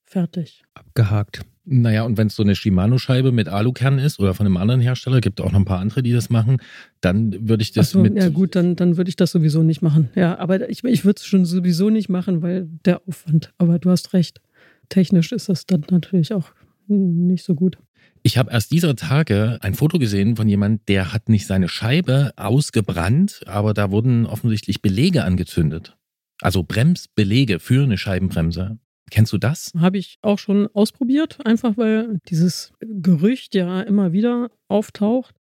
fertig. 0.05 0.63
Abgehakt. 0.73 1.41
Naja, 1.71 2.01
und 2.01 2.17
wenn 2.17 2.27
es 2.27 2.35
so 2.35 2.41
eine 2.41 2.55
Shimano-Scheibe 2.55 3.31
mit 3.31 3.47
Alukern 3.47 3.99
ist 3.99 4.19
oder 4.19 4.33
von 4.33 4.47
einem 4.47 4.57
anderen 4.57 4.81
Hersteller, 4.81 5.21
gibt 5.21 5.39
auch 5.39 5.51
noch 5.51 5.59
ein 5.59 5.65
paar 5.65 5.79
andere, 5.79 6.01
die 6.01 6.11
das 6.11 6.31
machen, 6.31 6.57
dann 6.99 7.47
würde 7.47 7.61
ich 7.61 7.71
das 7.73 7.91
so, 7.91 7.99
mit. 7.99 8.15
ja 8.15 8.29
gut, 8.29 8.55
dann, 8.55 8.75
dann 8.75 8.97
würde 8.97 9.09
ich 9.09 9.15
das 9.15 9.31
sowieso 9.31 9.61
nicht 9.61 9.83
machen. 9.83 10.09
Ja, 10.15 10.39
aber 10.39 10.67
ich, 10.67 10.83
ich 10.83 11.05
würde 11.05 11.19
es 11.19 11.25
schon 11.27 11.45
sowieso 11.45 11.91
nicht 11.91 12.09
machen, 12.09 12.41
weil 12.41 12.67
der 12.85 13.07
Aufwand. 13.07 13.53
Aber 13.59 13.77
du 13.77 13.91
hast 13.91 14.13
recht. 14.13 14.41
Technisch 14.89 15.31
ist 15.31 15.47
das 15.47 15.67
dann 15.67 15.85
natürlich 15.91 16.33
auch 16.33 16.53
nicht 16.87 17.45
so 17.45 17.53
gut. 17.53 17.77
Ich 18.23 18.39
habe 18.39 18.51
erst 18.51 18.71
dieser 18.71 18.95
Tage 18.95 19.59
ein 19.61 19.75
Foto 19.75 19.99
gesehen 19.99 20.37
von 20.37 20.49
jemand, 20.49 20.89
der 20.89 21.13
hat 21.13 21.29
nicht 21.29 21.45
seine 21.45 21.69
Scheibe 21.69 22.31
ausgebrannt, 22.35 23.41
aber 23.45 23.75
da 23.75 23.91
wurden 23.91 24.25
offensichtlich 24.25 24.81
Belege 24.81 25.23
angezündet. 25.23 25.95
Also 26.41 26.63
Bremsbelege 26.63 27.59
für 27.59 27.83
eine 27.83 27.99
Scheibenbremse. 27.99 28.79
Kennst 29.09 29.33
du 29.33 29.37
das? 29.37 29.71
Habe 29.77 29.97
ich 29.97 30.17
auch 30.21 30.39
schon 30.39 30.67
ausprobiert, 30.73 31.37
einfach 31.45 31.77
weil 31.77 32.19
dieses 32.27 32.73
Gerücht 32.79 33.55
ja 33.55 33.81
immer 33.81 34.11
wieder 34.11 34.51
auftaucht. 34.67 35.35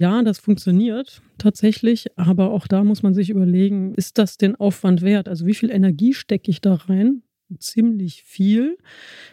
Ja, 0.00 0.22
das 0.22 0.38
funktioniert 0.38 1.22
tatsächlich, 1.38 2.06
aber 2.16 2.52
auch 2.52 2.68
da 2.68 2.84
muss 2.84 3.02
man 3.02 3.14
sich 3.14 3.30
überlegen, 3.30 3.94
ist 3.94 4.18
das 4.18 4.36
den 4.36 4.54
Aufwand 4.54 5.02
wert? 5.02 5.28
Also 5.28 5.44
wie 5.46 5.54
viel 5.54 5.70
Energie 5.70 6.14
stecke 6.14 6.50
ich 6.50 6.60
da 6.60 6.74
rein? 6.74 7.22
Ziemlich 7.58 8.22
viel. 8.24 8.78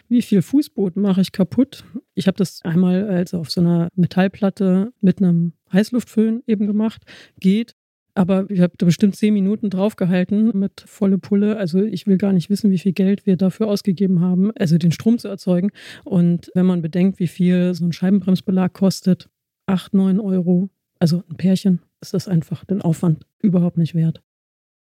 Wie 0.08 0.22
viel 0.22 0.42
Fußboden 0.42 1.00
mache 1.00 1.20
ich 1.20 1.32
kaputt? 1.32 1.84
Ich 2.14 2.26
habe 2.26 2.38
das 2.38 2.62
einmal 2.62 3.08
also 3.08 3.38
auf 3.38 3.50
so 3.50 3.60
einer 3.60 3.90
Metallplatte 3.94 4.92
mit 5.00 5.18
einem 5.20 5.52
Heißluftföhn 5.72 6.42
eben 6.46 6.66
gemacht. 6.66 7.02
Geht. 7.38 7.76
Aber 8.16 8.50
ich 8.50 8.60
habe 8.60 8.72
da 8.78 8.86
bestimmt 8.86 9.14
zehn 9.14 9.34
Minuten 9.34 9.68
draufgehalten 9.68 10.58
mit 10.58 10.82
volle 10.86 11.18
Pulle. 11.18 11.58
Also 11.58 11.82
ich 11.82 12.06
will 12.06 12.16
gar 12.16 12.32
nicht 12.32 12.48
wissen, 12.48 12.70
wie 12.70 12.78
viel 12.78 12.94
Geld 12.94 13.26
wir 13.26 13.36
dafür 13.36 13.68
ausgegeben 13.68 14.20
haben, 14.20 14.52
also 14.56 14.78
den 14.78 14.90
Strom 14.90 15.18
zu 15.18 15.28
erzeugen. 15.28 15.70
Und 16.02 16.50
wenn 16.54 16.64
man 16.64 16.80
bedenkt, 16.80 17.18
wie 17.18 17.26
viel 17.26 17.74
so 17.74 17.84
ein 17.84 17.92
Scheibenbremsbelag 17.92 18.72
kostet, 18.72 19.28
acht, 19.66 19.92
neun 19.92 20.18
Euro, 20.18 20.70
also 20.98 21.24
ein 21.28 21.36
Pärchen, 21.36 21.82
ist 22.00 22.14
das 22.14 22.26
einfach 22.26 22.64
den 22.64 22.80
Aufwand 22.80 23.26
überhaupt 23.42 23.76
nicht 23.76 23.94
wert. 23.94 24.22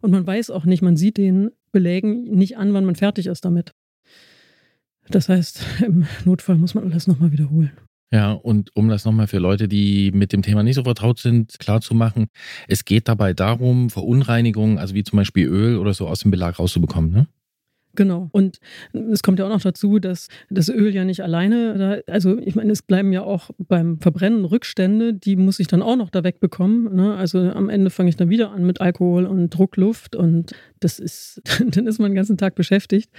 Und 0.00 0.10
man 0.10 0.26
weiß 0.26 0.50
auch 0.50 0.64
nicht, 0.64 0.82
man 0.82 0.96
sieht 0.96 1.16
den 1.16 1.52
Belägen 1.70 2.24
nicht 2.24 2.56
an, 2.56 2.74
wann 2.74 2.84
man 2.84 2.96
fertig 2.96 3.28
ist 3.28 3.44
damit. 3.44 3.72
Das 5.10 5.28
heißt, 5.28 5.64
im 5.86 6.06
Notfall 6.24 6.56
muss 6.56 6.74
man 6.74 6.90
alles 6.90 7.06
nochmal 7.06 7.30
wiederholen. 7.30 7.70
Ja, 8.12 8.32
und 8.32 8.76
um 8.76 8.90
das 8.90 9.06
nochmal 9.06 9.26
für 9.26 9.38
Leute, 9.38 9.68
die 9.68 10.12
mit 10.12 10.34
dem 10.34 10.42
Thema 10.42 10.62
nicht 10.62 10.74
so 10.74 10.84
vertraut 10.84 11.18
sind, 11.18 11.58
klarzumachen, 11.58 12.26
es 12.68 12.84
geht 12.84 13.08
dabei 13.08 13.32
darum, 13.32 13.88
Verunreinigungen, 13.88 14.76
also 14.78 14.94
wie 14.94 15.02
zum 15.02 15.16
Beispiel 15.16 15.48
Öl 15.48 15.78
oder 15.78 15.94
so 15.94 16.06
aus 16.06 16.20
dem 16.20 16.30
Belag 16.30 16.58
rauszubekommen, 16.58 17.10
ne? 17.10 17.26
Genau. 17.94 18.30
Und 18.32 18.58
es 18.92 19.22
kommt 19.22 19.38
ja 19.38 19.44
auch 19.44 19.50
noch 19.50 19.60
dazu, 19.60 19.98
dass 19.98 20.28
das 20.48 20.70
Öl 20.70 20.94
ja 20.94 21.04
nicht 21.04 21.22
alleine, 21.22 21.76
da, 21.76 22.12
also 22.12 22.38
ich 22.38 22.54
meine, 22.54 22.72
es 22.72 22.82
bleiben 22.82 23.12
ja 23.12 23.22
auch 23.22 23.50
beim 23.58 23.98
Verbrennen 24.00 24.46
Rückstände, 24.46 25.12
die 25.12 25.36
muss 25.36 25.60
ich 25.60 25.66
dann 25.66 25.82
auch 25.82 25.96
noch 25.96 26.08
da 26.08 26.24
wegbekommen. 26.24 26.94
Ne? 26.94 27.14
Also 27.14 27.38
am 27.38 27.68
Ende 27.68 27.90
fange 27.90 28.08
ich 28.08 28.16
dann 28.16 28.30
wieder 28.30 28.50
an 28.50 28.64
mit 28.64 28.80
Alkohol 28.80 29.26
und 29.26 29.50
Druckluft 29.50 30.16
und 30.16 30.54
das 30.80 30.98
ist, 30.98 31.42
dann 31.66 31.86
ist 31.86 31.98
man 31.98 32.12
den 32.12 32.16
ganzen 32.16 32.38
Tag 32.38 32.54
beschäftigt. 32.54 33.10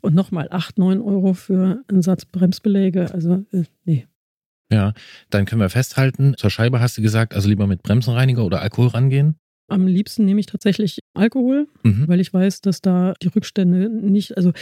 Und 0.00 0.14
nochmal 0.14 0.48
8, 0.50 0.78
9 0.78 1.02
Euro 1.02 1.34
für 1.34 1.82
einen 1.88 2.02
Satz 2.02 2.24
Bremsbeläge. 2.24 3.12
Also, 3.12 3.44
äh, 3.52 3.64
nee. 3.84 4.06
Ja, 4.72 4.94
dann 5.30 5.44
können 5.44 5.60
wir 5.60 5.68
festhalten, 5.68 6.34
zur 6.38 6.48
Scheibe 6.50 6.80
hast 6.80 6.96
du 6.96 7.02
gesagt, 7.02 7.34
also 7.34 7.48
lieber 7.48 7.66
mit 7.66 7.82
Bremsenreiniger 7.82 8.44
oder 8.44 8.62
Alkohol 8.62 8.88
rangehen. 8.88 9.36
Am 9.68 9.86
liebsten 9.86 10.24
nehme 10.24 10.40
ich 10.40 10.46
tatsächlich 10.46 10.98
Alkohol, 11.14 11.68
Mhm. 11.82 12.08
weil 12.08 12.20
ich 12.20 12.32
weiß, 12.32 12.62
dass 12.62 12.80
da 12.80 13.14
die 13.22 13.28
Rückstände 13.28 13.88
nicht, 13.90 14.36
also 14.36 14.52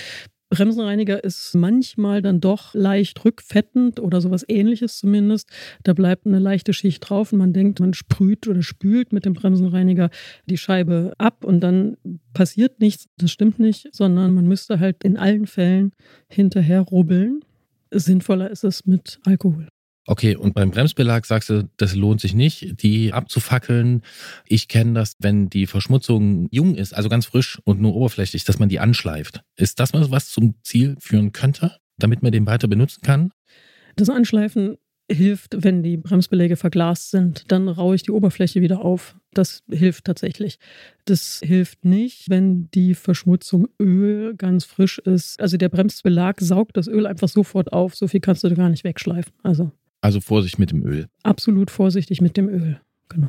Bremsenreiniger 0.53 1.23
ist 1.23 1.55
manchmal 1.55 2.23
dann 2.23 2.41
doch 2.41 2.75
leicht 2.75 3.25
rückfettend 3.25 4.01
oder 4.01 4.21
sowas 4.21 4.45
ähnliches 4.49 4.99
zumindest. 4.99 5.49
Da 5.85 5.93
bleibt 5.93 6.27
eine 6.27 6.41
leichte 6.41 6.73
Schicht 6.73 7.09
drauf 7.09 7.33
und 7.33 7.39
man 7.39 7.53
denkt, 7.53 7.79
man 7.79 7.95
sprüht 7.95 8.49
oder 8.49 8.61
spült 8.63 9.13
mit 9.13 9.25
dem 9.25 9.35
Bremsenreiniger 9.35 10.11
die 10.47 10.59
Scheibe 10.59 11.13
ab 11.19 11.45
und 11.45 11.61
dann 11.61 11.97
passiert 12.35 12.81
nichts. 12.81 13.07
Das 13.17 13.31
stimmt 13.31 13.61
nicht, 13.61 13.95
sondern 13.95 14.35
man 14.35 14.49
müsste 14.49 14.81
halt 14.81 15.05
in 15.05 15.17
allen 15.17 15.47
Fällen 15.47 15.93
hinterher 16.29 16.81
rubbeln. 16.81 17.45
Sinnvoller 17.93 18.51
ist 18.51 18.65
es 18.65 18.87
mit 18.87 19.21
Alkohol. 19.25 19.69
Okay, 20.07 20.35
und 20.35 20.55
beim 20.55 20.71
Bremsbelag 20.71 21.25
sagst 21.25 21.51
du, 21.51 21.69
das 21.77 21.95
lohnt 21.95 22.21
sich 22.21 22.35
nicht, 22.35 22.83
die 22.83 23.13
abzufackeln. 23.13 24.03
Ich 24.47 24.67
kenne 24.67 24.95
das, 24.95 25.15
wenn 25.19 25.51
die 25.51 25.67
Verschmutzung 25.67 26.49
jung 26.51 26.75
ist, 26.75 26.95
also 26.95 27.09
ganz 27.09 27.27
frisch 27.27 27.61
und 27.65 27.81
nur 27.81 27.95
oberflächlich, 27.95 28.45
dass 28.45 28.59
man 28.59 28.69
die 28.69 28.81
anschleift. 28.81 29.43
Ist 29.57 29.79
das 29.79 29.93
was 29.93 30.31
zum 30.31 30.55
Ziel 30.63 30.97
führen 31.01 31.33
könnte, 31.33 31.77
damit 31.99 32.23
man 32.23 32.33
den 32.33 32.47
weiter 32.47 32.67
benutzen 32.67 33.03
kann? 33.03 33.31
Das 33.97 34.09
Anschleifen 34.09 34.79
hilft, 35.11 35.57
wenn 35.65 35.83
die 35.83 35.97
Bremsbeläge 35.97 36.57
verglast 36.57 37.11
sind. 37.11 37.45
Dann 37.49 37.69
raue 37.69 37.97
ich 37.97 38.03
die 38.03 38.13
Oberfläche 38.13 38.61
wieder 38.61 38.85
auf. 38.85 39.17
Das 39.33 39.63
hilft 39.69 40.05
tatsächlich. 40.05 40.59
Das 41.05 41.41
hilft 41.45 41.85
nicht, 41.85 42.31
wenn 42.31 42.71
die 42.73 42.95
Verschmutzung 42.95 43.69
Öl 43.81 44.35
ganz 44.37 44.65
frisch 44.65 44.99
ist. 44.99 45.41
Also 45.41 45.57
der 45.57 45.69
Bremsbelag 45.69 46.41
saugt 46.41 46.77
das 46.77 46.89
Öl 46.89 47.07
einfach 47.07 47.29
sofort 47.29 47.73
auf. 47.73 47.95
So 47.95 48.09
viel 48.09 48.21
kannst 48.21 48.45
du 48.45 48.55
gar 48.55 48.71
nicht 48.71 48.85
wegschleifen. 48.85 49.33
Also, 49.43 49.73
also 50.01 50.21
Vorsicht 50.21 50.59
mit 50.59 50.71
dem 50.71 50.85
Öl. 50.85 51.07
Absolut 51.23 51.71
vorsichtig 51.71 52.21
mit 52.21 52.37
dem 52.37 52.49
Öl. 52.49 52.81
Genau. 53.09 53.29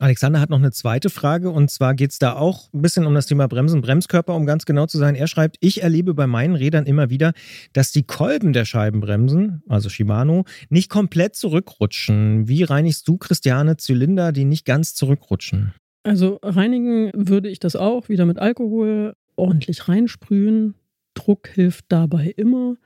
Alexander 0.00 0.38
hat 0.40 0.50
noch 0.50 0.58
eine 0.58 0.70
zweite 0.70 1.10
Frage 1.10 1.50
und 1.50 1.72
zwar 1.72 1.92
geht 1.94 2.12
es 2.12 2.20
da 2.20 2.36
auch 2.36 2.72
ein 2.72 2.82
bisschen 2.82 3.04
um 3.04 3.14
das 3.14 3.26
Thema 3.26 3.48
Bremsen, 3.48 3.80
Bremskörper, 3.80 4.32
um 4.36 4.46
ganz 4.46 4.64
genau 4.64 4.86
zu 4.86 4.96
sein. 4.96 5.16
Er 5.16 5.26
schreibt, 5.26 5.56
ich 5.58 5.82
erlebe 5.82 6.14
bei 6.14 6.28
meinen 6.28 6.54
Rädern 6.54 6.86
immer 6.86 7.10
wieder, 7.10 7.32
dass 7.72 7.90
die 7.90 8.04
Kolben 8.04 8.52
der 8.52 8.64
Scheibenbremsen, 8.64 9.62
also 9.68 9.88
Shimano, 9.88 10.44
nicht 10.68 10.88
komplett 10.88 11.34
zurückrutschen. 11.34 12.46
Wie 12.46 12.62
reinigst 12.62 13.08
du, 13.08 13.16
Christiane, 13.16 13.76
Zylinder, 13.76 14.30
die 14.30 14.44
nicht 14.44 14.64
ganz 14.64 14.94
zurückrutschen? 14.94 15.74
Also 16.04 16.38
reinigen 16.42 17.10
würde 17.12 17.48
ich 17.48 17.58
das 17.58 17.74
auch 17.74 18.08
wieder 18.08 18.24
mit 18.24 18.38
Alkohol 18.38 19.14
ordentlich 19.34 19.88
reinsprühen. 19.88 20.74
Druck 21.14 21.48
hilft 21.48 21.86
dabei 21.88 22.32
immer. 22.36 22.76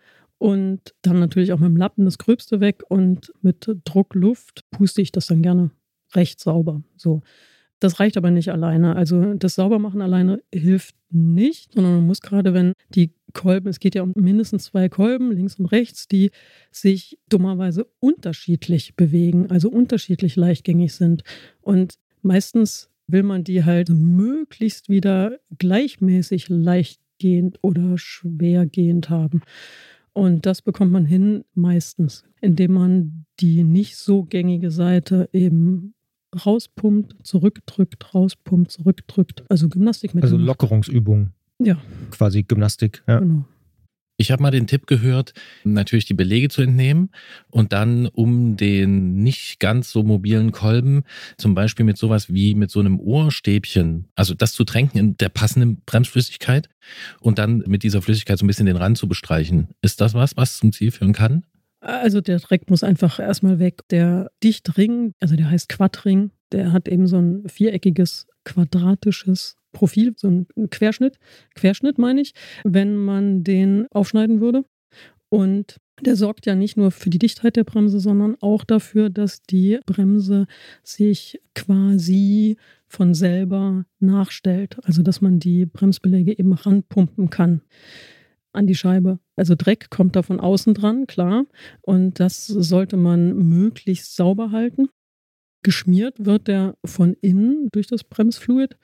Und 0.42 0.92
dann 1.02 1.20
natürlich 1.20 1.52
auch 1.52 1.60
mit 1.60 1.68
dem 1.68 1.76
Lappen 1.76 2.04
das 2.04 2.18
Gröbste 2.18 2.58
weg 2.58 2.82
und 2.88 3.32
mit 3.42 3.70
Druckluft 3.84 4.68
puste 4.72 5.00
ich 5.00 5.12
das 5.12 5.28
dann 5.28 5.40
gerne 5.40 5.70
recht 6.16 6.40
sauber. 6.40 6.82
So. 6.96 7.22
Das 7.78 8.00
reicht 8.00 8.16
aber 8.16 8.32
nicht 8.32 8.50
alleine. 8.50 8.96
Also 8.96 9.34
das 9.34 9.54
Saubermachen 9.54 10.02
alleine 10.02 10.42
hilft 10.52 10.96
nicht, 11.10 11.74
sondern 11.74 11.94
man 11.94 12.06
muss 12.08 12.22
gerade, 12.22 12.54
wenn 12.54 12.72
die 12.92 13.12
Kolben, 13.34 13.68
es 13.68 13.78
geht 13.78 13.94
ja 13.94 14.02
um 14.02 14.14
mindestens 14.16 14.64
zwei 14.64 14.88
Kolben, 14.88 15.30
links 15.30 15.60
und 15.60 15.66
rechts, 15.66 16.08
die 16.08 16.32
sich 16.72 17.20
dummerweise 17.28 17.86
unterschiedlich 18.00 18.96
bewegen, 18.96 19.48
also 19.48 19.70
unterschiedlich 19.70 20.34
leichtgängig 20.34 20.92
sind. 20.92 21.22
Und 21.60 22.00
meistens 22.20 22.90
will 23.06 23.22
man 23.22 23.44
die 23.44 23.62
halt 23.62 23.90
möglichst 23.90 24.88
wieder 24.88 25.38
gleichmäßig 25.56 26.48
leichtgehend 26.48 27.60
oder 27.62 27.96
schwergehend 27.96 29.08
haben. 29.08 29.42
Und 30.14 30.44
das 30.46 30.62
bekommt 30.62 30.92
man 30.92 31.06
hin 31.06 31.44
meistens, 31.54 32.24
indem 32.40 32.72
man 32.72 33.24
die 33.40 33.64
nicht 33.64 33.96
so 33.96 34.24
gängige 34.24 34.70
Seite 34.70 35.28
eben 35.32 35.94
rauspumpt, 36.44 37.16
zurückdrückt, 37.22 38.14
rauspumpt, 38.14 38.70
zurückdrückt. 38.70 39.44
Also 39.48 39.68
Gymnastik 39.68 40.14
mit. 40.14 40.24
Also 40.24 40.36
Lockerungsübung. 40.36 41.30
Ja. 41.58 41.78
Quasi 42.10 42.42
Gymnastik. 42.42 43.02
Ja. 43.06 43.20
Genau. 43.20 43.44
Ich 44.22 44.30
habe 44.30 44.40
mal 44.40 44.52
den 44.52 44.68
Tipp 44.68 44.86
gehört, 44.86 45.34
natürlich 45.64 46.04
die 46.04 46.14
Belege 46.14 46.48
zu 46.48 46.62
entnehmen 46.62 47.10
und 47.50 47.72
dann 47.72 48.06
um 48.06 48.56
den 48.56 49.16
nicht 49.16 49.58
ganz 49.58 49.90
so 49.90 50.04
mobilen 50.04 50.52
Kolben, 50.52 51.02
zum 51.38 51.56
Beispiel 51.56 51.84
mit 51.84 51.98
sowas 51.98 52.32
wie 52.32 52.54
mit 52.54 52.70
so 52.70 52.78
einem 52.78 53.00
Ohrstäbchen, 53.00 54.06
also 54.14 54.34
das 54.34 54.52
zu 54.52 54.62
tränken 54.62 55.00
in 55.00 55.16
der 55.16 55.28
passenden 55.28 55.82
Bremsflüssigkeit 55.84 56.68
und 57.18 57.40
dann 57.40 57.64
mit 57.66 57.82
dieser 57.82 58.00
Flüssigkeit 58.00 58.38
so 58.38 58.44
ein 58.44 58.46
bisschen 58.46 58.66
den 58.66 58.76
Rand 58.76 58.96
zu 58.96 59.08
bestreichen. 59.08 59.70
Ist 59.82 60.00
das 60.00 60.14
was, 60.14 60.36
was 60.36 60.58
zum 60.58 60.70
Ziel 60.70 60.92
führen 60.92 61.14
kann? 61.14 61.42
Also 61.80 62.20
der 62.20 62.38
Dreck 62.38 62.70
muss 62.70 62.84
einfach 62.84 63.18
erstmal 63.18 63.58
weg. 63.58 63.80
Der 63.90 64.30
Dichtring, 64.44 65.14
also 65.18 65.34
der 65.34 65.50
heißt 65.50 65.68
Quadring, 65.68 66.30
der 66.52 66.70
hat 66.70 66.86
eben 66.86 67.08
so 67.08 67.18
ein 67.18 67.48
viereckiges, 67.48 68.28
quadratisches 68.44 69.56
Profil, 69.72 70.14
so 70.16 70.28
ein 70.28 70.46
Querschnitt. 70.70 71.18
Querschnitt 71.54 71.98
meine 71.98 72.20
ich, 72.20 72.34
wenn 72.64 72.96
man 72.96 73.44
den 73.44 73.86
aufschneiden 73.90 74.40
würde. 74.40 74.64
Und 75.28 75.78
der 76.00 76.16
sorgt 76.16 76.46
ja 76.46 76.54
nicht 76.54 76.76
nur 76.76 76.90
für 76.90 77.08
die 77.08 77.18
Dichtheit 77.18 77.56
der 77.56 77.64
Bremse, 77.64 78.00
sondern 78.00 78.36
auch 78.40 78.64
dafür, 78.64 79.08
dass 79.08 79.42
die 79.42 79.78
Bremse 79.86 80.46
sich 80.82 81.40
quasi 81.54 82.56
von 82.86 83.14
selber 83.14 83.86
nachstellt. 83.98 84.76
Also 84.82 85.02
dass 85.02 85.20
man 85.20 85.38
die 85.38 85.64
Bremsbeläge 85.64 86.38
eben 86.38 86.52
ranpumpen 86.52 87.30
kann 87.30 87.62
an 88.52 88.66
die 88.66 88.74
Scheibe. 88.74 89.18
Also 89.36 89.54
Dreck 89.56 89.90
kommt 89.90 90.16
da 90.16 90.22
von 90.22 90.40
außen 90.40 90.74
dran, 90.74 91.06
klar. 91.06 91.46
Und 91.80 92.20
das 92.20 92.46
sollte 92.46 92.96
man 92.96 93.34
möglichst 93.48 94.14
sauber 94.16 94.50
halten. 94.50 94.88
Geschmiert 95.62 96.24
wird 96.24 96.48
der 96.48 96.76
von 96.84 97.14
innen 97.20 97.68
durch 97.72 97.86
das 97.86 98.04
Bremsfluid. 98.04 98.76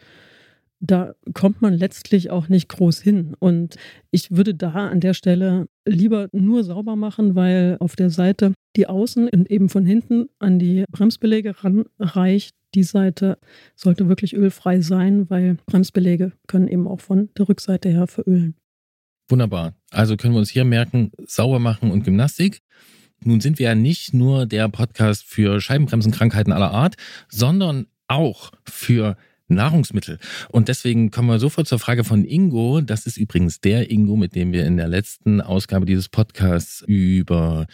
Da 0.80 1.14
kommt 1.34 1.60
man 1.60 1.74
letztlich 1.74 2.30
auch 2.30 2.48
nicht 2.48 2.68
groß 2.68 3.00
hin. 3.00 3.34
Und 3.38 3.76
ich 4.10 4.30
würde 4.30 4.54
da 4.54 4.88
an 4.88 5.00
der 5.00 5.14
Stelle 5.14 5.66
lieber 5.86 6.28
nur 6.32 6.62
sauber 6.62 6.94
machen, 6.94 7.34
weil 7.34 7.76
auf 7.80 7.96
der 7.96 8.10
Seite 8.10 8.52
die 8.76 8.86
Außen 8.86 9.28
und 9.28 9.50
eben 9.50 9.68
von 9.68 9.84
hinten 9.84 10.28
an 10.38 10.58
die 10.58 10.84
Bremsbeläge 10.90 11.54
ranreicht. 11.64 12.54
Die 12.74 12.84
Seite 12.84 13.38
sollte 13.74 14.08
wirklich 14.08 14.36
ölfrei 14.36 14.80
sein, 14.80 15.28
weil 15.30 15.56
Bremsbeläge 15.66 16.32
können 16.46 16.68
eben 16.68 16.86
auch 16.86 17.00
von 17.00 17.30
der 17.36 17.48
Rückseite 17.48 17.88
her 17.88 18.06
verölen. 18.06 18.54
Wunderbar. 19.28 19.74
Also 19.90 20.16
können 20.16 20.34
wir 20.34 20.38
uns 20.38 20.50
hier 20.50 20.64
merken, 20.64 21.12
sauber 21.26 21.58
machen 21.58 21.90
und 21.90 22.04
Gymnastik. 22.04 22.60
Nun 23.24 23.40
sind 23.40 23.58
wir 23.58 23.66
ja 23.66 23.74
nicht 23.74 24.14
nur 24.14 24.46
der 24.46 24.68
Podcast 24.68 25.24
für 25.24 25.60
Scheibenbremsenkrankheiten 25.60 26.52
aller 26.52 26.70
Art, 26.70 26.94
sondern 27.28 27.86
auch 28.06 28.52
für 28.64 29.16
Nahrungsmittel. 29.48 30.18
Und 30.50 30.68
deswegen 30.68 31.10
kommen 31.10 31.28
wir 31.28 31.38
sofort 31.38 31.66
zur 31.66 31.78
Frage 31.78 32.04
von 32.04 32.24
Ingo. 32.24 32.80
Das 32.80 33.06
ist 33.06 33.16
übrigens 33.16 33.60
der 33.60 33.90
Ingo, 33.90 34.16
mit 34.16 34.34
dem 34.34 34.52
wir 34.52 34.66
in 34.66 34.76
der 34.76 34.88
letzten 34.88 35.40
Ausgabe 35.40 35.86
dieses 35.86 36.08
Podcasts 36.08 36.82
über 36.86 37.66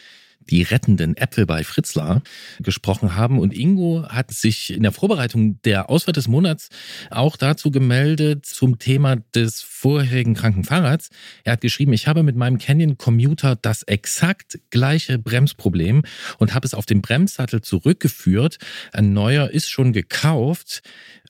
die 0.50 0.62
rettenden 0.62 1.16
Äpfel 1.16 1.46
bei 1.46 1.64
Fritzlar 1.64 2.22
gesprochen 2.60 3.16
haben. 3.16 3.38
Und 3.38 3.56
Ingo 3.56 4.06
hat 4.08 4.30
sich 4.30 4.72
in 4.72 4.82
der 4.82 4.92
Vorbereitung 4.92 5.60
der 5.62 5.90
Auswahl 5.90 6.12
des 6.12 6.28
Monats 6.28 6.68
auch 7.10 7.36
dazu 7.36 7.70
gemeldet 7.70 8.46
zum 8.46 8.78
Thema 8.78 9.16
des 9.34 9.62
vorherigen 9.62 10.34
kranken 10.34 10.64
Fahrrads. 10.64 11.10
Er 11.44 11.52
hat 11.52 11.60
geschrieben, 11.60 11.92
ich 11.92 12.06
habe 12.06 12.22
mit 12.22 12.36
meinem 12.36 12.58
Canyon 12.58 12.98
Commuter 12.98 13.56
das 13.56 13.82
exakt 13.82 14.58
gleiche 14.70 15.18
Bremsproblem 15.18 16.02
und 16.38 16.54
habe 16.54 16.66
es 16.66 16.74
auf 16.74 16.86
den 16.86 17.02
Bremssattel 17.02 17.60
zurückgeführt. 17.60 18.58
Ein 18.92 19.12
neuer 19.12 19.50
ist 19.50 19.70
schon 19.70 19.92
gekauft. 19.92 20.82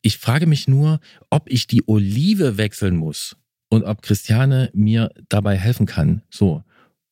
Ich 0.02 0.18
frage 0.18 0.46
mich 0.46 0.68
nur, 0.68 1.00
ob 1.30 1.50
ich 1.50 1.66
die 1.66 1.88
Olive 1.88 2.58
wechseln 2.58 2.96
muss 2.96 3.36
und 3.70 3.84
ob 3.84 4.02
Christiane 4.02 4.70
mir 4.74 5.10
dabei 5.28 5.56
helfen 5.56 5.86
kann. 5.86 6.22
So, 6.30 6.62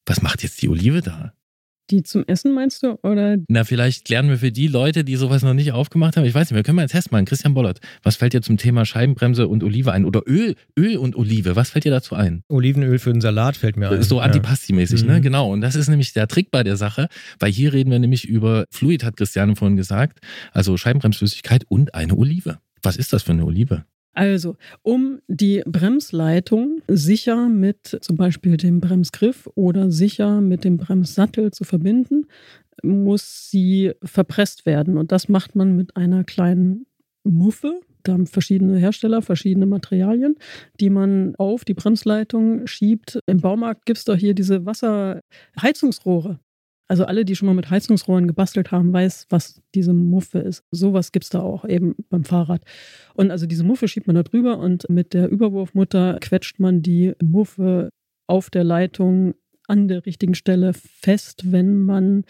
was 0.06 0.22
macht 0.22 0.42
jetzt 0.42 0.60
die 0.62 0.68
Olive 0.68 1.02
da? 1.02 1.32
Die 1.92 2.02
zum 2.02 2.24
Essen 2.26 2.54
meinst 2.54 2.82
du? 2.82 2.98
Oder? 3.02 3.36
Na, 3.48 3.64
vielleicht 3.64 4.06
klären 4.06 4.30
wir 4.30 4.38
für 4.38 4.50
die 4.50 4.66
Leute, 4.66 5.04
die 5.04 5.16
sowas 5.16 5.42
noch 5.42 5.52
nicht 5.52 5.72
aufgemacht 5.72 6.16
haben. 6.16 6.24
Ich 6.24 6.32
weiß 6.32 6.50
nicht, 6.50 6.56
wir 6.56 6.62
können 6.62 6.76
mal 6.76 6.82
einen 6.82 6.88
Test 6.88 7.12
machen. 7.12 7.26
Christian 7.26 7.52
Bollert, 7.52 7.80
was 8.02 8.16
fällt 8.16 8.32
dir 8.32 8.40
zum 8.40 8.56
Thema 8.56 8.86
Scheibenbremse 8.86 9.46
und 9.46 9.62
Olive 9.62 9.92
ein? 9.92 10.06
Oder 10.06 10.22
Öl, 10.26 10.54
Öl 10.74 10.96
und 10.96 11.16
Olive, 11.16 11.54
was 11.54 11.68
fällt 11.68 11.84
dir 11.84 11.90
dazu 11.90 12.14
ein? 12.14 12.44
Olivenöl 12.48 12.98
für 12.98 13.12
den 13.12 13.20
Salat 13.20 13.58
fällt 13.58 13.76
mir 13.76 13.90
ein. 13.90 14.02
So 14.02 14.20
Antipasti-mäßig, 14.20 15.02
ne? 15.02 15.06
mhm. 15.06 15.14
ne? 15.16 15.20
Genau. 15.20 15.52
Und 15.52 15.60
das 15.60 15.76
ist 15.76 15.88
nämlich 15.88 16.14
der 16.14 16.28
Trick 16.28 16.50
bei 16.50 16.62
der 16.62 16.78
Sache, 16.78 17.08
weil 17.38 17.52
hier 17.52 17.74
reden 17.74 17.90
wir 17.90 17.98
nämlich 17.98 18.26
über 18.26 18.64
Fluid, 18.70 19.04
hat 19.04 19.18
Christiane 19.18 19.54
vorhin 19.54 19.76
gesagt. 19.76 20.20
Also 20.52 20.78
Scheibenbremsflüssigkeit 20.78 21.66
und 21.68 21.94
eine 21.94 22.16
Olive. 22.16 22.56
Was 22.82 22.96
ist 22.96 23.12
das 23.12 23.22
für 23.22 23.32
eine 23.32 23.44
Olive? 23.44 23.84
Also, 24.14 24.56
um 24.82 25.20
die 25.26 25.62
Bremsleitung 25.64 26.82
sicher 26.86 27.48
mit 27.48 27.98
zum 28.02 28.16
Beispiel 28.16 28.56
dem 28.58 28.80
Bremsgriff 28.80 29.48
oder 29.54 29.90
sicher 29.90 30.40
mit 30.40 30.64
dem 30.64 30.76
Bremssattel 30.76 31.50
zu 31.50 31.64
verbinden, 31.64 32.26
muss 32.82 33.50
sie 33.50 33.92
verpresst 34.02 34.66
werden. 34.66 34.98
Und 34.98 35.12
das 35.12 35.28
macht 35.28 35.54
man 35.54 35.76
mit 35.76 35.96
einer 35.96 36.24
kleinen 36.24 36.86
Muffe. 37.24 37.80
Da 38.02 38.12
haben 38.12 38.26
verschiedene 38.26 38.78
Hersteller 38.78 39.22
verschiedene 39.22 39.66
Materialien, 39.66 40.36
die 40.80 40.90
man 40.90 41.34
auf 41.36 41.64
die 41.64 41.74
Bremsleitung 41.74 42.66
schiebt. 42.66 43.18
Im 43.26 43.40
Baumarkt 43.40 43.86
gibt 43.86 43.98
es 43.98 44.04
doch 44.04 44.16
hier 44.16 44.34
diese 44.34 44.66
Wasserheizungsrohre. 44.66 46.40
Also 46.92 47.06
alle, 47.06 47.24
die 47.24 47.36
schon 47.36 47.46
mal 47.46 47.54
mit 47.54 47.70
Heizungsrohren 47.70 48.26
gebastelt 48.26 48.70
haben, 48.70 48.92
weiß, 48.92 49.28
was 49.30 49.62
diese 49.74 49.94
Muffe 49.94 50.40
ist. 50.40 50.62
Sowas 50.70 51.10
gibt 51.10 51.24
es 51.24 51.30
da 51.30 51.40
auch 51.40 51.64
eben 51.64 51.94
beim 52.10 52.22
Fahrrad. 52.22 52.66
Und 53.14 53.30
also 53.30 53.46
diese 53.46 53.64
Muffe 53.64 53.88
schiebt 53.88 54.08
man 54.08 54.16
da 54.16 54.22
drüber 54.22 54.58
und 54.58 54.90
mit 54.90 55.14
der 55.14 55.30
Überwurfmutter 55.30 56.18
quetscht 56.20 56.60
man 56.60 56.82
die 56.82 57.14
Muffe 57.24 57.88
auf 58.26 58.50
der 58.50 58.64
Leitung 58.64 59.32
an 59.66 59.88
der 59.88 60.04
richtigen 60.04 60.34
Stelle 60.34 60.74
fest, 60.74 61.50
wenn 61.50 61.80
man 61.80 62.24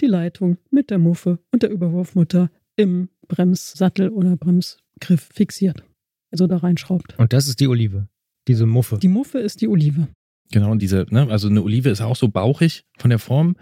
die 0.00 0.06
Leitung 0.06 0.58
mit 0.72 0.90
der 0.90 0.98
Muffe 0.98 1.38
und 1.52 1.62
der 1.62 1.70
Überwurfmutter 1.70 2.50
im 2.74 3.10
Bremssattel 3.28 4.08
oder 4.08 4.36
Bremsgriff 4.36 5.28
fixiert. 5.32 5.84
Also 6.32 6.48
da 6.48 6.56
reinschraubt. 6.56 7.16
Und 7.16 7.32
das 7.32 7.46
ist 7.46 7.60
die 7.60 7.68
Olive, 7.68 8.08
diese 8.48 8.66
Muffe. 8.66 8.98
Die 8.98 9.06
Muffe 9.06 9.38
ist 9.38 9.60
die 9.60 9.68
Olive. 9.68 10.08
Genau, 10.50 10.70
und 10.70 10.82
diese, 10.82 11.06
ne, 11.10 11.26
also 11.30 11.48
eine 11.48 11.62
Olive 11.62 11.88
ist 11.88 12.00
auch 12.00 12.16
so 12.16 12.28
bauchig 12.28 12.84
von 12.98 13.10
der 13.10 13.18
Form. 13.18 13.56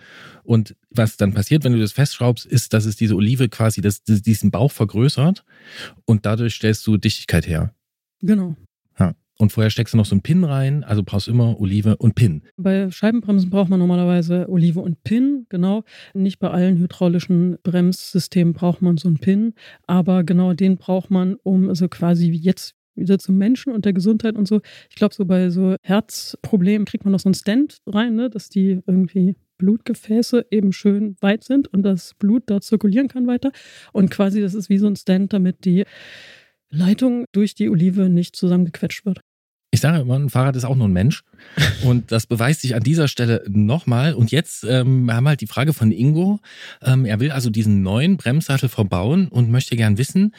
Und 0.44 0.76
was 0.90 1.16
dann 1.16 1.32
passiert, 1.32 1.64
wenn 1.64 1.72
du 1.72 1.80
das 1.80 1.92
festschraubst, 1.92 2.44
ist, 2.44 2.74
dass 2.74 2.84
es 2.84 2.96
diese 2.96 3.14
Olive 3.14 3.48
quasi 3.48 3.80
das, 3.80 4.02
diesen 4.02 4.50
Bauch 4.50 4.72
vergrößert 4.72 5.44
und 6.04 6.26
dadurch 6.26 6.54
stellst 6.54 6.86
du 6.86 6.96
Dichtigkeit 6.96 7.46
her. 7.46 7.74
Genau. 8.20 8.56
Ja. 8.98 9.14
Und 9.38 9.50
vorher 9.50 9.70
steckst 9.70 9.94
du 9.94 9.98
noch 9.98 10.06
so 10.06 10.14
einen 10.14 10.22
Pin 10.22 10.44
rein, 10.44 10.84
also 10.84 11.02
brauchst 11.02 11.28
du 11.28 11.30
immer 11.30 11.58
Olive 11.58 11.96
und 11.96 12.14
Pin. 12.14 12.42
Bei 12.56 12.90
Scheibenbremsen 12.90 13.50
braucht 13.50 13.70
man 13.70 13.78
normalerweise 13.78 14.48
Olive 14.48 14.80
und 14.80 15.02
Pin, 15.02 15.46
genau. 15.48 15.84
Nicht 16.14 16.38
bei 16.38 16.50
allen 16.50 16.78
hydraulischen 16.78 17.58
Bremssystemen 17.62 18.52
braucht 18.52 18.82
man 18.82 18.98
so 18.98 19.08
einen 19.08 19.18
Pin, 19.18 19.54
aber 19.86 20.24
genau 20.24 20.52
den 20.52 20.76
braucht 20.76 21.10
man, 21.10 21.36
um 21.42 21.68
also 21.68 21.88
quasi 21.88 22.30
jetzt 22.30 22.74
wieder 22.94 23.18
zum 23.18 23.38
Menschen 23.38 23.72
und 23.72 23.84
der 23.84 23.92
Gesundheit 23.92 24.36
und 24.36 24.46
so. 24.46 24.60
Ich 24.90 24.96
glaube, 24.96 25.14
so 25.14 25.24
bei 25.24 25.50
so 25.50 25.76
Herzproblemen 25.82 26.84
kriegt 26.84 27.04
man 27.04 27.12
noch 27.12 27.20
so 27.20 27.28
einen 27.28 27.34
Stand 27.34 27.78
rein, 27.86 28.14
ne, 28.14 28.30
dass 28.30 28.48
die 28.48 28.80
irgendwie 28.86 29.36
Blutgefäße 29.58 30.46
eben 30.50 30.72
schön 30.72 31.16
weit 31.20 31.44
sind 31.44 31.68
und 31.68 31.82
das 31.82 32.14
Blut 32.14 32.44
da 32.46 32.60
zirkulieren 32.60 33.08
kann 33.08 33.26
weiter. 33.26 33.52
Und 33.92 34.10
quasi, 34.10 34.40
das 34.40 34.54
ist 34.54 34.68
wie 34.68 34.78
so 34.78 34.86
ein 34.86 34.96
Stand, 34.96 35.32
damit 35.32 35.64
die 35.64 35.84
Leitung 36.68 37.26
durch 37.32 37.54
die 37.54 37.68
Olive 37.68 38.08
nicht 38.08 38.34
zusammengequetscht 38.34 39.04
wird. 39.06 39.20
Ich 39.74 39.80
sage 39.80 40.00
immer, 40.00 40.18
ein 40.18 40.28
Fahrrad 40.28 40.54
ist 40.56 40.64
auch 40.64 40.76
nur 40.76 40.88
ein 40.88 40.92
Mensch. 40.92 41.22
Und 41.84 42.12
das 42.12 42.26
beweist 42.26 42.60
sich 42.60 42.74
an 42.74 42.82
dieser 42.82 43.08
Stelle 43.08 43.42
nochmal. 43.48 44.14
Und 44.14 44.30
jetzt 44.30 44.64
ähm, 44.64 45.10
haben 45.10 45.24
wir 45.24 45.30
halt 45.30 45.40
die 45.40 45.46
Frage 45.46 45.72
von 45.72 45.92
Ingo. 45.92 46.40
Ähm, 46.82 47.04
er 47.04 47.20
will 47.20 47.30
also 47.30 47.48
diesen 47.48 47.82
neuen 47.82 48.16
Bremssattel 48.16 48.68
verbauen 48.68 49.28
und 49.28 49.50
möchte 49.50 49.76
gern 49.76 49.96
wissen, 49.96 50.34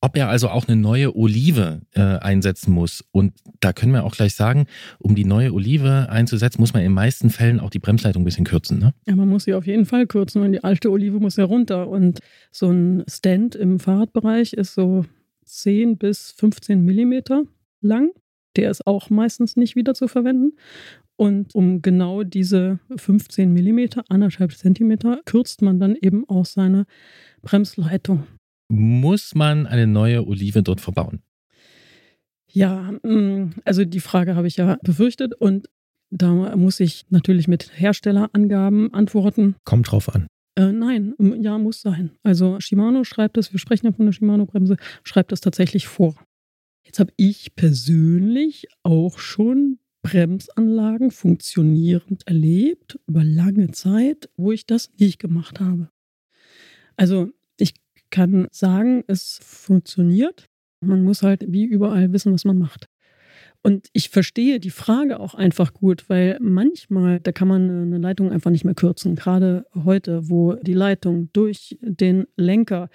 ob 0.00 0.16
er 0.16 0.28
also 0.28 0.48
auch 0.48 0.66
eine 0.66 0.80
neue 0.80 1.14
Olive 1.14 1.82
äh, 1.92 2.00
einsetzen 2.00 2.72
muss. 2.72 3.04
Und 3.12 3.34
da 3.60 3.72
können 3.72 3.92
wir 3.92 4.04
auch 4.04 4.14
gleich 4.14 4.34
sagen, 4.34 4.66
um 4.98 5.14
die 5.14 5.24
neue 5.24 5.52
Olive 5.52 6.08
einzusetzen, 6.08 6.60
muss 6.60 6.72
man 6.72 6.82
in 6.82 6.88
den 6.88 6.94
meisten 6.94 7.30
Fällen 7.30 7.60
auch 7.60 7.70
die 7.70 7.78
Bremsleitung 7.78 8.22
ein 8.22 8.24
bisschen 8.24 8.46
kürzen. 8.46 8.78
Ne? 8.78 8.94
Ja, 9.06 9.14
man 9.14 9.28
muss 9.28 9.44
sie 9.44 9.54
auf 9.54 9.66
jeden 9.66 9.84
Fall 9.84 10.06
kürzen, 10.06 10.40
weil 10.42 10.52
die 10.52 10.64
alte 10.64 10.90
Olive 10.90 11.20
muss 11.20 11.36
ja 11.36 11.44
runter. 11.44 11.88
Und 11.88 12.20
so 12.50 12.70
ein 12.70 13.04
Stand 13.08 13.54
im 13.54 13.78
Fahrradbereich 13.78 14.54
ist 14.54 14.74
so 14.74 15.04
10 15.44 15.98
bis 15.98 16.32
15 16.32 16.82
Millimeter 16.82 17.42
lang. 17.82 18.10
Der 18.56 18.70
ist 18.70 18.86
auch 18.86 19.10
meistens 19.10 19.56
nicht 19.56 19.76
wieder 19.76 19.94
zu 19.94 20.08
verwenden. 20.08 20.52
Und 21.16 21.54
um 21.54 21.82
genau 21.82 22.22
diese 22.22 22.78
15 22.96 23.52
Millimeter, 23.52 24.04
anderthalb 24.08 24.52
Zentimeter, 24.52 25.20
kürzt 25.26 25.60
man 25.60 25.78
dann 25.78 25.94
eben 25.94 26.26
auch 26.26 26.46
seine 26.46 26.86
Bremsleitung 27.42 28.24
muss 28.70 29.34
man 29.34 29.66
eine 29.66 29.86
neue 29.86 30.26
Olive 30.26 30.62
dort 30.62 30.80
verbauen? 30.80 31.22
Ja, 32.52 32.92
mm, 33.02 33.54
also 33.64 33.84
die 33.84 34.00
Frage 34.00 34.34
habe 34.36 34.46
ich 34.46 34.56
ja 34.56 34.78
befürchtet 34.82 35.34
und 35.34 35.68
da 36.10 36.56
muss 36.56 36.80
ich 36.80 37.06
natürlich 37.10 37.46
mit 37.46 37.70
Herstellerangaben 37.78 38.92
antworten. 38.92 39.54
Kommt 39.64 39.90
drauf 39.90 40.12
an. 40.12 40.26
Äh, 40.56 40.72
nein, 40.72 41.14
ja, 41.40 41.58
muss 41.58 41.80
sein. 41.80 42.10
Also 42.22 42.58
Shimano 42.58 43.04
schreibt 43.04 43.36
das, 43.36 43.52
wir 43.52 43.60
sprechen 43.60 43.86
ja 43.86 43.92
von 43.92 44.06
der 44.06 44.12
Shimano-Bremse, 44.12 44.76
schreibt 45.04 45.30
das 45.30 45.40
tatsächlich 45.40 45.86
vor. 45.86 46.16
Jetzt 46.84 46.98
habe 46.98 47.12
ich 47.16 47.54
persönlich 47.54 48.66
auch 48.82 49.18
schon 49.18 49.78
Bremsanlagen 50.02 51.10
funktionierend 51.10 52.26
erlebt 52.26 52.98
über 53.06 53.22
lange 53.22 53.70
Zeit, 53.70 54.28
wo 54.36 54.50
ich 54.50 54.66
das 54.66 54.90
nicht 54.98 55.20
gemacht 55.20 55.60
habe. 55.60 55.90
Also 56.96 57.30
kann 58.10 58.48
sagen, 58.50 59.04
es 59.06 59.38
funktioniert. 59.42 60.46
Man 60.80 61.02
muss 61.02 61.22
halt 61.22 61.44
wie 61.48 61.64
überall 61.64 62.12
wissen, 62.12 62.32
was 62.32 62.44
man 62.44 62.58
macht. 62.58 62.86
Und 63.62 63.88
ich 63.92 64.08
verstehe 64.08 64.58
die 64.58 64.70
Frage 64.70 65.20
auch 65.20 65.34
einfach 65.34 65.74
gut, 65.74 66.08
weil 66.08 66.38
manchmal, 66.40 67.20
da 67.20 67.30
kann 67.30 67.48
man 67.48 67.68
eine 67.68 67.98
Leitung 67.98 68.32
einfach 68.32 68.50
nicht 68.50 68.64
mehr 68.64 68.74
kürzen. 68.74 69.16
Gerade 69.16 69.66
heute, 69.74 70.30
wo 70.30 70.54
die 70.54 70.72
Leitung 70.72 71.28
durch 71.34 71.76
den 71.82 72.26
Lenker, 72.36 72.88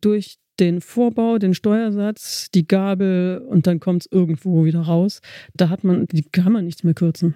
durch 0.00 0.38
den 0.58 0.80
Vorbau, 0.80 1.38
den 1.38 1.54
Steuersatz, 1.54 2.50
die 2.50 2.66
Gabel 2.66 3.44
und 3.48 3.66
dann 3.66 3.78
kommt 3.80 4.02
es 4.02 4.08
irgendwo 4.10 4.64
wieder 4.64 4.80
raus, 4.80 5.20
da 5.54 5.68
hat 5.68 5.84
man, 5.84 6.06
die 6.06 6.22
kann 6.22 6.52
man 6.52 6.64
nichts 6.64 6.82
mehr 6.82 6.94
kürzen. 6.94 7.34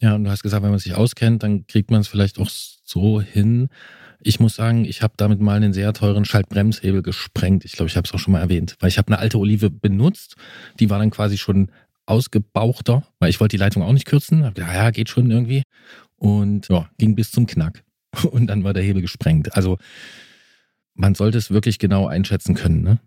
Ja, 0.00 0.14
und 0.14 0.24
du 0.24 0.30
hast 0.30 0.42
gesagt, 0.42 0.62
wenn 0.62 0.70
man 0.70 0.78
sich 0.78 0.94
auskennt, 0.94 1.42
dann 1.42 1.66
kriegt 1.66 1.90
man 1.90 2.00
es 2.00 2.08
vielleicht 2.08 2.38
auch 2.38 2.48
so 2.48 3.20
hin, 3.20 3.68
ich 4.22 4.40
muss 4.40 4.54
sagen, 4.54 4.84
ich 4.84 5.02
habe 5.02 5.14
damit 5.16 5.40
mal 5.40 5.56
einen 5.56 5.72
sehr 5.72 5.92
teuren 5.92 6.24
Schaltbremshebel 6.24 7.02
gesprengt. 7.02 7.64
Ich 7.64 7.72
glaube, 7.72 7.88
ich 7.88 7.96
habe 7.96 8.06
es 8.06 8.14
auch 8.14 8.18
schon 8.18 8.32
mal 8.32 8.40
erwähnt, 8.40 8.76
weil 8.80 8.88
ich 8.88 8.98
habe 8.98 9.08
eine 9.08 9.18
alte 9.18 9.38
Olive 9.38 9.70
benutzt, 9.70 10.36
die 10.78 10.90
war 10.90 10.98
dann 10.98 11.10
quasi 11.10 11.38
schon 11.38 11.70
ausgebauchter, 12.06 13.04
weil 13.18 13.30
ich 13.30 13.40
wollte 13.40 13.56
die 13.56 13.60
Leitung 13.60 13.82
auch 13.82 13.92
nicht 13.92 14.06
kürzen. 14.06 14.44
Hab 14.44 14.54
gedacht, 14.54 14.74
ja, 14.74 14.90
geht 14.90 15.08
schon 15.08 15.30
irgendwie. 15.30 15.62
Und 16.16 16.68
ja, 16.68 16.90
ging 16.98 17.14
bis 17.14 17.30
zum 17.30 17.46
Knack. 17.46 17.82
Und 18.30 18.48
dann 18.48 18.64
war 18.64 18.74
der 18.74 18.82
Hebel 18.82 19.02
gesprengt. 19.02 19.54
Also 19.56 19.78
man 20.94 21.14
sollte 21.14 21.38
es 21.38 21.50
wirklich 21.50 21.78
genau 21.78 22.06
einschätzen 22.06 22.54
können, 22.54 22.82
ne? 22.82 23.00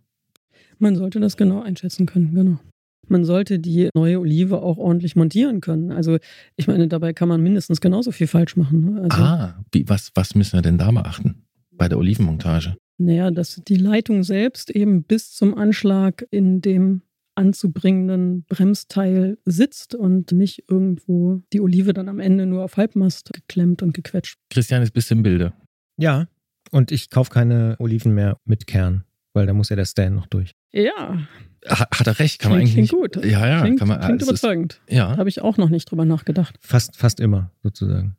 Man 0.80 0.96
sollte 0.96 1.20
das 1.20 1.38
genau 1.38 1.62
einschätzen 1.62 2.06
können, 2.06 2.34
genau. 2.34 2.60
Man 3.08 3.26
sollte 3.26 3.60
die 3.60 3.90
neue 3.94 4.20
Olive 4.20 4.62
auch 4.62 4.78
ordentlich 4.78 5.16
montieren 5.16 5.62
können. 5.62 5.92
Also 5.92 6.18
ich 6.56 6.68
meine, 6.68 6.88
dabei 6.88 7.14
kann 7.14 7.28
man 7.28 7.42
mindestens 7.42 7.82
genauso 7.82 8.12
viel 8.12 8.28
falsch 8.28 8.56
machen. 8.56 8.94
Ne? 8.94 9.02
Also, 9.02 9.22
ah, 9.22 9.66
wie, 9.72 9.88
was, 9.88 10.12
was 10.16 10.36
müssen 10.36 10.58
wir 10.58 10.62
denn 10.62 10.78
da 10.78 10.92
beachten 10.92 11.44
bei 11.72 11.90
der 11.90 11.98
Olivenmontage? 11.98 12.76
Naja, 12.98 13.32
dass 13.32 13.62
die 13.68 13.76
Leitung 13.76 14.24
selbst 14.24 14.70
eben 14.70 15.04
bis 15.04 15.34
zum 15.34 15.56
Anschlag 15.56 16.26
in 16.32 16.62
dem 16.62 17.02
anzubringenden 17.36 18.46
Bremsteil 18.46 19.38
sitzt 19.46 19.96
und 19.96 20.32
nicht 20.32 20.66
irgendwo 20.70 21.42
die 21.52 21.62
Olive 21.62 21.94
dann 21.94 22.10
am 22.10 22.20
Ende 22.20 22.46
nur 22.46 22.64
auf 22.64 22.78
Halbmast 22.78 23.34
geklemmt 23.34 23.82
und 23.82 23.94
gequetscht. 23.94 24.38
Christian 24.50 24.84
ist 24.84 24.92
bis 24.92 25.10
im 25.12 25.24
Bilde. 25.24 25.54
Ja, 25.98 26.28
und 26.72 26.92
ich 26.92 27.10
kaufe 27.10 27.32
keine 27.32 27.76
Oliven 27.80 28.14
mehr 28.14 28.38
mit 28.46 28.68
Kern, 28.68 29.04
weil 29.34 29.46
da 29.46 29.54
muss 29.54 29.70
ja 29.70 29.76
der 29.76 29.86
Stand 29.86 30.16
noch 30.16 30.28
durch. 30.28 30.52
Ja, 30.72 31.28
hat 31.68 32.08
er 32.08 32.20
recht, 32.20 32.40
kann 32.40 32.52
man 32.52 32.62
eigentlich. 32.62 32.74
Klingt 32.74 32.90
gut. 32.90 33.26
Ja, 33.26 33.48
ja, 33.48 33.62
klingt, 33.62 33.80
kann 33.80 33.88
man. 33.88 34.00
Klingt 34.02 34.22
überzeugend. 34.22 34.82
Ist, 34.86 34.96
ja. 34.96 35.18
Habe 35.18 35.30
ich 35.30 35.42
auch 35.42 35.58
noch 35.58 35.70
nicht 35.70 35.90
drüber 35.90 36.06
nachgedacht. 36.06 36.56
Fast, 36.62 36.96
fast 36.98 37.20
immer, 37.20 37.52
sozusagen. 37.62 38.16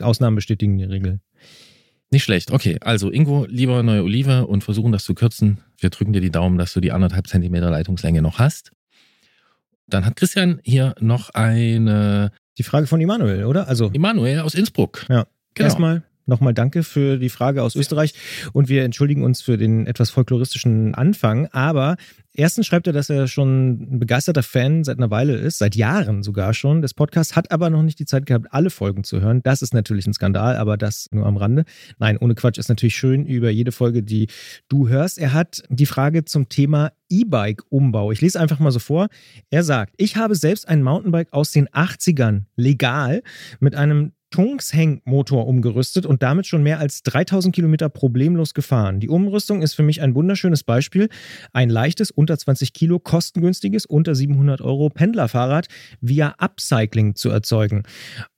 Ausnahmen 0.00 0.36
bestätigen 0.36 0.78
die 0.78 0.84
Regel. 0.84 1.20
Nicht 2.10 2.24
schlecht. 2.24 2.50
Okay, 2.50 2.78
also 2.82 3.10
Ingo, 3.10 3.46
lieber 3.48 3.82
neue 3.82 4.02
Olive 4.02 4.46
und 4.46 4.64
versuchen 4.64 4.92
das 4.92 5.04
zu 5.04 5.14
kürzen. 5.14 5.58
Wir 5.78 5.90
drücken 5.90 6.12
dir 6.12 6.20
die 6.20 6.30
Daumen, 6.30 6.58
dass 6.58 6.72
du 6.74 6.80
die 6.80 6.92
anderthalb 6.92 7.26
Zentimeter 7.26 7.70
Leitungslänge 7.70 8.20
noch 8.20 8.38
hast. 8.38 8.72
Dann 9.86 10.04
hat 10.04 10.16
Christian 10.16 10.60
hier 10.62 10.94
noch 11.00 11.30
eine. 11.30 12.32
Die 12.58 12.64
Frage 12.64 12.86
von 12.86 13.00
Immanuel, 13.00 13.46
oder? 13.46 13.66
Also. 13.66 13.88
Immanuel 13.92 14.40
aus 14.40 14.54
Innsbruck. 14.54 15.06
Ja. 15.08 15.26
Genau. 15.54 15.66
Erstmal 15.66 16.02
Nochmal 16.26 16.54
danke 16.54 16.82
für 16.82 17.18
die 17.18 17.28
Frage 17.28 17.62
aus 17.62 17.74
Österreich 17.74 18.14
und 18.52 18.68
wir 18.68 18.84
entschuldigen 18.84 19.24
uns 19.24 19.42
für 19.42 19.58
den 19.58 19.86
etwas 19.86 20.10
folkloristischen 20.10 20.94
Anfang. 20.94 21.48
Aber 21.48 21.96
erstens 22.32 22.66
schreibt 22.66 22.86
er, 22.86 22.92
dass 22.92 23.10
er 23.10 23.26
schon 23.26 23.94
ein 23.94 23.98
begeisterter 23.98 24.42
Fan 24.42 24.84
seit 24.84 24.98
einer 24.98 25.10
Weile 25.10 25.34
ist, 25.34 25.58
seit 25.58 25.74
Jahren 25.74 26.22
sogar 26.22 26.54
schon 26.54 26.80
des 26.80 26.94
Podcasts, 26.94 27.34
hat 27.34 27.50
aber 27.50 27.70
noch 27.70 27.82
nicht 27.82 27.98
die 27.98 28.06
Zeit 28.06 28.26
gehabt, 28.26 28.46
alle 28.50 28.70
Folgen 28.70 29.02
zu 29.02 29.20
hören. 29.20 29.42
Das 29.42 29.62
ist 29.62 29.74
natürlich 29.74 30.06
ein 30.06 30.14
Skandal, 30.14 30.56
aber 30.56 30.76
das 30.76 31.08
nur 31.10 31.26
am 31.26 31.36
Rande. 31.36 31.64
Nein, 31.98 32.18
ohne 32.18 32.34
Quatsch 32.34 32.58
ist 32.58 32.68
natürlich 32.68 32.96
schön 32.96 33.26
über 33.26 33.50
jede 33.50 33.72
Folge, 33.72 34.02
die 34.02 34.28
du 34.68 34.88
hörst. 34.88 35.18
Er 35.18 35.32
hat 35.32 35.62
die 35.68 35.86
Frage 35.86 36.24
zum 36.24 36.48
Thema 36.48 36.92
E-Bike-Umbau. 37.10 38.12
Ich 38.12 38.20
lese 38.20 38.40
einfach 38.40 38.58
mal 38.58 38.70
so 38.70 38.78
vor. 38.78 39.08
Er 39.50 39.64
sagt, 39.64 39.94
ich 39.98 40.16
habe 40.16 40.34
selbst 40.34 40.68
ein 40.68 40.82
Mountainbike 40.82 41.32
aus 41.32 41.50
den 41.50 41.68
80ern 41.68 42.44
legal 42.56 43.22
mit 43.60 43.74
einem 43.74 44.12
Tungsheng-Motor 44.32 45.46
umgerüstet 45.46 46.06
und 46.06 46.22
damit 46.24 46.46
schon 46.46 46.64
mehr 46.64 46.80
als 46.80 47.04
3000 47.04 47.54
Kilometer 47.54 47.88
problemlos 47.88 48.54
gefahren. 48.54 48.98
Die 48.98 49.08
Umrüstung 49.08 49.62
ist 49.62 49.74
für 49.74 49.84
mich 49.84 50.02
ein 50.02 50.16
wunderschönes 50.16 50.64
Beispiel. 50.64 51.08
Ein 51.52 51.70
leichtes, 51.70 52.10
unter 52.10 52.36
20 52.36 52.72
Kilo, 52.72 52.98
kostengünstiges, 52.98 53.86
unter 53.86 54.16
700 54.16 54.60
Euro 54.60 54.88
Pendlerfahrrad 54.88 55.68
via 56.00 56.34
Upcycling 56.38 57.14
zu 57.14 57.30
erzeugen. 57.30 57.84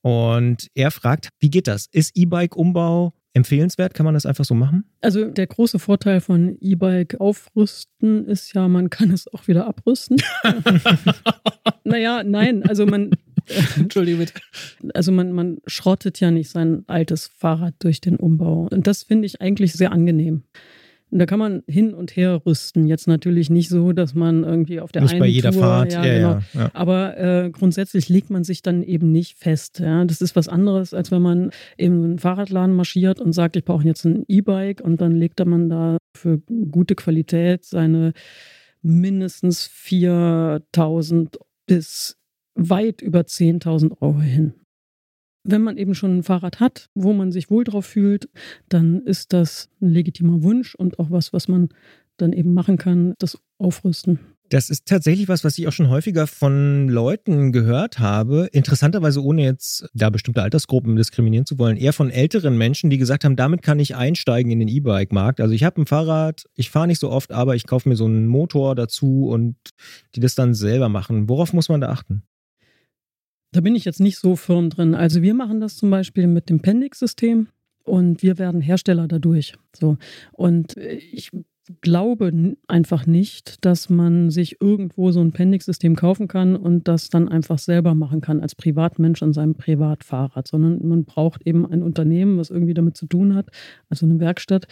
Und 0.03 0.69
er 0.75 0.91
fragt, 0.91 1.31
wie 1.41 1.51
geht 1.51 1.67
das? 1.69 1.87
Ist 1.91 2.13
E-Bike-Umbau 2.15 3.15
empfehlenswert? 3.33 3.95
Kann 3.95 4.05
man 4.05 4.15
das 4.15 4.27
einfach 4.27 4.45
so 4.45 4.55
machen? 4.55 4.85
Also 5.01 5.31
der 5.31 5.47
große 5.47 5.79
Vorteil 5.79 6.21
von 6.21 6.57
E-Bike 6.61 7.21
aufrüsten 7.21 8.27
ist 8.27 8.53
ja, 8.55 8.69
man 8.69 8.91
kann 8.91 9.11
es 9.11 9.33
auch 9.33 9.47
wieder 9.49 9.67
abrüsten. 9.67 10.17
naja, 11.85 12.23
nein, 12.25 12.63
also 12.65 12.87
man, 12.87 13.11
Entschuldige 13.77 14.19
bitte. 14.19 14.35
Also 14.95 15.13
man, 15.13 15.33
man 15.33 15.59
schrottet 15.67 16.21
ja 16.21 16.31
nicht 16.31 16.51
sein 16.51 16.85
altes 16.87 17.31
Fahrrad 17.37 17.75
durch 17.81 18.01
den 18.01 18.17
Umbau. 18.17 18.69
Und 18.71 18.87
das 18.87 19.03
finde 19.03 19.27
ich 19.27 19.41
eigentlich 19.41 19.73
sehr 19.73 19.93
angenehm. 19.93 20.45
Und 21.11 21.21
da 21.21 21.27
kann 21.27 21.39
man 21.39 21.63
hin 21.69 21.95
und 21.95 22.17
her 22.17 22.43
rüsten. 22.45 22.89
Jetzt 22.89 23.07
natürlich 23.07 23.49
nicht 23.49 23.69
so, 23.69 23.93
dass 23.93 24.15
man 24.15 24.43
irgendwie 24.43 24.81
auf 24.81 24.91
der 24.91 25.03
Muss 25.03 25.13
einen 25.13 25.21
bei 25.21 25.27
jeder 25.27 25.53
Tour, 25.53 25.63
Fahrt, 25.63 25.93
ja, 25.93 26.05
ja, 26.05 26.15
genau. 26.15 26.31
ja, 26.55 26.61
ja. 26.61 26.71
Aber 26.73 27.17
äh, 27.17 27.51
grundsätzlich 27.51 28.09
legt 28.09 28.31
man 28.31 28.43
sich 28.43 28.63
dann 28.63 28.83
eben 28.83 29.13
nicht 29.13 29.39
fest. 29.39 29.79
Ja. 29.79 30.05
Das 30.05 30.21
ist 30.21 30.35
was 30.35 30.49
anderes, 30.49 30.93
als 30.93 31.13
wenn 31.13 31.23
man 31.23 31.51
eben 31.79 32.03
einen 32.03 32.19
Fahrradladen 32.19 32.75
marschiert 32.75 33.21
und 33.21 33.33
sagt, 33.33 33.55
ich 33.55 33.65
brauche 33.65 33.85
jetzt 33.85 34.05
ein 34.05 34.25
E-Bike 34.27 34.81
und 34.81 35.01
dann 35.01 35.15
legt 35.15 35.45
man 35.45 35.69
da 35.69 35.99
für 36.17 36.39
gute 36.73 36.97
Qualität 36.97 37.65
seine 37.65 38.13
mindestens 38.83 39.67
4000 39.67 41.39
bis 41.67 42.19
weit 42.55 43.03
über 43.03 43.21
10.000 43.21 44.01
Euro 44.01 44.21
hin. 44.21 44.55
Wenn 45.47 45.63
man 45.63 45.77
eben 45.77 45.95
schon 45.95 46.19
ein 46.19 46.23
Fahrrad 46.23 46.61
hat, 46.61 46.89
wo 46.95 47.13
man 47.13 47.31
sich 47.31 47.51
wohl 47.51 47.65
drauf 47.65 47.85
fühlt, 47.85 48.31
dann 48.69 49.03
ist 49.03 49.33
das 49.33 49.69
ein 49.83 49.91
legitimer 49.91 50.43
Wunsch 50.43 50.75
und 50.75 50.99
auch 50.99 51.11
was, 51.11 51.33
was 51.33 51.49
man 51.49 51.69
dann 52.17 52.33
eben 52.33 52.55
machen 52.55 52.79
kann, 52.79 53.15
das 53.19 53.39
Aufrüsten. 53.59 54.21
Das 54.51 54.69
ist 54.71 54.87
tatsächlich 54.87 55.27
was, 55.29 55.43
was 55.43 55.59
ich 55.59 55.67
auch 55.67 55.73
schon 55.73 55.89
häufiger 55.89 56.27
von 56.27 56.89
Leuten 56.89 57.51
gehört 57.51 57.99
habe. 57.99 58.49
Interessanterweise, 58.53 59.23
ohne 59.23 59.43
jetzt 59.43 59.89
da 59.95 60.11
bestimmte 60.11 60.43
Altersgruppen 60.43 60.97
diskriminieren 60.97 61.47
zu 61.47 61.59
wollen, 61.59 61.77
eher 61.77 61.95
von 61.95 62.11
älteren 62.11 62.57
Menschen, 62.57 62.91
die 62.91 62.99
gesagt 62.99 63.25
haben, 63.25 63.37
damit 63.37 63.63
kann 63.63 63.81
ich 63.81 63.97
einsteigen 63.97 64.53
in 64.53 64.61
den 64.61 64.69
E-Bike-Markt. 64.69 65.41
Also 65.41 65.55
ich 65.55 65.65
habe 65.65 65.81
ein 65.81 65.87
Fahrrad, 65.87 66.45
ich 66.55 66.71
fahre 66.71 66.87
nicht 66.87 67.01
so 67.01 67.11
oft, 67.11 67.33
aber 67.33 67.57
ich 67.57 67.67
kaufe 67.67 67.89
mir 67.89 67.97
so 67.97 68.05
einen 68.05 68.27
Motor 68.27 68.75
dazu 68.75 69.27
und 69.29 69.57
die 70.15 70.21
das 70.21 70.35
dann 70.35 70.55
selber 70.55 70.89
machen. 70.89 71.29
Worauf 71.29 71.53
muss 71.53 71.69
man 71.69 71.81
da 71.81 71.89
achten? 71.89 72.23
Da 73.55 73.61
bin 73.61 73.77
ich 73.77 73.85
jetzt 73.85 74.01
nicht 74.01 74.19
so 74.19 74.35
firm 74.35 74.69
drin. 74.69 74.97
Also 74.97 75.23
wir 75.23 75.33
machen 75.33 75.61
das 75.61 75.77
zum 75.77 75.89
Beispiel 75.89 76.27
mit 76.27 76.51
dem 76.51 76.59
Pendix-System 76.59 77.47
und 77.85 78.21
wir 78.21 78.39
werden 78.39 78.61
Hersteller 78.61 79.07
dadurch. 79.07 79.55
So. 79.77 79.97
Und 80.33 80.77
ich 80.77 81.31
glaube 81.81 82.57
einfach 82.67 83.07
nicht, 83.07 83.65
dass 83.65 83.89
man 83.91 84.31
sich 84.31 84.61
irgendwo 84.61 85.13
so 85.13 85.21
ein 85.21 85.31
Pendix-System 85.31 85.95
kaufen 85.95 86.27
kann 86.27 86.57
und 86.57 86.89
das 86.89 87.11
dann 87.11 87.29
einfach 87.29 87.59
selber 87.61 87.95
machen 87.95 88.21
kann 88.21 88.41
als 88.41 88.57
Privatmensch 88.57 89.23
an 89.23 89.33
seinem 89.33 89.55
Privatfahrrad, 89.55 90.49
sondern 90.49 90.85
man 90.89 91.05
braucht 91.05 91.47
eben 91.47 91.65
ein 91.65 91.85
Unternehmen, 91.85 92.39
was 92.39 92.51
irgendwie 92.51 92.75
damit 92.75 92.97
zu 92.97 93.07
tun 93.07 93.37
hat, 93.37 93.51
also 93.89 94.05
eine 94.05 94.19
Werkstatt, 94.19 94.67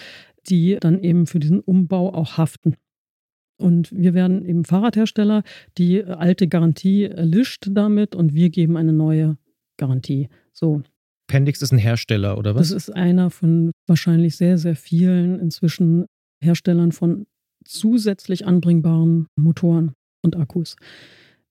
die 0.49 0.77
dann 0.81 0.99
eben 0.99 1.29
für 1.29 1.39
diesen 1.39 1.61
Umbau 1.61 2.13
auch 2.13 2.37
haften. 2.37 2.75
Und 3.59 3.93
wir 3.93 4.15
werden 4.15 4.45
eben 4.45 4.65
Fahrradhersteller, 4.65 5.43
die 5.79 6.05
alte 6.05 6.49
Garantie 6.49 7.05
erlischt 7.05 7.69
damit 7.71 8.15
und 8.15 8.35
wir 8.35 8.51
geben 8.51 8.77
eine 8.77 8.93
neue 8.93 9.37
Garantie. 9.77 10.29
So. 10.53 10.83
Pendix 11.29 11.63
ist 11.63 11.73
ein 11.73 11.79
Hersteller, 11.79 12.37
oder 12.39 12.55
was? 12.55 12.69
Das 12.69 12.77
ist 12.77 12.91
einer 12.91 13.31
von 13.31 13.71
wahrscheinlich 13.87 14.37
sehr, 14.37 14.59
sehr 14.59 14.77
vielen 14.77 15.39
inzwischen 15.39 16.07
Herstellern 16.43 16.93
von 16.93 17.27
zusätzlich 17.65 18.47
anbringbaren 18.47 19.29
Motoren 19.37 19.93
und 20.23 20.37
Akkus. 20.37 20.77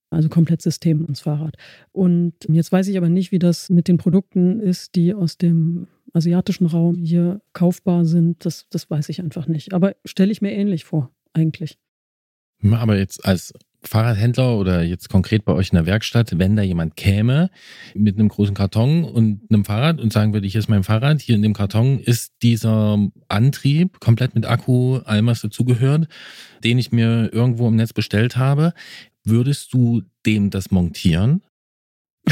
Also 0.09 0.27
komplett 0.27 0.61
System 0.61 1.03
ans 1.03 1.21
Fahrrad. 1.21 1.55
Und 1.93 2.33
jetzt 2.49 2.71
weiß 2.71 2.89
ich 2.89 2.97
aber 2.97 3.07
nicht, 3.07 3.31
wie 3.31 3.39
das 3.39 3.69
mit 3.69 3.87
den 3.87 3.97
Produkten 3.97 4.59
ist, 4.59 4.95
die 4.95 5.13
aus 5.13 5.37
dem 5.37 5.87
asiatischen 6.13 6.65
Raum 6.65 6.97
hier 6.97 7.41
kaufbar 7.53 8.03
sind. 8.03 8.45
Das, 8.45 8.67
das 8.69 8.89
weiß 8.89 9.07
ich 9.07 9.21
einfach 9.21 9.47
nicht. 9.47 9.73
Aber 9.73 9.95
stelle 10.03 10.33
ich 10.33 10.41
mir 10.41 10.51
ähnlich 10.51 10.83
vor, 10.83 11.11
eigentlich. 11.31 11.77
Aber 12.63 12.97
jetzt 12.97 13.25
als 13.25 13.53
Fahrradhändler 13.83 14.57
oder 14.57 14.83
jetzt 14.83 15.09
konkret 15.09 15.43
bei 15.43 15.53
euch 15.53 15.69
in 15.69 15.75
der 15.75 15.85
Werkstatt, 15.85 16.37
wenn 16.37 16.55
da 16.55 16.61
jemand 16.61 16.95
käme 16.95 17.49
mit 17.95 18.17
einem 18.17 18.29
großen 18.29 18.53
Karton 18.53 19.03
und 19.03 19.41
einem 19.49 19.65
Fahrrad 19.65 19.99
und 19.99 20.13
sagen 20.13 20.33
würde, 20.33 20.47
hier 20.47 20.59
ist 20.59 20.69
mein 20.69 20.83
Fahrrad, 20.83 21.19
hier 21.19 21.35
in 21.35 21.41
dem 21.41 21.53
Karton 21.53 21.99
ist 21.99 22.33
dieser 22.43 22.99
Antrieb 23.27 23.99
komplett 23.99 24.35
mit 24.35 24.45
Akku, 24.45 24.97
allem 24.97 25.27
was 25.27 25.41
dazugehört, 25.41 26.07
den 26.63 26.77
ich 26.77 26.91
mir 26.91 27.33
irgendwo 27.33 27.67
im 27.67 27.75
Netz 27.75 27.93
bestellt 27.93 28.37
habe, 28.37 28.73
würdest 29.23 29.73
du 29.73 30.03
dem 30.25 30.51
das 30.51 30.69
montieren? 30.69 31.41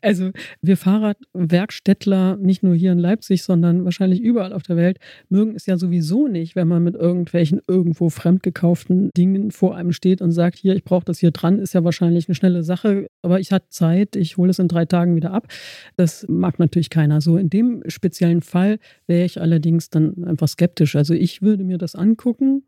Also 0.00 0.30
wir 0.60 0.76
Fahrradwerkstättler, 0.76 2.36
nicht 2.36 2.62
nur 2.62 2.74
hier 2.74 2.92
in 2.92 2.98
Leipzig, 2.98 3.42
sondern 3.42 3.84
wahrscheinlich 3.84 4.20
überall 4.20 4.52
auf 4.52 4.62
der 4.62 4.76
Welt, 4.76 4.98
mögen 5.28 5.54
es 5.54 5.66
ja 5.66 5.76
sowieso 5.76 6.28
nicht, 6.28 6.56
wenn 6.56 6.68
man 6.68 6.82
mit 6.82 6.94
irgendwelchen 6.94 7.60
irgendwo 7.66 8.10
fremdgekauften 8.10 9.10
Dingen 9.16 9.50
vor 9.50 9.76
einem 9.76 9.92
steht 9.92 10.20
und 10.20 10.32
sagt, 10.32 10.58
hier, 10.58 10.74
ich 10.74 10.84
brauche 10.84 11.04
das 11.04 11.18
hier 11.18 11.30
dran, 11.30 11.58
ist 11.58 11.74
ja 11.74 11.84
wahrscheinlich 11.84 12.28
eine 12.28 12.34
schnelle 12.34 12.62
Sache, 12.62 13.06
aber 13.22 13.40
ich 13.40 13.52
hatte 13.52 13.68
Zeit, 13.68 14.16
ich 14.16 14.36
hole 14.36 14.50
es 14.50 14.58
in 14.58 14.68
drei 14.68 14.84
Tagen 14.84 15.16
wieder 15.16 15.32
ab. 15.32 15.46
Das 15.96 16.26
mag 16.28 16.58
natürlich 16.58 16.90
keiner. 16.90 17.20
So 17.20 17.36
in 17.36 17.50
dem 17.50 17.82
speziellen 17.86 18.42
Fall 18.42 18.78
wäre 19.06 19.24
ich 19.24 19.40
allerdings 19.40 19.90
dann 19.90 20.24
einfach 20.24 20.48
skeptisch. 20.48 20.96
Also 20.96 21.14
ich 21.14 21.42
würde 21.42 21.64
mir 21.64 21.78
das 21.78 21.94
angucken, 21.94 22.62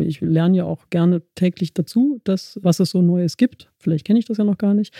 ich 0.00 0.20
lerne 0.20 0.58
ja 0.58 0.64
auch 0.64 0.90
gerne 0.90 1.22
täglich 1.34 1.74
dazu, 1.74 2.20
dass, 2.24 2.58
was 2.62 2.80
es 2.80 2.90
so 2.90 3.02
Neues 3.02 3.36
gibt. 3.36 3.70
Vielleicht 3.78 4.06
kenne 4.06 4.18
ich 4.18 4.24
das 4.24 4.38
ja 4.38 4.44
noch 4.44 4.58
gar 4.58 4.74
nicht. 4.74 4.94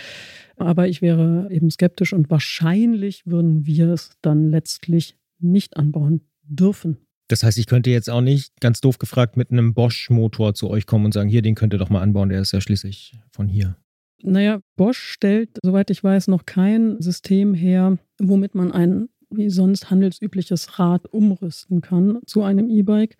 Aber 0.56 0.88
ich 0.88 1.02
wäre 1.02 1.48
eben 1.50 1.70
skeptisch 1.70 2.12
und 2.12 2.30
wahrscheinlich 2.30 3.26
würden 3.26 3.66
wir 3.66 3.88
es 3.88 4.10
dann 4.22 4.50
letztlich 4.50 5.16
nicht 5.38 5.76
anbauen 5.76 6.22
dürfen. 6.42 6.98
Das 7.28 7.42
heißt, 7.42 7.58
ich 7.58 7.66
könnte 7.66 7.90
jetzt 7.90 8.08
auch 8.08 8.20
nicht, 8.20 8.60
ganz 8.60 8.80
doof 8.80 8.98
gefragt, 8.98 9.36
mit 9.36 9.50
einem 9.50 9.74
Bosch-Motor 9.74 10.54
zu 10.54 10.70
euch 10.70 10.86
kommen 10.86 11.06
und 11.06 11.12
sagen, 11.12 11.28
hier, 11.28 11.42
den 11.42 11.56
könnt 11.56 11.74
ihr 11.74 11.78
doch 11.78 11.90
mal 11.90 12.02
anbauen, 12.02 12.28
der 12.28 12.40
ist 12.40 12.52
ja 12.52 12.60
schließlich 12.60 13.18
von 13.32 13.48
hier. 13.48 13.76
Naja, 14.22 14.60
Bosch 14.76 14.98
stellt, 14.98 15.50
soweit 15.62 15.90
ich 15.90 16.02
weiß, 16.02 16.28
noch 16.28 16.46
kein 16.46 17.00
System 17.00 17.52
her, 17.54 17.98
womit 18.18 18.54
man 18.54 18.72
ein 18.72 19.08
wie 19.30 19.50
sonst 19.50 19.90
handelsübliches 19.90 20.78
Rad 20.78 21.12
umrüsten 21.12 21.80
kann 21.80 22.20
zu 22.26 22.42
einem 22.42 22.70
E-Bike. 22.70 23.16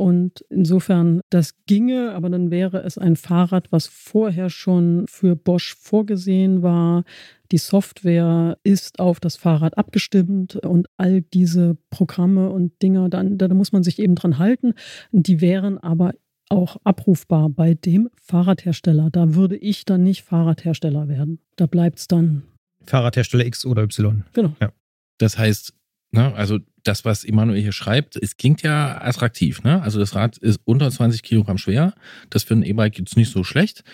Und 0.00 0.46
insofern, 0.48 1.20
das 1.28 1.52
ginge, 1.66 2.14
aber 2.14 2.30
dann 2.30 2.50
wäre 2.50 2.78
es 2.84 2.96
ein 2.96 3.16
Fahrrad, 3.16 3.70
was 3.70 3.86
vorher 3.86 4.48
schon 4.48 5.04
für 5.10 5.36
Bosch 5.36 5.76
vorgesehen 5.78 6.62
war. 6.62 7.04
Die 7.52 7.58
Software 7.58 8.56
ist 8.64 8.98
auf 8.98 9.20
das 9.20 9.36
Fahrrad 9.36 9.76
abgestimmt 9.76 10.56
und 10.56 10.86
all 10.96 11.20
diese 11.20 11.76
Programme 11.90 12.48
und 12.48 12.80
Dinger, 12.80 13.10
dann, 13.10 13.36
da 13.36 13.52
muss 13.52 13.72
man 13.72 13.82
sich 13.82 13.98
eben 13.98 14.14
dran 14.14 14.38
halten. 14.38 14.72
Die 15.12 15.42
wären 15.42 15.76
aber 15.76 16.14
auch 16.48 16.78
abrufbar 16.82 17.50
bei 17.50 17.74
dem 17.74 18.08
Fahrradhersteller. 18.22 19.10
Da 19.10 19.34
würde 19.34 19.58
ich 19.58 19.84
dann 19.84 20.02
nicht 20.02 20.22
Fahrradhersteller 20.22 21.08
werden. 21.08 21.40
Da 21.56 21.66
bleibt 21.66 21.98
es 21.98 22.08
dann. 22.08 22.44
Fahrradhersteller 22.86 23.44
X 23.44 23.66
oder 23.66 23.82
Y. 23.82 24.24
Genau. 24.32 24.56
Ja. 24.62 24.72
Das 25.18 25.36
heißt, 25.36 25.74
Ne? 26.12 26.34
Also 26.34 26.58
das, 26.82 27.04
was 27.04 27.24
Emanuel 27.24 27.60
hier 27.60 27.72
schreibt, 27.72 28.16
es 28.16 28.36
klingt 28.36 28.62
ja 28.62 29.00
attraktiv. 29.02 29.62
Ne? 29.62 29.82
Also 29.82 29.98
das 29.98 30.14
Rad 30.14 30.38
ist 30.38 30.60
unter 30.64 30.90
20 30.90 31.22
Kilogramm 31.22 31.58
schwer. 31.58 31.94
Das 32.30 32.44
für 32.44 32.54
ein 32.54 32.62
E-Bike 32.62 32.98
jetzt 32.98 33.16
nicht 33.16 33.30
so 33.30 33.44
schlecht 33.44 33.84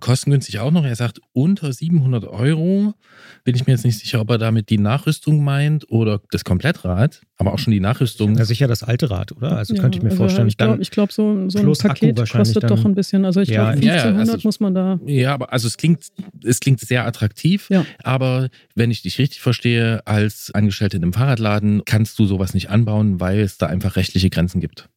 kostengünstig 0.00 0.58
auch 0.58 0.70
noch. 0.70 0.84
Er 0.84 0.96
sagt, 0.96 1.20
unter 1.32 1.72
700 1.72 2.24
Euro 2.24 2.94
bin 3.44 3.54
ich 3.54 3.66
mir 3.66 3.72
jetzt 3.72 3.84
nicht 3.84 3.98
sicher, 3.98 4.20
ob 4.20 4.30
er 4.30 4.38
damit 4.38 4.70
die 4.70 4.78
Nachrüstung 4.78 5.42
meint 5.42 5.90
oder 5.90 6.20
das 6.30 6.44
Komplettrad, 6.44 7.22
aber 7.36 7.52
auch 7.52 7.58
schon 7.58 7.72
die 7.72 7.80
Nachrüstung. 7.80 8.36
Ja, 8.36 8.44
sicher 8.44 8.68
das 8.68 8.82
alte 8.82 9.10
Rad, 9.10 9.32
oder? 9.32 9.56
Also 9.56 9.74
ja, 9.74 9.80
könnte 9.80 9.98
ich 9.98 10.02
mir 10.02 10.10
also 10.10 10.22
vorstellen. 10.22 10.48
Ich 10.48 10.56
glaube, 10.56 10.82
glaub, 10.90 11.12
so, 11.12 11.48
so 11.48 11.58
ein 11.58 11.72
Paket 11.72 12.16
kostet 12.30 12.70
doch 12.70 12.84
ein 12.84 12.94
bisschen. 12.94 13.24
Also 13.24 13.40
ich 13.40 13.48
ja, 13.48 13.72
glaube, 13.72 13.88
1500 13.88 14.28
also, 14.28 14.48
muss 14.48 14.60
man 14.60 14.74
da. 14.74 15.00
Ja, 15.06 15.34
aber 15.34 15.52
also 15.52 15.66
es 15.66 15.76
klingt, 15.76 16.06
es 16.44 16.60
klingt 16.60 16.80
sehr 16.80 17.06
attraktiv. 17.06 17.68
Ja. 17.70 17.84
Aber 18.02 18.48
wenn 18.74 18.90
ich 18.90 19.02
dich 19.02 19.18
richtig 19.18 19.40
verstehe, 19.40 20.06
als 20.06 20.50
Angestellte 20.54 20.96
in 20.96 21.02
einem 21.02 21.12
Fahrradladen 21.12 21.82
kannst 21.84 22.18
du 22.18 22.26
sowas 22.26 22.54
nicht 22.54 22.70
anbauen, 22.70 23.20
weil 23.20 23.40
es 23.40 23.58
da 23.58 23.66
einfach 23.66 23.96
rechtliche 23.96 24.30
Grenzen 24.30 24.60
gibt. 24.60 24.88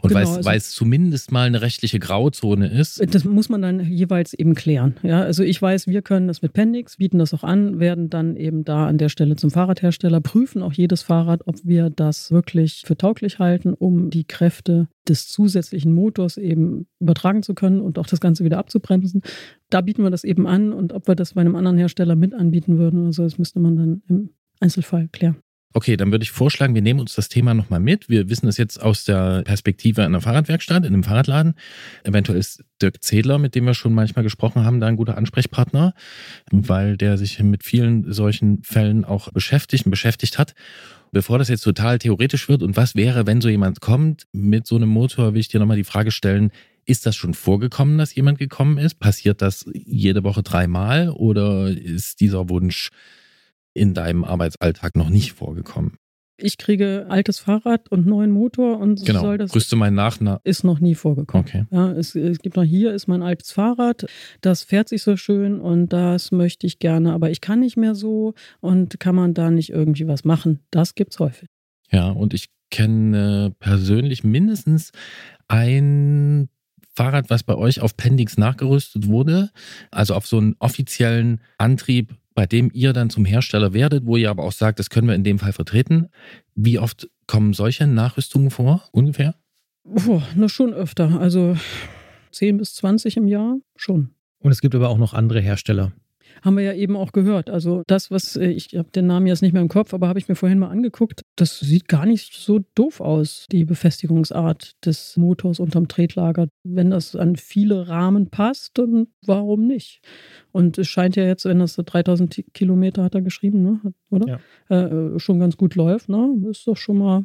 Und 0.00 0.08
genau, 0.08 0.20
weil, 0.20 0.40
es, 0.40 0.44
weil 0.46 0.56
es 0.58 0.70
zumindest 0.70 1.32
mal 1.32 1.46
eine 1.46 1.62
rechtliche 1.62 1.98
Grauzone 1.98 2.68
ist. 2.68 3.02
Das 3.14 3.24
muss 3.24 3.48
man 3.48 3.62
dann 3.62 3.80
jeweils 3.80 4.34
eben 4.34 4.54
klären. 4.54 4.96
Ja, 5.02 5.22
also 5.22 5.42
ich 5.42 5.60
weiß, 5.60 5.86
wir 5.86 6.02
können 6.02 6.28
das 6.28 6.42
mit 6.42 6.52
Pendix, 6.52 6.96
bieten 6.96 7.18
das 7.18 7.34
auch 7.34 7.44
an, 7.44 7.80
werden 7.80 8.10
dann 8.10 8.36
eben 8.36 8.64
da 8.64 8.86
an 8.86 8.98
der 8.98 9.08
Stelle 9.08 9.36
zum 9.36 9.50
Fahrradhersteller, 9.50 10.20
prüfen 10.20 10.62
auch 10.62 10.72
jedes 10.72 11.02
Fahrrad, 11.02 11.46
ob 11.46 11.56
wir 11.64 11.90
das 11.90 12.30
wirklich 12.30 12.82
für 12.86 12.96
tauglich 12.96 13.38
halten, 13.38 13.74
um 13.74 14.10
die 14.10 14.24
Kräfte 14.24 14.88
des 15.08 15.28
zusätzlichen 15.28 15.92
Motors 15.92 16.36
eben 16.36 16.86
übertragen 17.00 17.42
zu 17.42 17.54
können 17.54 17.80
und 17.80 17.98
auch 17.98 18.06
das 18.06 18.20
Ganze 18.20 18.44
wieder 18.44 18.58
abzubremsen. 18.58 19.22
Da 19.70 19.80
bieten 19.80 20.02
wir 20.02 20.10
das 20.10 20.24
eben 20.24 20.46
an 20.46 20.72
und 20.72 20.92
ob 20.92 21.08
wir 21.08 21.14
das 21.14 21.34
bei 21.34 21.40
einem 21.40 21.56
anderen 21.56 21.78
Hersteller 21.78 22.14
mit 22.14 22.34
anbieten 22.34 22.78
würden 22.78 23.02
oder 23.02 23.12
so, 23.12 23.24
das 23.24 23.38
müsste 23.38 23.60
man 23.60 23.76
dann 23.76 24.02
im 24.08 24.30
Einzelfall 24.60 25.08
klären. 25.10 25.36
Okay, 25.74 25.96
dann 25.96 26.10
würde 26.10 26.22
ich 26.22 26.30
vorschlagen, 26.30 26.74
wir 26.74 26.82
nehmen 26.82 27.00
uns 27.00 27.14
das 27.14 27.28
Thema 27.28 27.54
nochmal 27.54 27.80
mit. 27.80 28.08
Wir 28.08 28.28
wissen 28.28 28.46
es 28.46 28.58
jetzt 28.58 28.82
aus 28.82 29.04
der 29.04 29.42
Perspektive 29.42 30.04
einer 30.04 30.20
Fahrradwerkstatt, 30.20 30.84
in 30.84 30.92
einem 30.92 31.02
Fahrradladen. 31.02 31.54
Eventuell 32.04 32.38
ist 32.38 32.62
Dirk 32.82 33.02
Zedler, 33.02 33.38
mit 33.38 33.54
dem 33.54 33.64
wir 33.64 33.74
schon 33.74 33.94
manchmal 33.94 34.22
gesprochen 34.22 34.64
haben, 34.64 34.80
da 34.80 34.86
ein 34.86 34.96
guter 34.96 35.16
Ansprechpartner, 35.16 35.94
weil 36.50 36.96
der 36.96 37.16
sich 37.16 37.38
mit 37.40 37.64
vielen 37.64 38.12
solchen 38.12 38.62
Fällen 38.62 39.04
auch 39.04 39.30
beschäftigt 39.32 39.86
und 39.86 39.90
beschäftigt 39.90 40.38
hat. 40.38 40.54
Bevor 41.10 41.38
das 41.38 41.48
jetzt 41.48 41.62
total 41.62 41.98
theoretisch 41.98 42.48
wird 42.48 42.62
und 42.62 42.76
was 42.76 42.94
wäre, 42.94 43.26
wenn 43.26 43.40
so 43.40 43.48
jemand 43.48 43.80
kommt 43.80 44.26
mit 44.32 44.66
so 44.66 44.76
einem 44.76 44.88
Motor, 44.88 45.34
will 45.34 45.40
ich 45.40 45.48
dir 45.48 45.60
nochmal 45.60 45.76
die 45.76 45.84
Frage 45.84 46.10
stellen, 46.10 46.50
ist 46.84 47.06
das 47.06 47.16
schon 47.16 47.34
vorgekommen, 47.34 47.98
dass 47.98 48.14
jemand 48.14 48.38
gekommen 48.38 48.78
ist? 48.78 48.98
Passiert 48.98 49.40
das 49.40 49.66
jede 49.72 50.24
Woche 50.24 50.42
dreimal 50.42 51.10
oder 51.10 51.68
ist 51.68 52.20
dieser 52.20 52.48
Wunsch 52.48 52.90
in 53.74 53.94
deinem 53.94 54.24
Arbeitsalltag 54.24 54.96
noch 54.96 55.08
nicht 55.08 55.32
vorgekommen? 55.32 55.96
Ich 56.38 56.58
kriege 56.58 57.06
altes 57.08 57.38
Fahrrad 57.38 57.88
und 57.90 58.06
neuen 58.06 58.30
Motor 58.30 58.78
und 58.78 59.04
genau. 59.04 59.20
soll 59.20 59.38
das. 59.38 59.54
Rüste 59.54 59.76
mein 59.76 59.94
Nachna 59.94 60.40
ist 60.44 60.64
noch 60.64 60.80
nie 60.80 60.94
vorgekommen. 60.94 61.46
Okay. 61.46 61.64
Ja, 61.70 61.92
es, 61.92 62.16
es 62.16 62.38
gibt 62.38 62.56
noch 62.56 62.64
hier 62.64 62.92
ist 62.92 63.06
mein 63.06 63.22
altes 63.22 63.52
Fahrrad, 63.52 64.06
das 64.40 64.62
fährt 64.62 64.88
sich 64.88 65.02
so 65.02 65.16
schön 65.16 65.60
und 65.60 65.92
das 65.92 66.32
möchte 66.32 66.66
ich 66.66 66.78
gerne, 66.78 67.12
aber 67.12 67.30
ich 67.30 67.40
kann 67.40 67.60
nicht 67.60 67.76
mehr 67.76 67.94
so 67.94 68.34
und 68.60 68.98
kann 68.98 69.14
man 69.14 69.34
da 69.34 69.50
nicht 69.50 69.70
irgendwie 69.70 70.08
was 70.08 70.24
machen? 70.24 70.60
Das 70.70 70.94
gibt's 70.94 71.18
häufig. 71.18 71.48
Ja, 71.90 72.10
und 72.10 72.34
ich 72.34 72.48
kenne 72.70 73.54
persönlich 73.60 74.24
mindestens 74.24 74.90
ein 75.46 76.48
Fahrrad, 76.94 77.30
was 77.30 77.42
bei 77.42 77.54
euch 77.54 77.80
auf 77.80 77.96
Pendix 77.96 78.36
nachgerüstet 78.36 79.06
wurde, 79.06 79.50
also 79.90 80.14
auf 80.14 80.26
so 80.26 80.38
einen 80.38 80.56
offiziellen 80.58 81.40
Antrieb, 81.58 82.14
bei 82.34 82.46
dem 82.46 82.70
ihr 82.72 82.92
dann 82.92 83.10
zum 83.10 83.24
Hersteller 83.24 83.72
werdet, 83.72 84.06
wo 84.06 84.16
ihr 84.16 84.30
aber 84.30 84.42
auch 84.42 84.52
sagt, 84.52 84.78
das 84.78 84.90
können 84.90 85.08
wir 85.08 85.14
in 85.14 85.24
dem 85.24 85.38
Fall 85.38 85.52
vertreten. 85.52 86.08
Wie 86.54 86.78
oft 86.78 87.08
kommen 87.26 87.52
solche 87.52 87.86
Nachrüstungen 87.86 88.50
vor, 88.50 88.88
ungefähr? 88.92 89.34
Boah, 89.84 90.22
na 90.34 90.48
schon 90.48 90.72
öfter. 90.72 91.20
Also 91.20 91.56
10 92.30 92.58
bis 92.58 92.74
20 92.74 93.16
im 93.16 93.28
Jahr 93.28 93.58
schon. 93.76 94.14
Und 94.38 94.52
es 94.52 94.60
gibt 94.60 94.74
aber 94.74 94.88
auch 94.88 94.98
noch 94.98 95.14
andere 95.14 95.40
Hersteller. 95.40 95.92
Haben 96.42 96.56
wir 96.56 96.64
ja 96.64 96.72
eben 96.72 96.96
auch 96.96 97.12
gehört. 97.12 97.50
Also 97.50 97.82
das, 97.86 98.10
was 98.10 98.36
äh, 98.36 98.48
ich 98.48 98.74
habe 98.76 98.90
den 98.90 99.06
Namen 99.06 99.26
jetzt 99.26 99.42
nicht 99.42 99.52
mehr 99.52 99.62
im 99.62 99.68
Kopf, 99.68 99.92
aber 99.92 100.08
habe 100.08 100.18
ich 100.18 100.28
mir 100.28 100.34
vorhin 100.34 100.58
mal 100.58 100.68
angeguckt, 100.68 101.22
das 101.36 101.60
sieht 101.60 101.88
gar 101.88 102.06
nicht 102.06 102.34
so 102.34 102.60
doof 102.74 103.00
aus, 103.00 103.46
die 103.52 103.64
Befestigungsart 103.64 104.72
des 104.84 105.16
Motors 105.16 105.60
unterm 105.60 105.88
Tretlager. 105.88 106.48
Wenn 106.64 106.90
das 106.90 107.14
an 107.14 107.36
viele 107.36 107.88
Rahmen 107.88 108.30
passt, 108.30 108.78
dann 108.78 109.08
warum 109.26 109.66
nicht? 109.66 110.00
Und 110.52 110.78
es 110.78 110.88
scheint 110.88 111.16
ja 111.16 111.24
jetzt, 111.24 111.44
wenn 111.44 111.58
das 111.58 111.76
3000 111.76 112.44
Kilometer 112.54 113.04
hat 113.04 113.14
er 113.14 113.22
geschrieben, 113.22 113.62
ne? 113.62 113.94
oder? 114.10 114.40
Ja. 114.68 114.86
Äh, 114.86 115.18
schon 115.18 115.38
ganz 115.38 115.56
gut 115.56 115.74
läuft, 115.74 116.08
ne? 116.08 116.34
Ist 116.50 116.66
doch 116.66 116.76
schon 116.76 116.98
mal, 116.98 117.24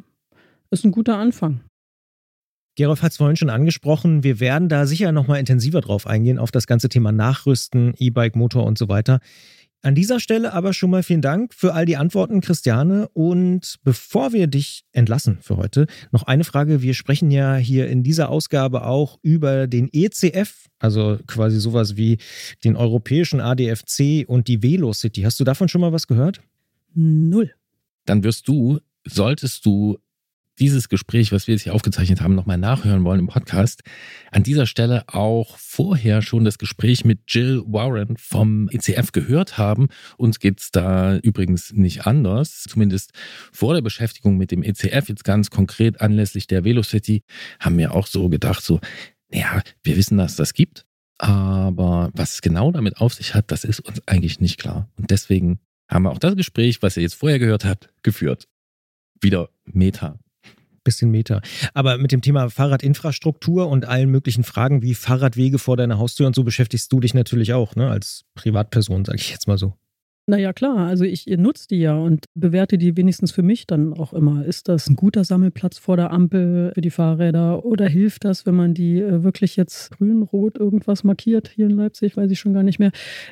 ist 0.70 0.84
ein 0.84 0.92
guter 0.92 1.16
Anfang. 1.16 1.60
Gerolf 2.78 3.02
hat 3.02 3.10
es 3.10 3.16
vorhin 3.16 3.36
schon 3.36 3.50
angesprochen. 3.50 4.22
Wir 4.22 4.38
werden 4.38 4.68
da 4.68 4.86
sicher 4.86 5.10
nochmal 5.10 5.40
intensiver 5.40 5.80
drauf 5.80 6.06
eingehen, 6.06 6.38
auf 6.38 6.52
das 6.52 6.68
ganze 6.68 6.88
Thema 6.88 7.10
Nachrüsten, 7.10 7.92
E-Bike, 7.98 8.36
Motor 8.36 8.64
und 8.66 8.78
so 8.78 8.88
weiter. 8.88 9.18
An 9.82 9.96
dieser 9.96 10.20
Stelle 10.20 10.52
aber 10.52 10.72
schon 10.72 10.90
mal 10.90 11.02
vielen 11.02 11.20
Dank 11.20 11.54
für 11.54 11.74
all 11.74 11.86
die 11.86 11.96
Antworten, 11.96 12.40
Christiane. 12.40 13.08
Und 13.14 13.80
bevor 13.82 14.32
wir 14.32 14.46
dich 14.46 14.84
entlassen 14.92 15.38
für 15.40 15.56
heute, 15.56 15.88
noch 16.12 16.22
eine 16.22 16.44
Frage. 16.44 16.80
Wir 16.80 16.94
sprechen 16.94 17.32
ja 17.32 17.56
hier 17.56 17.88
in 17.88 18.04
dieser 18.04 18.28
Ausgabe 18.28 18.86
auch 18.86 19.18
über 19.22 19.66
den 19.66 19.88
ECF, 19.92 20.68
also 20.78 21.18
quasi 21.26 21.58
sowas 21.58 21.96
wie 21.96 22.18
den 22.62 22.76
europäischen 22.76 23.40
ADFC 23.40 24.24
und 24.24 24.46
die 24.46 24.62
Velocity. 24.62 25.22
Hast 25.22 25.40
du 25.40 25.44
davon 25.44 25.68
schon 25.68 25.80
mal 25.80 25.92
was 25.92 26.06
gehört? 26.06 26.42
Null. 26.94 27.50
Dann 28.04 28.22
wirst 28.22 28.46
du, 28.46 28.78
solltest 29.04 29.66
du 29.66 29.98
dieses 30.58 30.88
Gespräch, 30.88 31.32
was 31.32 31.46
wir 31.46 31.54
jetzt 31.54 31.62
hier 31.62 31.74
aufgezeichnet 31.74 32.20
haben, 32.20 32.34
nochmal 32.34 32.58
nachhören 32.58 33.04
wollen 33.04 33.20
im 33.20 33.26
Podcast, 33.26 33.82
an 34.30 34.42
dieser 34.42 34.66
Stelle 34.66 35.04
auch 35.06 35.56
vorher 35.58 36.22
schon 36.22 36.44
das 36.44 36.58
Gespräch 36.58 37.04
mit 37.04 37.20
Jill 37.28 37.62
Warren 37.66 38.16
vom 38.16 38.68
ECF 38.70 39.12
gehört 39.12 39.58
haben. 39.58 39.88
Uns 40.16 40.40
geht 40.40 40.60
es 40.60 40.70
da 40.70 41.16
übrigens 41.18 41.72
nicht 41.72 42.06
anders. 42.06 42.64
Zumindest 42.64 43.12
vor 43.52 43.74
der 43.74 43.82
Beschäftigung 43.82 44.36
mit 44.36 44.50
dem 44.50 44.62
ECF, 44.62 45.08
jetzt 45.08 45.24
ganz 45.24 45.50
konkret 45.50 46.00
anlässlich 46.00 46.46
der 46.46 46.64
Velocity, 46.64 47.22
haben 47.60 47.78
wir 47.78 47.94
auch 47.94 48.06
so 48.06 48.28
gedacht, 48.28 48.62
so, 48.62 48.80
naja, 49.30 49.62
wir 49.82 49.96
wissen, 49.96 50.18
dass 50.18 50.36
das 50.36 50.54
gibt. 50.54 50.84
Aber 51.18 52.10
was 52.14 52.34
es 52.34 52.42
genau 52.42 52.70
damit 52.70 52.98
auf 52.98 53.14
sich 53.14 53.34
hat, 53.34 53.50
das 53.50 53.64
ist 53.64 53.80
uns 53.80 54.06
eigentlich 54.06 54.40
nicht 54.40 54.58
klar. 54.58 54.88
Und 54.96 55.10
deswegen 55.10 55.60
haben 55.88 56.04
wir 56.04 56.10
auch 56.10 56.18
das 56.18 56.36
Gespräch, 56.36 56.82
was 56.82 56.96
ihr 56.96 57.02
jetzt 57.02 57.14
vorher 57.14 57.38
gehört 57.38 57.64
habt, 57.64 57.90
geführt. 58.02 58.46
Wieder 59.20 59.50
Meta 59.64 60.18
bisschen 60.88 61.10
Meter. 61.10 61.42
Aber 61.74 61.98
mit 61.98 62.12
dem 62.12 62.22
Thema 62.22 62.48
Fahrradinfrastruktur 62.50 63.68
und 63.68 63.86
allen 63.86 64.10
möglichen 64.10 64.44
Fragen 64.44 64.82
wie 64.82 64.94
Fahrradwege 64.94 65.58
vor 65.58 65.76
deiner 65.76 65.98
Haustür 65.98 66.26
und 66.26 66.34
so 66.34 66.44
beschäftigst 66.44 66.90
du 66.92 67.00
dich 67.00 67.14
natürlich 67.14 67.52
auch, 67.52 67.76
ne? 67.76 67.90
Als 67.90 68.24
Privatperson, 68.34 69.04
sage 69.04 69.18
ich 69.18 69.30
jetzt 69.30 69.48
mal 69.48 69.58
so. 69.58 69.74
Naja, 70.28 70.52
klar. 70.52 70.88
Also 70.88 71.04
ich 71.04 71.26
nutze 71.26 71.68
die 71.68 71.78
ja 71.78 71.96
und 71.96 72.26
bewerte 72.34 72.76
die 72.76 72.98
wenigstens 72.98 73.32
für 73.32 73.42
mich 73.42 73.66
dann 73.66 73.94
auch 73.94 74.12
immer. 74.12 74.44
Ist 74.44 74.68
das 74.68 74.86
ein 74.86 74.94
guter 74.94 75.24
Sammelplatz 75.24 75.78
vor 75.78 75.96
der 75.96 76.12
Ampel 76.12 76.70
für 76.74 76.82
die 76.82 76.90
Fahrräder 76.90 77.64
oder 77.64 77.88
hilft 77.88 78.26
das, 78.26 78.44
wenn 78.44 78.54
man 78.54 78.74
die 78.74 79.00
äh, 79.00 79.22
wirklich 79.22 79.56
jetzt 79.56 79.92
grün, 79.92 80.20
rot 80.20 80.58
irgendwas 80.58 81.02
markiert 81.02 81.48
hier 81.48 81.64
in 81.64 81.76
Leipzig? 81.76 82.18
Weiß 82.18 82.30
ich 82.30 82.38
schon 82.38 82.52
gar 82.52 82.62
nicht 82.62 82.78
mehr. 82.78 82.90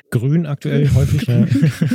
Grün 0.09 0.47
aktuell 0.47 0.89
häufig, 0.95 1.27
ja. 1.27 1.45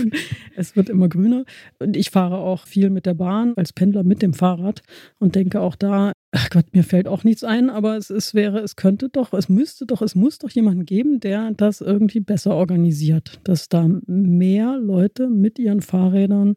es 0.56 0.76
wird 0.76 0.88
immer 0.88 1.08
grüner. 1.08 1.46
Und 1.80 1.96
ich 1.96 2.10
fahre 2.10 2.36
auch 2.36 2.68
viel 2.68 2.88
mit 2.88 3.04
der 3.04 3.14
Bahn 3.14 3.54
als 3.56 3.72
Pendler 3.72 4.04
mit 4.04 4.22
dem 4.22 4.34
Fahrrad 4.34 4.82
und 5.18 5.34
denke 5.34 5.60
auch 5.60 5.74
da, 5.74 6.12
ach 6.32 6.48
Gott, 6.50 6.66
mir 6.72 6.82
fällt 6.82 7.06
auch 7.06 7.24
nichts 7.24 7.44
ein, 7.44 7.70
aber 7.70 7.96
es, 7.96 8.10
es 8.10 8.34
wäre, 8.34 8.60
es 8.60 8.74
könnte 8.76 9.10
doch, 9.10 9.32
es 9.34 9.48
müsste 9.48 9.86
doch, 9.86 10.00
es 10.02 10.14
muss 10.14 10.38
doch 10.38 10.50
jemanden 10.50 10.86
geben, 10.86 11.20
der 11.20 11.52
das 11.52 11.80
irgendwie 11.82 12.20
besser 12.20 12.54
organisiert, 12.54 13.38
dass 13.44 13.68
da 13.68 13.86
mehr 14.06 14.78
Leute 14.78 15.28
mit 15.28 15.58
ihren 15.58 15.82
Fahrrädern 15.82 16.54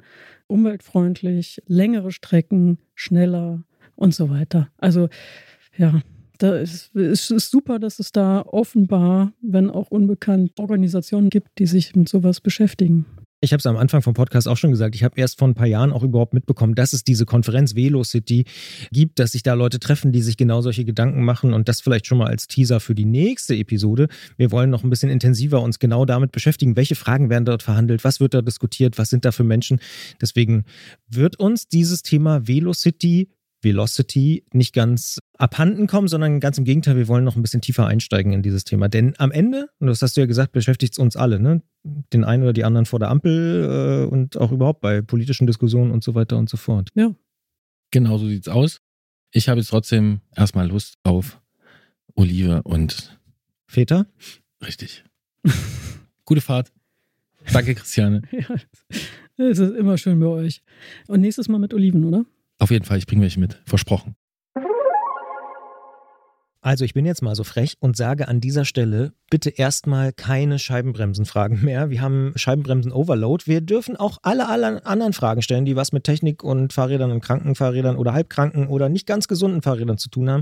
umweltfreundlich, 0.47 1.61
längere 1.67 2.11
Strecken, 2.11 2.79
schneller 2.95 3.63
und 3.95 4.15
so 4.15 4.29
weiter. 4.29 4.69
Also 4.77 5.09
ja, 5.77 6.01
da 6.37 6.55
ist, 6.55 6.95
es 6.95 7.29
ist 7.31 7.51
super, 7.51 7.77
dass 7.77 7.99
es 7.99 8.11
da 8.13 8.41
offenbar, 8.41 9.33
wenn 9.41 9.69
auch 9.69 9.91
unbekannt, 9.91 10.57
Organisationen 10.57 11.29
gibt, 11.29 11.59
die 11.59 11.67
sich 11.67 11.95
mit 11.95 12.07
sowas 12.07 12.39
beschäftigen. 12.39 13.05
Ich 13.45 13.53
habe 13.53 13.59
es 13.59 13.65
am 13.67 13.77
Anfang 13.77 14.01
vom 14.01 14.15
Podcast 14.15 14.47
auch 14.47 14.57
schon 14.57 14.71
gesagt. 14.71 14.95
Ich 14.95 15.03
habe 15.03 15.21
erst 15.21 15.37
vor 15.37 15.47
ein 15.47 15.53
paar 15.53 15.67
Jahren 15.67 15.93
auch 15.93 16.01
überhaupt 16.01 16.33
mitbekommen, 16.33 16.73
dass 16.73 16.93
es 16.93 17.03
diese 17.03 17.27
Konferenz 17.27 17.75
Velocity 17.75 18.45
gibt, 18.91 19.19
dass 19.19 19.33
sich 19.33 19.43
da 19.43 19.53
Leute 19.53 19.79
treffen, 19.79 20.11
die 20.11 20.23
sich 20.23 20.35
genau 20.35 20.61
solche 20.61 20.83
Gedanken 20.83 21.23
machen 21.23 21.53
und 21.53 21.69
das 21.69 21.79
vielleicht 21.79 22.07
schon 22.07 22.17
mal 22.17 22.25
als 22.25 22.47
Teaser 22.47 22.79
für 22.79 22.95
die 22.95 23.05
nächste 23.05 23.55
Episode. 23.55 24.07
Wir 24.35 24.51
wollen 24.51 24.71
noch 24.71 24.83
ein 24.83 24.89
bisschen 24.89 25.11
intensiver 25.11 25.61
uns 25.61 25.77
genau 25.77 26.05
damit 26.05 26.31
beschäftigen, 26.31 26.75
welche 26.75 26.95
Fragen 26.95 27.29
werden 27.29 27.45
dort 27.45 27.61
verhandelt, 27.61 28.03
was 28.03 28.19
wird 28.19 28.33
da 28.33 28.41
diskutiert, 28.41 28.97
was 28.97 29.11
sind 29.11 29.25
da 29.25 29.31
für 29.31 29.43
Menschen. 29.43 29.79
Deswegen 30.19 30.63
wird 31.07 31.39
uns 31.39 31.67
dieses 31.67 32.01
Thema 32.01 32.47
Velocity 32.47 33.29
Velocity 33.65 34.45
nicht 34.53 34.73
ganz 34.73 35.19
abhanden 35.37 35.87
kommen, 35.87 36.07
sondern 36.07 36.39
ganz 36.39 36.57
im 36.57 36.63
Gegenteil, 36.63 36.95
wir 36.95 37.09
wollen 37.09 37.25
noch 37.25 37.35
ein 37.35 37.41
bisschen 37.41 37.59
tiefer 37.59 37.85
einsteigen 37.87 38.31
in 38.31 38.41
dieses 38.41 38.63
Thema. 38.63 38.87
Denn 38.87 39.15
am 39.17 39.31
Ende, 39.31 39.67
und 39.79 39.87
das 39.87 40.01
hast 40.01 40.15
du 40.15 40.21
ja 40.21 40.27
gesagt, 40.27 40.53
beschäftigt 40.53 40.93
es 40.93 40.99
uns 40.99 41.17
alle, 41.17 41.41
ne? 41.41 41.61
den 41.83 42.23
einen 42.23 42.43
oder 42.43 42.53
die 42.53 42.63
anderen 42.63 42.85
vor 42.85 42.99
der 42.99 43.09
Ampel 43.09 44.05
äh, 44.05 44.11
und 44.11 44.37
auch 44.37 44.53
überhaupt 44.53 44.79
bei 44.79 45.01
politischen 45.01 45.47
Diskussionen 45.47 45.91
und 45.91 46.03
so 46.03 46.15
weiter 46.15 46.37
und 46.37 46.49
so 46.49 46.55
fort. 46.55 46.89
Ja. 46.95 47.13
Genau 47.91 48.17
so 48.17 48.27
sieht's 48.27 48.47
aus. 48.47 48.81
Ich 49.31 49.49
habe 49.49 49.59
jetzt 49.59 49.69
trotzdem 49.69 50.21
erstmal 50.35 50.67
Lust 50.67 50.95
auf 51.03 51.41
Olive 52.15 52.63
und 52.63 53.19
Väter. 53.67 54.07
Richtig. 54.65 55.03
Gute 56.25 56.41
Fahrt. 56.41 56.71
Danke, 57.51 57.75
Christiane. 57.75 58.21
ja, 58.31 59.45
es 59.45 59.59
ist 59.59 59.75
immer 59.75 59.97
schön 59.97 60.19
bei 60.19 60.27
euch. 60.27 60.61
Und 61.07 61.21
nächstes 61.21 61.47
Mal 61.47 61.59
mit 61.59 61.73
Oliven, 61.73 62.05
oder? 62.05 62.25
Auf 62.59 62.71
jeden 62.71 62.85
Fall, 62.85 62.97
ich 62.97 63.05
bringe 63.05 63.21
welche 63.21 63.39
mit. 63.39 63.61
Versprochen. 63.65 64.15
Also 66.65 66.83
ich 66.83 66.95
bin 66.95 67.05
jetzt 67.05 67.21
mal 67.21 67.35
so 67.35 67.43
frech 67.43 67.75
und 67.79 67.95
sage 67.95 68.27
an 68.27 68.41
dieser 68.41 68.65
Stelle 68.65 69.13
bitte 69.29 69.51
erstmal 69.51 70.11
keine 70.11 70.57
Scheibenbremsenfragen 70.57 71.63
mehr. 71.63 71.91
Wir 71.91 72.01
haben 72.01 72.33
Scheibenbremsen-Overload. 72.35 73.45
Wir 73.45 73.61
dürfen 73.61 73.95
auch 73.95 74.17
alle, 74.23 74.49
alle 74.49 74.83
anderen 74.83 75.13
Fragen 75.13 75.43
stellen, 75.43 75.65
die 75.65 75.75
was 75.75 75.91
mit 75.91 76.05
Technik 76.05 76.43
und 76.43 76.73
Fahrrädern 76.73 77.11
und 77.11 77.21
Krankenfahrrädern 77.21 77.97
oder 77.97 78.13
halbkranken 78.13 78.65
oder 78.67 78.89
nicht 78.89 79.05
ganz 79.05 79.27
gesunden 79.27 79.61
Fahrrädern 79.61 79.99
zu 79.99 80.09
tun 80.09 80.27
haben. 80.27 80.41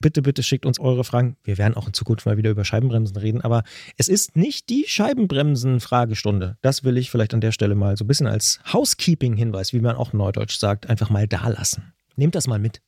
Bitte, 0.00 0.20
bitte 0.20 0.42
schickt 0.42 0.66
uns 0.66 0.80
eure 0.80 1.04
Fragen. 1.04 1.36
Wir 1.44 1.58
werden 1.58 1.74
auch 1.74 1.86
in 1.86 1.92
Zukunft 1.92 2.26
mal 2.26 2.36
wieder 2.36 2.50
über 2.50 2.64
Scheibenbremsen 2.64 3.16
reden, 3.16 3.40
aber 3.40 3.62
es 3.96 4.08
ist 4.08 4.34
nicht 4.34 4.68
die 4.68 4.86
Scheibenbremsen-Fragestunde. 4.88 6.56
Das 6.62 6.82
will 6.82 6.96
ich 6.96 7.08
vielleicht 7.08 7.34
an 7.34 7.40
der 7.40 7.52
Stelle 7.52 7.76
mal 7.76 7.96
so 7.96 8.02
ein 8.02 8.08
bisschen 8.08 8.26
als 8.26 8.58
Housekeeping-Hinweis, 8.72 9.72
wie 9.72 9.80
man 9.80 9.94
auch 9.94 10.12
neudeutsch 10.12 10.58
sagt, 10.58 10.90
einfach 10.90 11.08
mal 11.08 11.28
da 11.28 11.46
lassen. 11.46 11.92
Nehmt 12.16 12.34
das 12.34 12.48
mal 12.48 12.58
mit. 12.58 12.80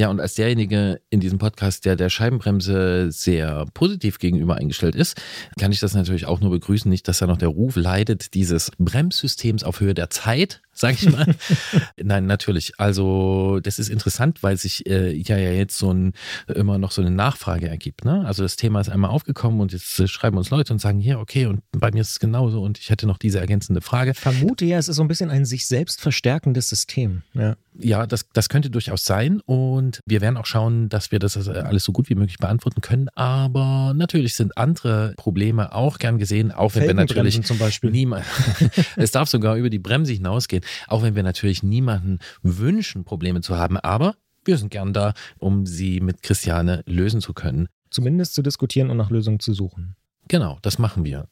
Ja, 0.00 0.08
und 0.08 0.18
als 0.18 0.32
derjenige 0.32 1.02
in 1.10 1.20
diesem 1.20 1.36
Podcast, 1.36 1.84
der 1.84 1.94
der 1.94 2.08
Scheibenbremse 2.08 3.12
sehr 3.12 3.66
positiv 3.74 4.18
gegenüber 4.18 4.56
eingestellt 4.56 4.94
ist, 4.94 5.20
kann 5.58 5.72
ich 5.72 5.80
das 5.80 5.92
natürlich 5.92 6.24
auch 6.24 6.40
nur 6.40 6.48
begrüßen. 6.52 6.90
Nicht, 6.90 7.06
dass 7.06 7.18
da 7.18 7.26
noch 7.26 7.36
der 7.36 7.48
Ruf 7.48 7.76
leidet 7.76 8.32
dieses 8.32 8.72
Bremssystems 8.78 9.62
auf 9.62 9.80
Höhe 9.80 9.92
der 9.92 10.08
Zeit, 10.08 10.62
sage 10.72 10.96
ich 10.98 11.12
mal. 11.12 11.26
Nein, 12.02 12.24
natürlich. 12.24 12.80
Also 12.80 13.60
das 13.62 13.78
ist 13.78 13.90
interessant, 13.90 14.42
weil 14.42 14.56
sich 14.56 14.86
äh, 14.86 15.12
ja, 15.12 15.36
ja 15.36 15.50
jetzt 15.50 15.76
so 15.76 15.92
ein 15.92 16.14
immer 16.46 16.78
noch 16.78 16.92
so 16.92 17.02
eine 17.02 17.10
Nachfrage 17.10 17.68
ergibt. 17.68 18.06
Ne? 18.06 18.24
Also 18.24 18.42
das 18.42 18.56
Thema 18.56 18.80
ist 18.80 18.88
einmal 18.88 19.10
aufgekommen 19.10 19.60
und 19.60 19.74
jetzt 19.74 20.00
äh, 20.00 20.08
schreiben 20.08 20.38
uns 20.38 20.48
Leute 20.48 20.72
und 20.72 20.78
sagen, 20.78 20.98
hier, 20.98 21.18
okay, 21.18 21.44
und 21.44 21.60
bei 21.72 21.90
mir 21.90 22.00
ist 22.00 22.12
es 22.12 22.20
genauso 22.20 22.62
und 22.62 22.78
ich 22.78 22.88
hätte 22.88 23.06
noch 23.06 23.18
diese 23.18 23.38
ergänzende 23.38 23.82
Frage. 23.82 24.12
Ich 24.12 24.18
vermute 24.18 24.64
ja, 24.64 24.78
es 24.78 24.88
ist 24.88 24.96
so 24.96 25.02
ein 25.02 25.08
bisschen 25.08 25.28
ein 25.28 25.44
sich 25.44 25.66
selbst 25.66 26.00
verstärkendes 26.00 26.70
System. 26.70 27.20
Ja 27.34 27.58
ja, 27.78 28.06
das, 28.06 28.26
das 28.32 28.48
könnte 28.48 28.70
durchaus 28.70 29.04
sein 29.04 29.40
und 29.40 29.89
wir 30.06 30.20
werden 30.20 30.36
auch 30.36 30.46
schauen, 30.46 30.88
dass 30.88 31.10
wir 31.10 31.18
das 31.18 31.36
äh, 31.36 31.50
alles 31.50 31.84
so 31.84 31.92
gut 31.92 32.08
wie 32.08 32.14
möglich 32.14 32.38
beantworten 32.38 32.80
können. 32.80 33.08
Aber 33.14 33.92
natürlich 33.94 34.34
sind 34.34 34.56
andere 34.56 35.14
Probleme 35.16 35.74
auch 35.74 35.98
gern 35.98 36.18
gesehen, 36.18 36.52
auch 36.52 36.74
wenn 36.74 36.86
wir 36.86 36.94
natürlich 36.94 37.42
zum 37.42 37.58
Beispiel 37.58 37.90
niemand, 37.90 38.24
es 38.96 39.10
darf 39.10 39.28
sogar 39.28 39.56
über 39.56 39.70
die 39.70 39.78
Bremse 39.78 40.12
hinausgehen, 40.12 40.64
auch 40.86 41.02
wenn 41.02 41.14
wir 41.14 41.22
natürlich 41.22 41.62
niemanden 41.62 42.18
wünschen, 42.42 43.04
Probleme 43.04 43.40
zu 43.40 43.56
haben. 43.56 43.76
Aber 43.78 44.14
wir 44.44 44.56
sind 44.56 44.70
gern 44.70 44.92
da, 44.92 45.14
um 45.38 45.66
sie 45.66 46.00
mit 46.00 46.22
Christiane 46.22 46.82
lösen 46.86 47.20
zu 47.20 47.34
können. 47.34 47.68
Zumindest 47.90 48.34
zu 48.34 48.42
diskutieren 48.42 48.90
und 48.90 48.96
nach 48.96 49.10
Lösungen 49.10 49.40
zu 49.40 49.52
suchen. 49.52 49.96
Genau, 50.28 50.58
das 50.62 50.78
machen 50.78 51.04
wir. 51.04 51.26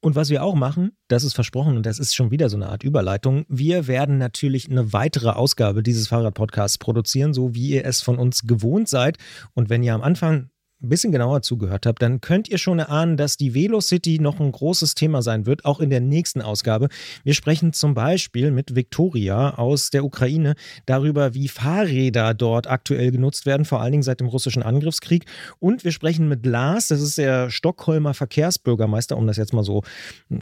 Und 0.00 0.14
was 0.14 0.30
wir 0.30 0.44
auch 0.44 0.54
machen, 0.54 0.92
das 1.08 1.24
ist 1.24 1.34
versprochen 1.34 1.76
und 1.76 1.84
das 1.84 1.98
ist 1.98 2.14
schon 2.14 2.30
wieder 2.30 2.48
so 2.48 2.56
eine 2.56 2.68
Art 2.68 2.84
Überleitung. 2.84 3.44
Wir 3.48 3.88
werden 3.88 4.16
natürlich 4.16 4.70
eine 4.70 4.92
weitere 4.92 5.30
Ausgabe 5.30 5.82
dieses 5.82 6.06
Fahrrad-Podcasts 6.06 6.78
produzieren, 6.78 7.34
so 7.34 7.54
wie 7.54 7.70
ihr 7.70 7.84
es 7.84 8.00
von 8.00 8.16
uns 8.16 8.42
gewohnt 8.42 8.88
seid. 8.88 9.18
Und 9.54 9.70
wenn 9.70 9.82
ihr 9.82 9.94
am 9.94 10.02
Anfang 10.02 10.50
ein 10.80 10.88
bisschen 10.88 11.10
genauer 11.10 11.42
zugehört 11.42 11.86
habt, 11.86 12.00
dann 12.02 12.20
könnt 12.20 12.48
ihr 12.48 12.58
schon 12.58 12.78
erahnen, 12.78 13.16
dass 13.16 13.36
die 13.36 13.52
Velocity 13.52 14.20
noch 14.20 14.38
ein 14.38 14.52
großes 14.52 14.94
Thema 14.94 15.22
sein 15.22 15.44
wird, 15.44 15.64
auch 15.64 15.80
in 15.80 15.90
der 15.90 16.00
nächsten 16.00 16.40
Ausgabe. 16.40 16.88
Wir 17.24 17.34
sprechen 17.34 17.72
zum 17.72 17.94
Beispiel 17.94 18.52
mit 18.52 18.76
Viktoria 18.76 19.54
aus 19.54 19.90
der 19.90 20.04
Ukraine 20.04 20.54
darüber, 20.86 21.34
wie 21.34 21.48
Fahrräder 21.48 22.32
dort 22.32 22.68
aktuell 22.68 23.10
genutzt 23.10 23.44
werden, 23.44 23.64
vor 23.64 23.80
allen 23.80 23.92
Dingen 23.92 24.02
seit 24.04 24.20
dem 24.20 24.28
russischen 24.28 24.62
Angriffskrieg. 24.62 25.24
Und 25.58 25.84
wir 25.84 25.90
sprechen 25.90 26.28
mit 26.28 26.46
Lars, 26.46 26.88
das 26.88 27.00
ist 27.00 27.18
der 27.18 27.50
Stockholmer 27.50 28.14
Verkehrsbürgermeister, 28.14 29.16
um 29.16 29.26
das 29.26 29.36
jetzt 29.36 29.52
mal 29.52 29.64
so 29.64 29.82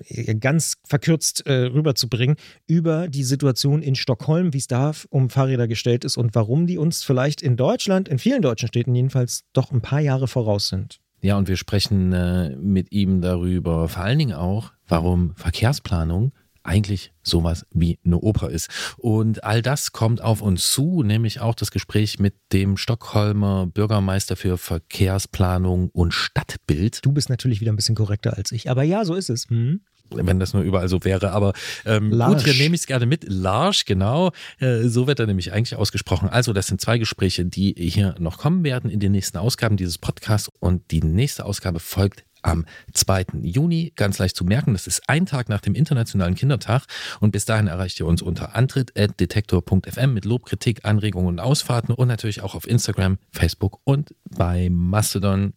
äh, 0.09 0.35
ganz 0.35 0.75
verkürzt 0.85 1.47
äh, 1.47 1.53
rüberzubringen, 1.53 2.37
über 2.67 3.09
die 3.09 3.25
Situation 3.25 3.81
in 3.81 3.95
Stockholm, 3.95 4.53
wie 4.53 4.59
es 4.59 4.67
da 4.67 4.93
um 5.09 5.31
Fahrräder 5.31 5.67
gestellt 5.67 6.05
ist 6.05 6.19
und 6.19 6.35
warum 6.35 6.67
die 6.67 6.77
uns 6.77 7.03
vielleicht 7.03 7.41
in 7.41 7.57
Deutschland, 7.57 8.09
in 8.09 8.19
vielen 8.19 8.43
deutschen 8.43 8.69
Städten 8.69 8.95
jedenfalls, 8.95 9.45
doch 9.55 9.73
ein 9.73 9.81
paar 9.81 10.01
Jahre 10.01 10.26
voraus 10.27 10.69
sind. 10.69 11.01
Ja, 11.23 11.37
und 11.37 11.49
wir 11.49 11.57
sprechen 11.57 12.13
äh, 12.13 12.51
mit 12.57 12.93
ihm 12.93 13.21
darüber, 13.21 13.89
vor 13.89 14.03
allen 14.03 14.19
Dingen 14.19 14.37
auch, 14.37 14.73
warum 14.87 15.35
Verkehrsplanung 15.35 16.33
eigentlich 16.67 17.13
sowas 17.23 17.65
wie 17.73 17.99
eine 18.05 18.19
Oper 18.19 18.51
ist. 18.51 18.69
Und 18.97 19.45
all 19.45 19.63
das 19.63 19.93
kommt 19.93 20.21
auf 20.21 20.43
uns 20.43 20.71
zu, 20.73 21.03
nämlich 21.03 21.41
auch 21.41 21.55
das 21.55 21.71
Gespräch 21.71 22.19
mit 22.19 22.35
dem 22.53 22.77
Stockholmer 22.77 23.67
Bürgermeister 23.67 24.37
für 24.37 24.59
Verkehrsplanung 24.59 25.91
und 25.91 26.13
Stadtbild. 26.13 27.05
Du 27.05 27.13
bist 27.13 27.31
natürlich 27.31 27.61
wieder 27.61 27.73
ein 27.73 27.77
bisschen 27.77 27.95
korrekter 27.95 28.37
als 28.37 28.53
ich, 28.53 28.69
aber 28.69 28.83
ja, 28.83 29.05
so 29.05 29.15
ist 29.15 29.31
es. 29.31 29.49
Hm? 29.49 29.81
Wenn 30.11 30.39
das 30.41 30.55
nur 30.55 30.63
überall 30.63 30.89
so 30.89 31.05
wäre. 31.05 31.33
Aber 31.33 31.53
ähm, 31.85 32.11
gut, 32.11 32.47
dann 32.47 32.57
nehme 32.57 32.75
ich 32.75 32.83
es 32.83 32.87
gerne 32.87 33.07
mit. 33.07 33.25
Larsch, 33.29 33.85
genau. 33.85 34.33
Äh, 34.59 34.89
so 34.89 35.07
wird 35.07 35.21
er 35.21 35.27
nämlich 35.27 35.53
eigentlich 35.53 35.77
ausgesprochen. 35.77 36.29
Also, 36.29 36.53
das 36.53 36.67
sind 36.67 36.81
zwei 36.81 36.99
Gespräche, 36.99 37.45
die 37.45 37.75
hier 37.77 38.15
noch 38.19 38.39
kommen 38.39 38.65
werden 38.65 38.91
in 38.91 39.01
den 39.01 39.13
nächsten 39.13 39.39
Ausgaben 39.39 39.77
dieses 39.77 39.99
Podcasts. 39.99 40.51
Und 40.61 40.91
die 40.91 41.03
nächste 41.03 41.45
Ausgabe 41.45 41.81
folgt 41.81 42.25
am 42.47 42.65
2. 42.93 43.27
Juni. 43.43 43.93
Ganz 43.97 44.19
leicht 44.19 44.37
zu 44.37 44.45
merken, 44.45 44.73
das 44.73 44.87
ist 44.87 45.03
ein 45.09 45.27
Tag 45.27 45.49
nach 45.49 45.61
dem 45.61 45.75
Internationalen 45.75 46.35
Kindertag. 46.35 46.85
Und 47.21 47.33
bis 47.33 47.45
dahin 47.45 47.67
erreicht 47.67 47.99
ihr 48.01 48.07
uns 48.07 48.23
unter 48.23 48.55
antritt.detektor.fm 48.55 50.15
mit 50.15 50.25
Lob, 50.25 50.47
Kritik, 50.47 50.85
Anregungen 50.85 51.29
und 51.29 51.41
Ausfahrten 51.41 51.95
und 51.95 52.09
natürlich 52.09 52.43
auch 52.43 52.55
auf 52.55 52.67
Instagram, 52.67 53.19
Facebook 53.33 53.81
und 53.85 54.15
bei 54.25 54.69
Mastodon 54.71 55.55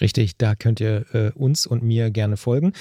Richtig, 0.00 0.36
da 0.36 0.54
könnt 0.54 0.80
ihr 0.80 1.06
äh, 1.12 1.30
uns 1.32 1.66
und 1.66 1.82
mir 1.82 2.10
gerne 2.10 2.36
folgen. 2.36 2.72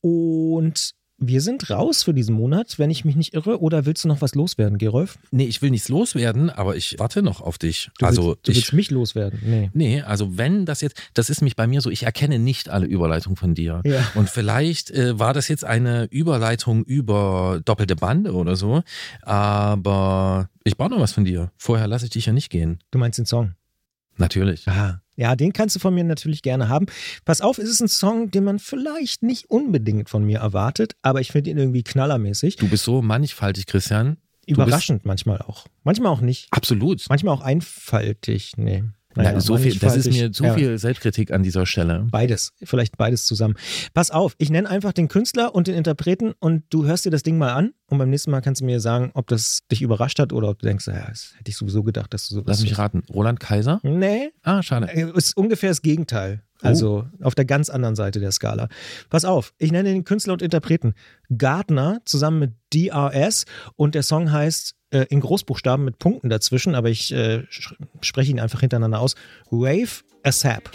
Und 0.00 0.94
wir 1.20 1.40
sind 1.40 1.68
raus 1.68 2.04
für 2.04 2.14
diesen 2.14 2.34
Monat, 2.34 2.78
wenn 2.78 2.90
ich 2.90 3.04
mich 3.04 3.16
nicht 3.16 3.34
irre. 3.34 3.60
Oder 3.60 3.86
willst 3.86 4.04
du 4.04 4.08
noch 4.08 4.22
was 4.22 4.36
loswerden, 4.36 4.78
Gerolf? 4.78 5.18
Nee, 5.32 5.46
ich 5.46 5.60
will 5.60 5.70
nichts 5.70 5.88
loswerden, 5.88 6.48
aber 6.48 6.76
ich 6.76 6.94
warte 6.98 7.22
noch 7.22 7.40
auf 7.40 7.58
dich. 7.58 7.90
Du 7.98 8.06
also 8.06 8.28
willst, 8.28 8.46
du 8.46 8.52
ich, 8.52 8.56
willst 8.58 8.72
mich 8.72 8.90
loswerden? 8.90 9.40
Nee. 9.44 9.70
Nee, 9.74 10.02
also 10.02 10.38
wenn 10.38 10.64
das 10.64 10.80
jetzt, 10.80 10.96
das 11.14 11.28
ist 11.28 11.42
mich 11.42 11.56
bei 11.56 11.66
mir 11.66 11.80
so, 11.80 11.90
ich 11.90 12.04
erkenne 12.04 12.38
nicht 12.38 12.68
alle 12.68 12.86
Überleitungen 12.86 13.36
von 13.36 13.54
dir. 13.54 13.82
Ja. 13.84 14.06
Und 14.14 14.30
vielleicht 14.30 14.92
äh, 14.92 15.18
war 15.18 15.34
das 15.34 15.48
jetzt 15.48 15.64
eine 15.64 16.04
Überleitung 16.04 16.84
über 16.84 17.60
doppelte 17.64 17.96
Bande 17.96 18.32
oder 18.32 18.54
so, 18.54 18.82
aber 19.22 20.48
ich 20.62 20.76
brauche 20.76 20.90
noch 20.90 21.00
was 21.00 21.12
von 21.12 21.24
dir. 21.24 21.50
Vorher 21.56 21.88
lasse 21.88 22.04
ich 22.04 22.10
dich 22.12 22.26
ja 22.26 22.32
nicht 22.32 22.48
gehen. 22.48 22.78
Du 22.92 22.98
meinst 22.98 23.18
den 23.18 23.26
Song? 23.26 23.54
Natürlich. 24.18 24.66
Aha. 24.68 25.00
Ja, 25.16 25.34
den 25.34 25.52
kannst 25.52 25.74
du 25.74 25.80
von 25.80 25.94
mir 25.94 26.04
natürlich 26.04 26.42
gerne 26.42 26.68
haben. 26.68 26.86
Pass 27.24 27.40
auf, 27.40 27.58
es 27.58 27.68
ist 27.68 27.80
ein 27.80 27.88
Song, 27.88 28.30
den 28.30 28.44
man 28.44 28.58
vielleicht 28.60 29.22
nicht 29.22 29.50
unbedingt 29.50 30.08
von 30.08 30.24
mir 30.24 30.38
erwartet, 30.38 30.94
aber 31.02 31.20
ich 31.20 31.32
finde 31.32 31.50
ihn 31.50 31.58
irgendwie 31.58 31.82
knallermäßig. 31.82 32.56
Du 32.56 32.68
bist 32.68 32.84
so 32.84 33.02
mannigfaltig, 33.02 33.66
Christian. 33.66 34.18
Überraschend 34.46 35.04
manchmal 35.04 35.42
auch. 35.42 35.66
Manchmal 35.82 36.12
auch 36.12 36.20
nicht. 36.20 36.48
Absolut. 36.52 37.04
Manchmal 37.08 37.34
auch 37.34 37.42
einfaltig. 37.42 38.52
Nee. 38.56 38.84
Naja, 39.16 39.30
Naja, 39.30 39.40
so 39.40 39.56
viel, 39.56 39.74
das 39.78 39.96
ist 39.96 40.10
mir 40.12 40.30
zu 40.32 40.44
Ja. 40.44 40.54
viel 40.54 40.78
Selbstkritik 40.78 41.32
an 41.32 41.42
dieser 41.42 41.64
Stelle. 41.66 42.06
Beides, 42.10 42.52
vielleicht 42.62 42.96
beides 42.98 43.24
zusammen. 43.24 43.54
Pass 43.94 44.10
auf, 44.10 44.34
ich 44.38 44.50
nenne 44.50 44.68
einfach 44.68 44.92
den 44.92 45.08
Künstler 45.08 45.54
und 45.54 45.66
den 45.66 45.74
Interpreten 45.74 46.34
und 46.38 46.64
du 46.70 46.84
hörst 46.84 47.04
dir 47.06 47.10
das 47.10 47.22
Ding 47.22 47.38
mal 47.38 47.52
an 47.52 47.72
und 47.86 47.98
beim 47.98 48.10
nächsten 48.10 48.30
Mal 48.30 48.42
kannst 48.42 48.60
du 48.60 48.66
mir 48.66 48.80
sagen, 48.80 49.10
ob 49.14 49.26
das 49.26 49.60
dich 49.72 49.80
überrascht 49.82 50.18
hat 50.18 50.32
oder 50.32 50.50
ob 50.50 50.58
du 50.58 50.66
denkst, 50.66 50.86
ja, 50.88 51.06
das 51.08 51.32
hätte 51.38 51.50
ich 51.50 51.56
sowieso 51.56 51.82
gedacht, 51.82 52.12
dass 52.12 52.28
du 52.28 52.34
sowas. 52.34 52.46
Lass 52.48 52.62
mich 52.62 52.76
raten. 52.78 53.02
Roland 53.12 53.40
Kaiser? 53.40 53.80
Nee, 53.82 54.30
Ah, 54.42 54.62
schade. 54.62 54.88
äh, 54.92 55.10
ist 55.16 55.36
ungefähr 55.36 55.70
das 55.70 55.80
Gegenteil. 55.82 56.42
Also 56.62 57.06
auf 57.22 57.34
der 57.34 57.44
ganz 57.44 57.70
anderen 57.70 57.94
Seite 57.94 58.20
der 58.20 58.32
Skala. 58.32 58.68
Pass 59.10 59.24
auf, 59.24 59.52
ich 59.58 59.72
nenne 59.72 59.90
den 59.90 60.04
Künstler 60.04 60.32
und 60.32 60.42
Interpreten 60.42 60.94
Gardner 61.36 62.00
zusammen 62.04 62.38
mit 62.40 62.52
DRS 62.74 63.44
und 63.76 63.94
der 63.94 64.02
Song 64.02 64.32
heißt 64.32 64.74
äh, 64.90 65.06
in 65.10 65.20
Großbuchstaben 65.20 65.84
mit 65.84 65.98
Punkten 65.98 66.28
dazwischen, 66.28 66.74
aber 66.74 66.88
ich 66.88 67.12
äh, 67.12 67.44
spreche 68.00 68.30
ihn 68.30 68.40
einfach 68.40 68.60
hintereinander 68.60 69.00
aus. 69.00 69.14
Wave 69.50 70.02
ASAP. 70.22 70.70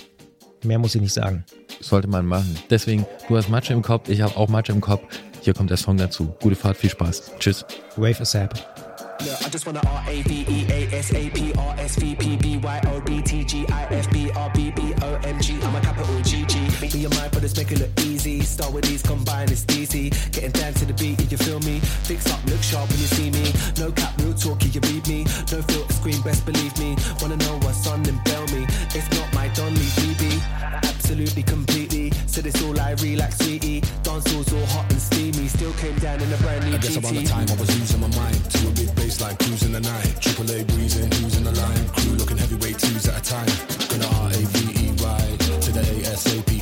Mehr 0.63 0.79
muss 0.79 0.95
ich 0.95 1.01
nicht 1.01 1.13
sagen. 1.13 1.43
Sollte 1.81 2.07
man 2.07 2.25
machen. 2.25 2.57
Deswegen, 2.69 3.05
du 3.27 3.35
hast 3.35 3.49
Matsch 3.49 3.69
im 3.69 3.81
Kopf, 3.81 4.07
ich 4.09 4.21
habe 4.21 4.37
auch 4.37 4.47
Matsch 4.47 4.69
im 4.69 4.79
Kopf. 4.79 5.03
Hier 5.41 5.53
kommt 5.53 5.69
der 5.69 5.77
Song 5.77 5.97
dazu. 5.97 6.33
Gute 6.41 6.55
Fahrt, 6.55 6.77
viel 6.77 6.89
Spaß. 6.89 7.33
Tschüss. 7.39 7.65
Wave 7.97 8.21
ASAP. 8.21 8.82
Look, 9.25 9.45
I 9.45 9.49
just 9.49 9.65
wanna 9.65 9.81
R 9.87 10.03
A 10.07 10.21
V 10.23 10.45
E 10.49 10.65
A 10.69 10.93
S 10.93 11.13
A 11.13 11.29
P 11.29 11.53
R 11.53 11.75
S 11.77 11.95
V 11.95 12.13
P 12.15 12.35
B 12.35 12.57
Y 12.57 12.81
O 12.87 12.99
B 12.99 13.21
T 13.21 13.45
G 13.45 13.65
I 13.69 13.83
F 13.85 14.11
B 14.11 14.29
R 14.35 14.51
B 14.53 14.71
B 14.71 14.93
O 15.01 15.15
M 15.23 15.39
G. 15.39 15.57
I'm 15.63 15.75
a 15.75 15.79
capital 15.79 16.19
G 16.21 16.43
G. 16.45 16.59
Mind, 16.93 17.31
but 17.31 17.43
it's 17.43 17.55
make 17.57 17.71
it 17.71 17.79
look 17.79 17.89
easy. 18.01 18.41
Start 18.41 18.73
with 18.73 18.83
these, 18.85 19.01
combine, 19.01 19.49
it's 19.49 19.65
easy. 19.77 20.09
Getting 20.31 20.51
down 20.51 20.73
to 20.73 20.85
the 20.85 20.93
beat, 20.93 21.21
if 21.21 21.31
you 21.31 21.37
feel 21.37 21.59
me? 21.61 21.79
Fix 21.79 22.31
up, 22.31 22.43
look 22.45 22.61
sharp 22.61 22.89
when 22.89 22.99
you 22.99 23.07
see 23.07 23.29
me. 23.29 23.51
No 23.77 23.91
cap, 23.91 24.13
real 24.19 24.33
talk, 24.33 24.63
you 24.63 24.81
read 24.81 25.07
me. 25.07 25.23
No 25.51 25.61
filter 25.61 25.93
screen, 25.93 26.21
best 26.21 26.45
believe 26.45 26.77
me. 26.79 26.95
Wanna 27.21 27.37
know 27.37 27.57
what's 27.63 27.87
on, 27.87 28.03
then 28.03 28.19
bail 28.25 28.45
me. 28.47 28.63
If 28.95 29.09
not, 29.15 29.33
my 29.33 29.47
Don 29.49 29.73
Lee 29.75 29.91
BB. 29.99 30.41
Absolutely, 30.83 31.43
completely. 31.43 31.92
Said 32.33 32.47
it's 32.47 32.63
all 32.63 32.79
I 32.79 32.93
relax, 32.93 33.37
sweetie. 33.37 33.81
Dance 34.01 34.33
all's 34.33 34.51
all 34.51 34.65
hot 34.73 34.89
and 34.89 34.99
steamy. 34.99 35.47
Still 35.47 35.71
came 35.73 35.93
down 35.99 36.19
in 36.19 36.33
a 36.33 36.37
brand 36.37 36.65
new 36.65 36.73
I 36.73 36.79
guess 36.79 36.97
around 36.97 37.13
the 37.13 37.25
time 37.25 37.45
I 37.47 37.53
was 37.61 37.69
losing 37.77 38.01
my 38.01 38.07
mind 38.07 38.49
to 38.49 38.69
a 38.69 38.71
big 38.71 38.89
baseline 38.97 39.37
cruising 39.37 39.71
the 39.71 39.81
night. 39.81 40.19
Triple 40.19 40.49
A 40.49 40.63
breezing, 40.63 41.11
who's 41.11 41.37
in 41.37 41.43
the 41.43 41.51
line? 41.51 41.87
Crew 41.89 42.13
looking 42.13 42.37
heavyweight 42.37 42.79
twos 42.79 43.07
at 43.07 43.21
a 43.21 43.23
time. 43.23 43.45
Gonna 43.85 44.09
R 44.17 44.29
A 44.33 44.41
V 44.49 44.57
E 44.81 44.89
ride 45.05 45.39
to 45.61 45.71
the 45.73 45.81
A 45.81 46.09
S 46.09 46.25
A 46.33 46.41
P 46.41 46.52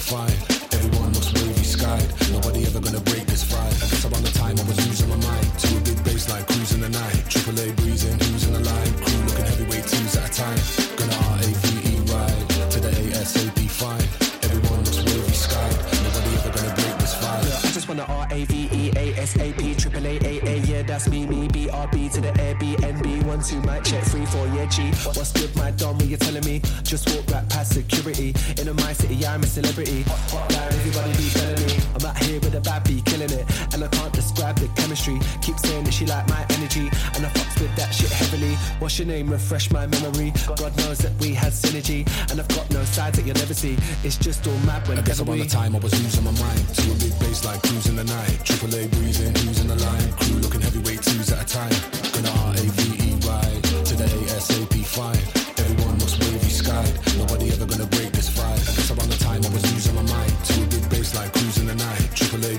one 23.31 23.41
two 23.41 23.61
mic 23.61 23.81
check 23.85 24.03
three 24.11 24.25
four 24.25 24.45
yeah 24.47 24.65
G. 24.65 24.91
What's 25.15 25.31
good 25.31 25.55
my 25.55 25.71
dom 25.71 25.95
what 25.97 26.07
you 26.07 26.17
telling 26.17 26.43
me? 26.43 26.59
Just 26.83 27.07
walk 27.15 27.31
right 27.31 27.47
past 27.47 27.71
security. 27.73 28.35
In 28.59 28.67
a 28.67 28.73
my 28.73 28.91
city 28.91 29.25
I'm 29.25 29.41
a 29.41 29.47
celebrity. 29.47 30.03
Hotline 30.03 30.73
everybody 30.79 31.11
be 31.15 31.29
telling 31.29 31.65
me. 31.65 31.71
I'm 31.95 32.05
out 32.05 32.17
here 32.23 32.41
with 32.41 32.55
a 32.55 32.59
bad 32.59 32.83
bee 32.83 33.01
killing 33.05 33.31
it. 33.31 33.45
And 33.73 33.85
I 33.85 33.87
can't 33.87 34.11
describe 34.11 34.57
the 34.57 34.67
chemistry. 34.79 35.17
Keep 35.41 35.57
saying 35.59 35.85
that 35.85 35.93
she 35.93 36.05
like 36.05 36.27
my 36.27 36.45
energy. 36.57 36.91
And 37.15 37.25
I 37.25 37.29
fucks 37.29 37.61
with 37.61 37.73
that 37.77 37.95
shit 37.95 38.11
heavily. 38.11 38.55
What's 38.79 38.99
your 38.99 39.07
name? 39.07 39.29
Refresh 39.29 39.71
my 39.71 39.87
memory. 39.87 40.33
God 40.57 40.75
knows 40.79 40.97
that 40.99 41.13
we 41.21 41.33
had 41.33 41.53
synergy. 41.53 42.01
And 42.31 42.39
I've 42.41 42.49
got 42.49 42.69
no 42.71 42.83
sides 42.83 43.17
that 43.17 43.25
you'll 43.25 43.39
never 43.39 43.53
see. 43.53 43.77
It's 44.03 44.17
just 44.17 44.45
all 44.45 44.59
mad 44.67 44.85
when 44.89 44.99
I 44.99 45.03
guess 45.03 45.21
around 45.21 45.39
we 45.39 45.43
the 45.43 45.49
time 45.49 45.73
I 45.73 45.79
was 45.79 45.93
losing 46.03 46.25
my 46.25 46.35
mind 46.35 46.67
to 46.67 46.83
a 46.91 46.95
big 46.99 47.15
baseline 47.23 47.63
cruising 47.63 47.95
the 47.95 48.03
night. 48.03 48.43
Triple 48.43 48.75
A 48.75 48.87
breezing, 48.89 49.33
who's 49.35 49.61
in 49.61 49.67
the 49.67 49.79
line? 49.87 50.11
Crew 50.19 50.35
looking 50.43 50.59
heavyweight 50.59 51.01
twos 51.01 51.31
at 51.31 51.39
a 51.39 51.47
time. 51.47 51.71
Gonna 52.11 52.29
R 52.43 52.53
A 52.55 52.65
V 52.75 53.07
E 53.07 53.10
ride. 53.31 53.63
Today, 53.85 54.17
SAP 54.45 54.73
5. 54.73 55.59
Everyone 55.63 55.95
looks 55.99 56.17
wavy 56.19 56.49
skied. 56.49 56.93
Nobody 57.17 57.47
ever 57.53 57.65
gonna 57.65 57.89
break 57.95 58.11
this 58.11 58.29
vibe. 58.37 58.61
I 58.69 58.71
guess 58.75 58.91
around 58.91 59.11
the 59.15 59.21
time 59.27 59.41
I 59.47 59.49
was 59.55 59.63
losing 59.71 59.95
my 59.95 60.05
mind. 60.15 60.33
two 60.49 60.65
big 60.73 60.85
bass 60.89 61.15
like 61.15 61.31
cruising 61.33 61.67
the 61.67 61.75
night. 61.75 62.05
Triple 62.15 62.45
A 62.51 62.53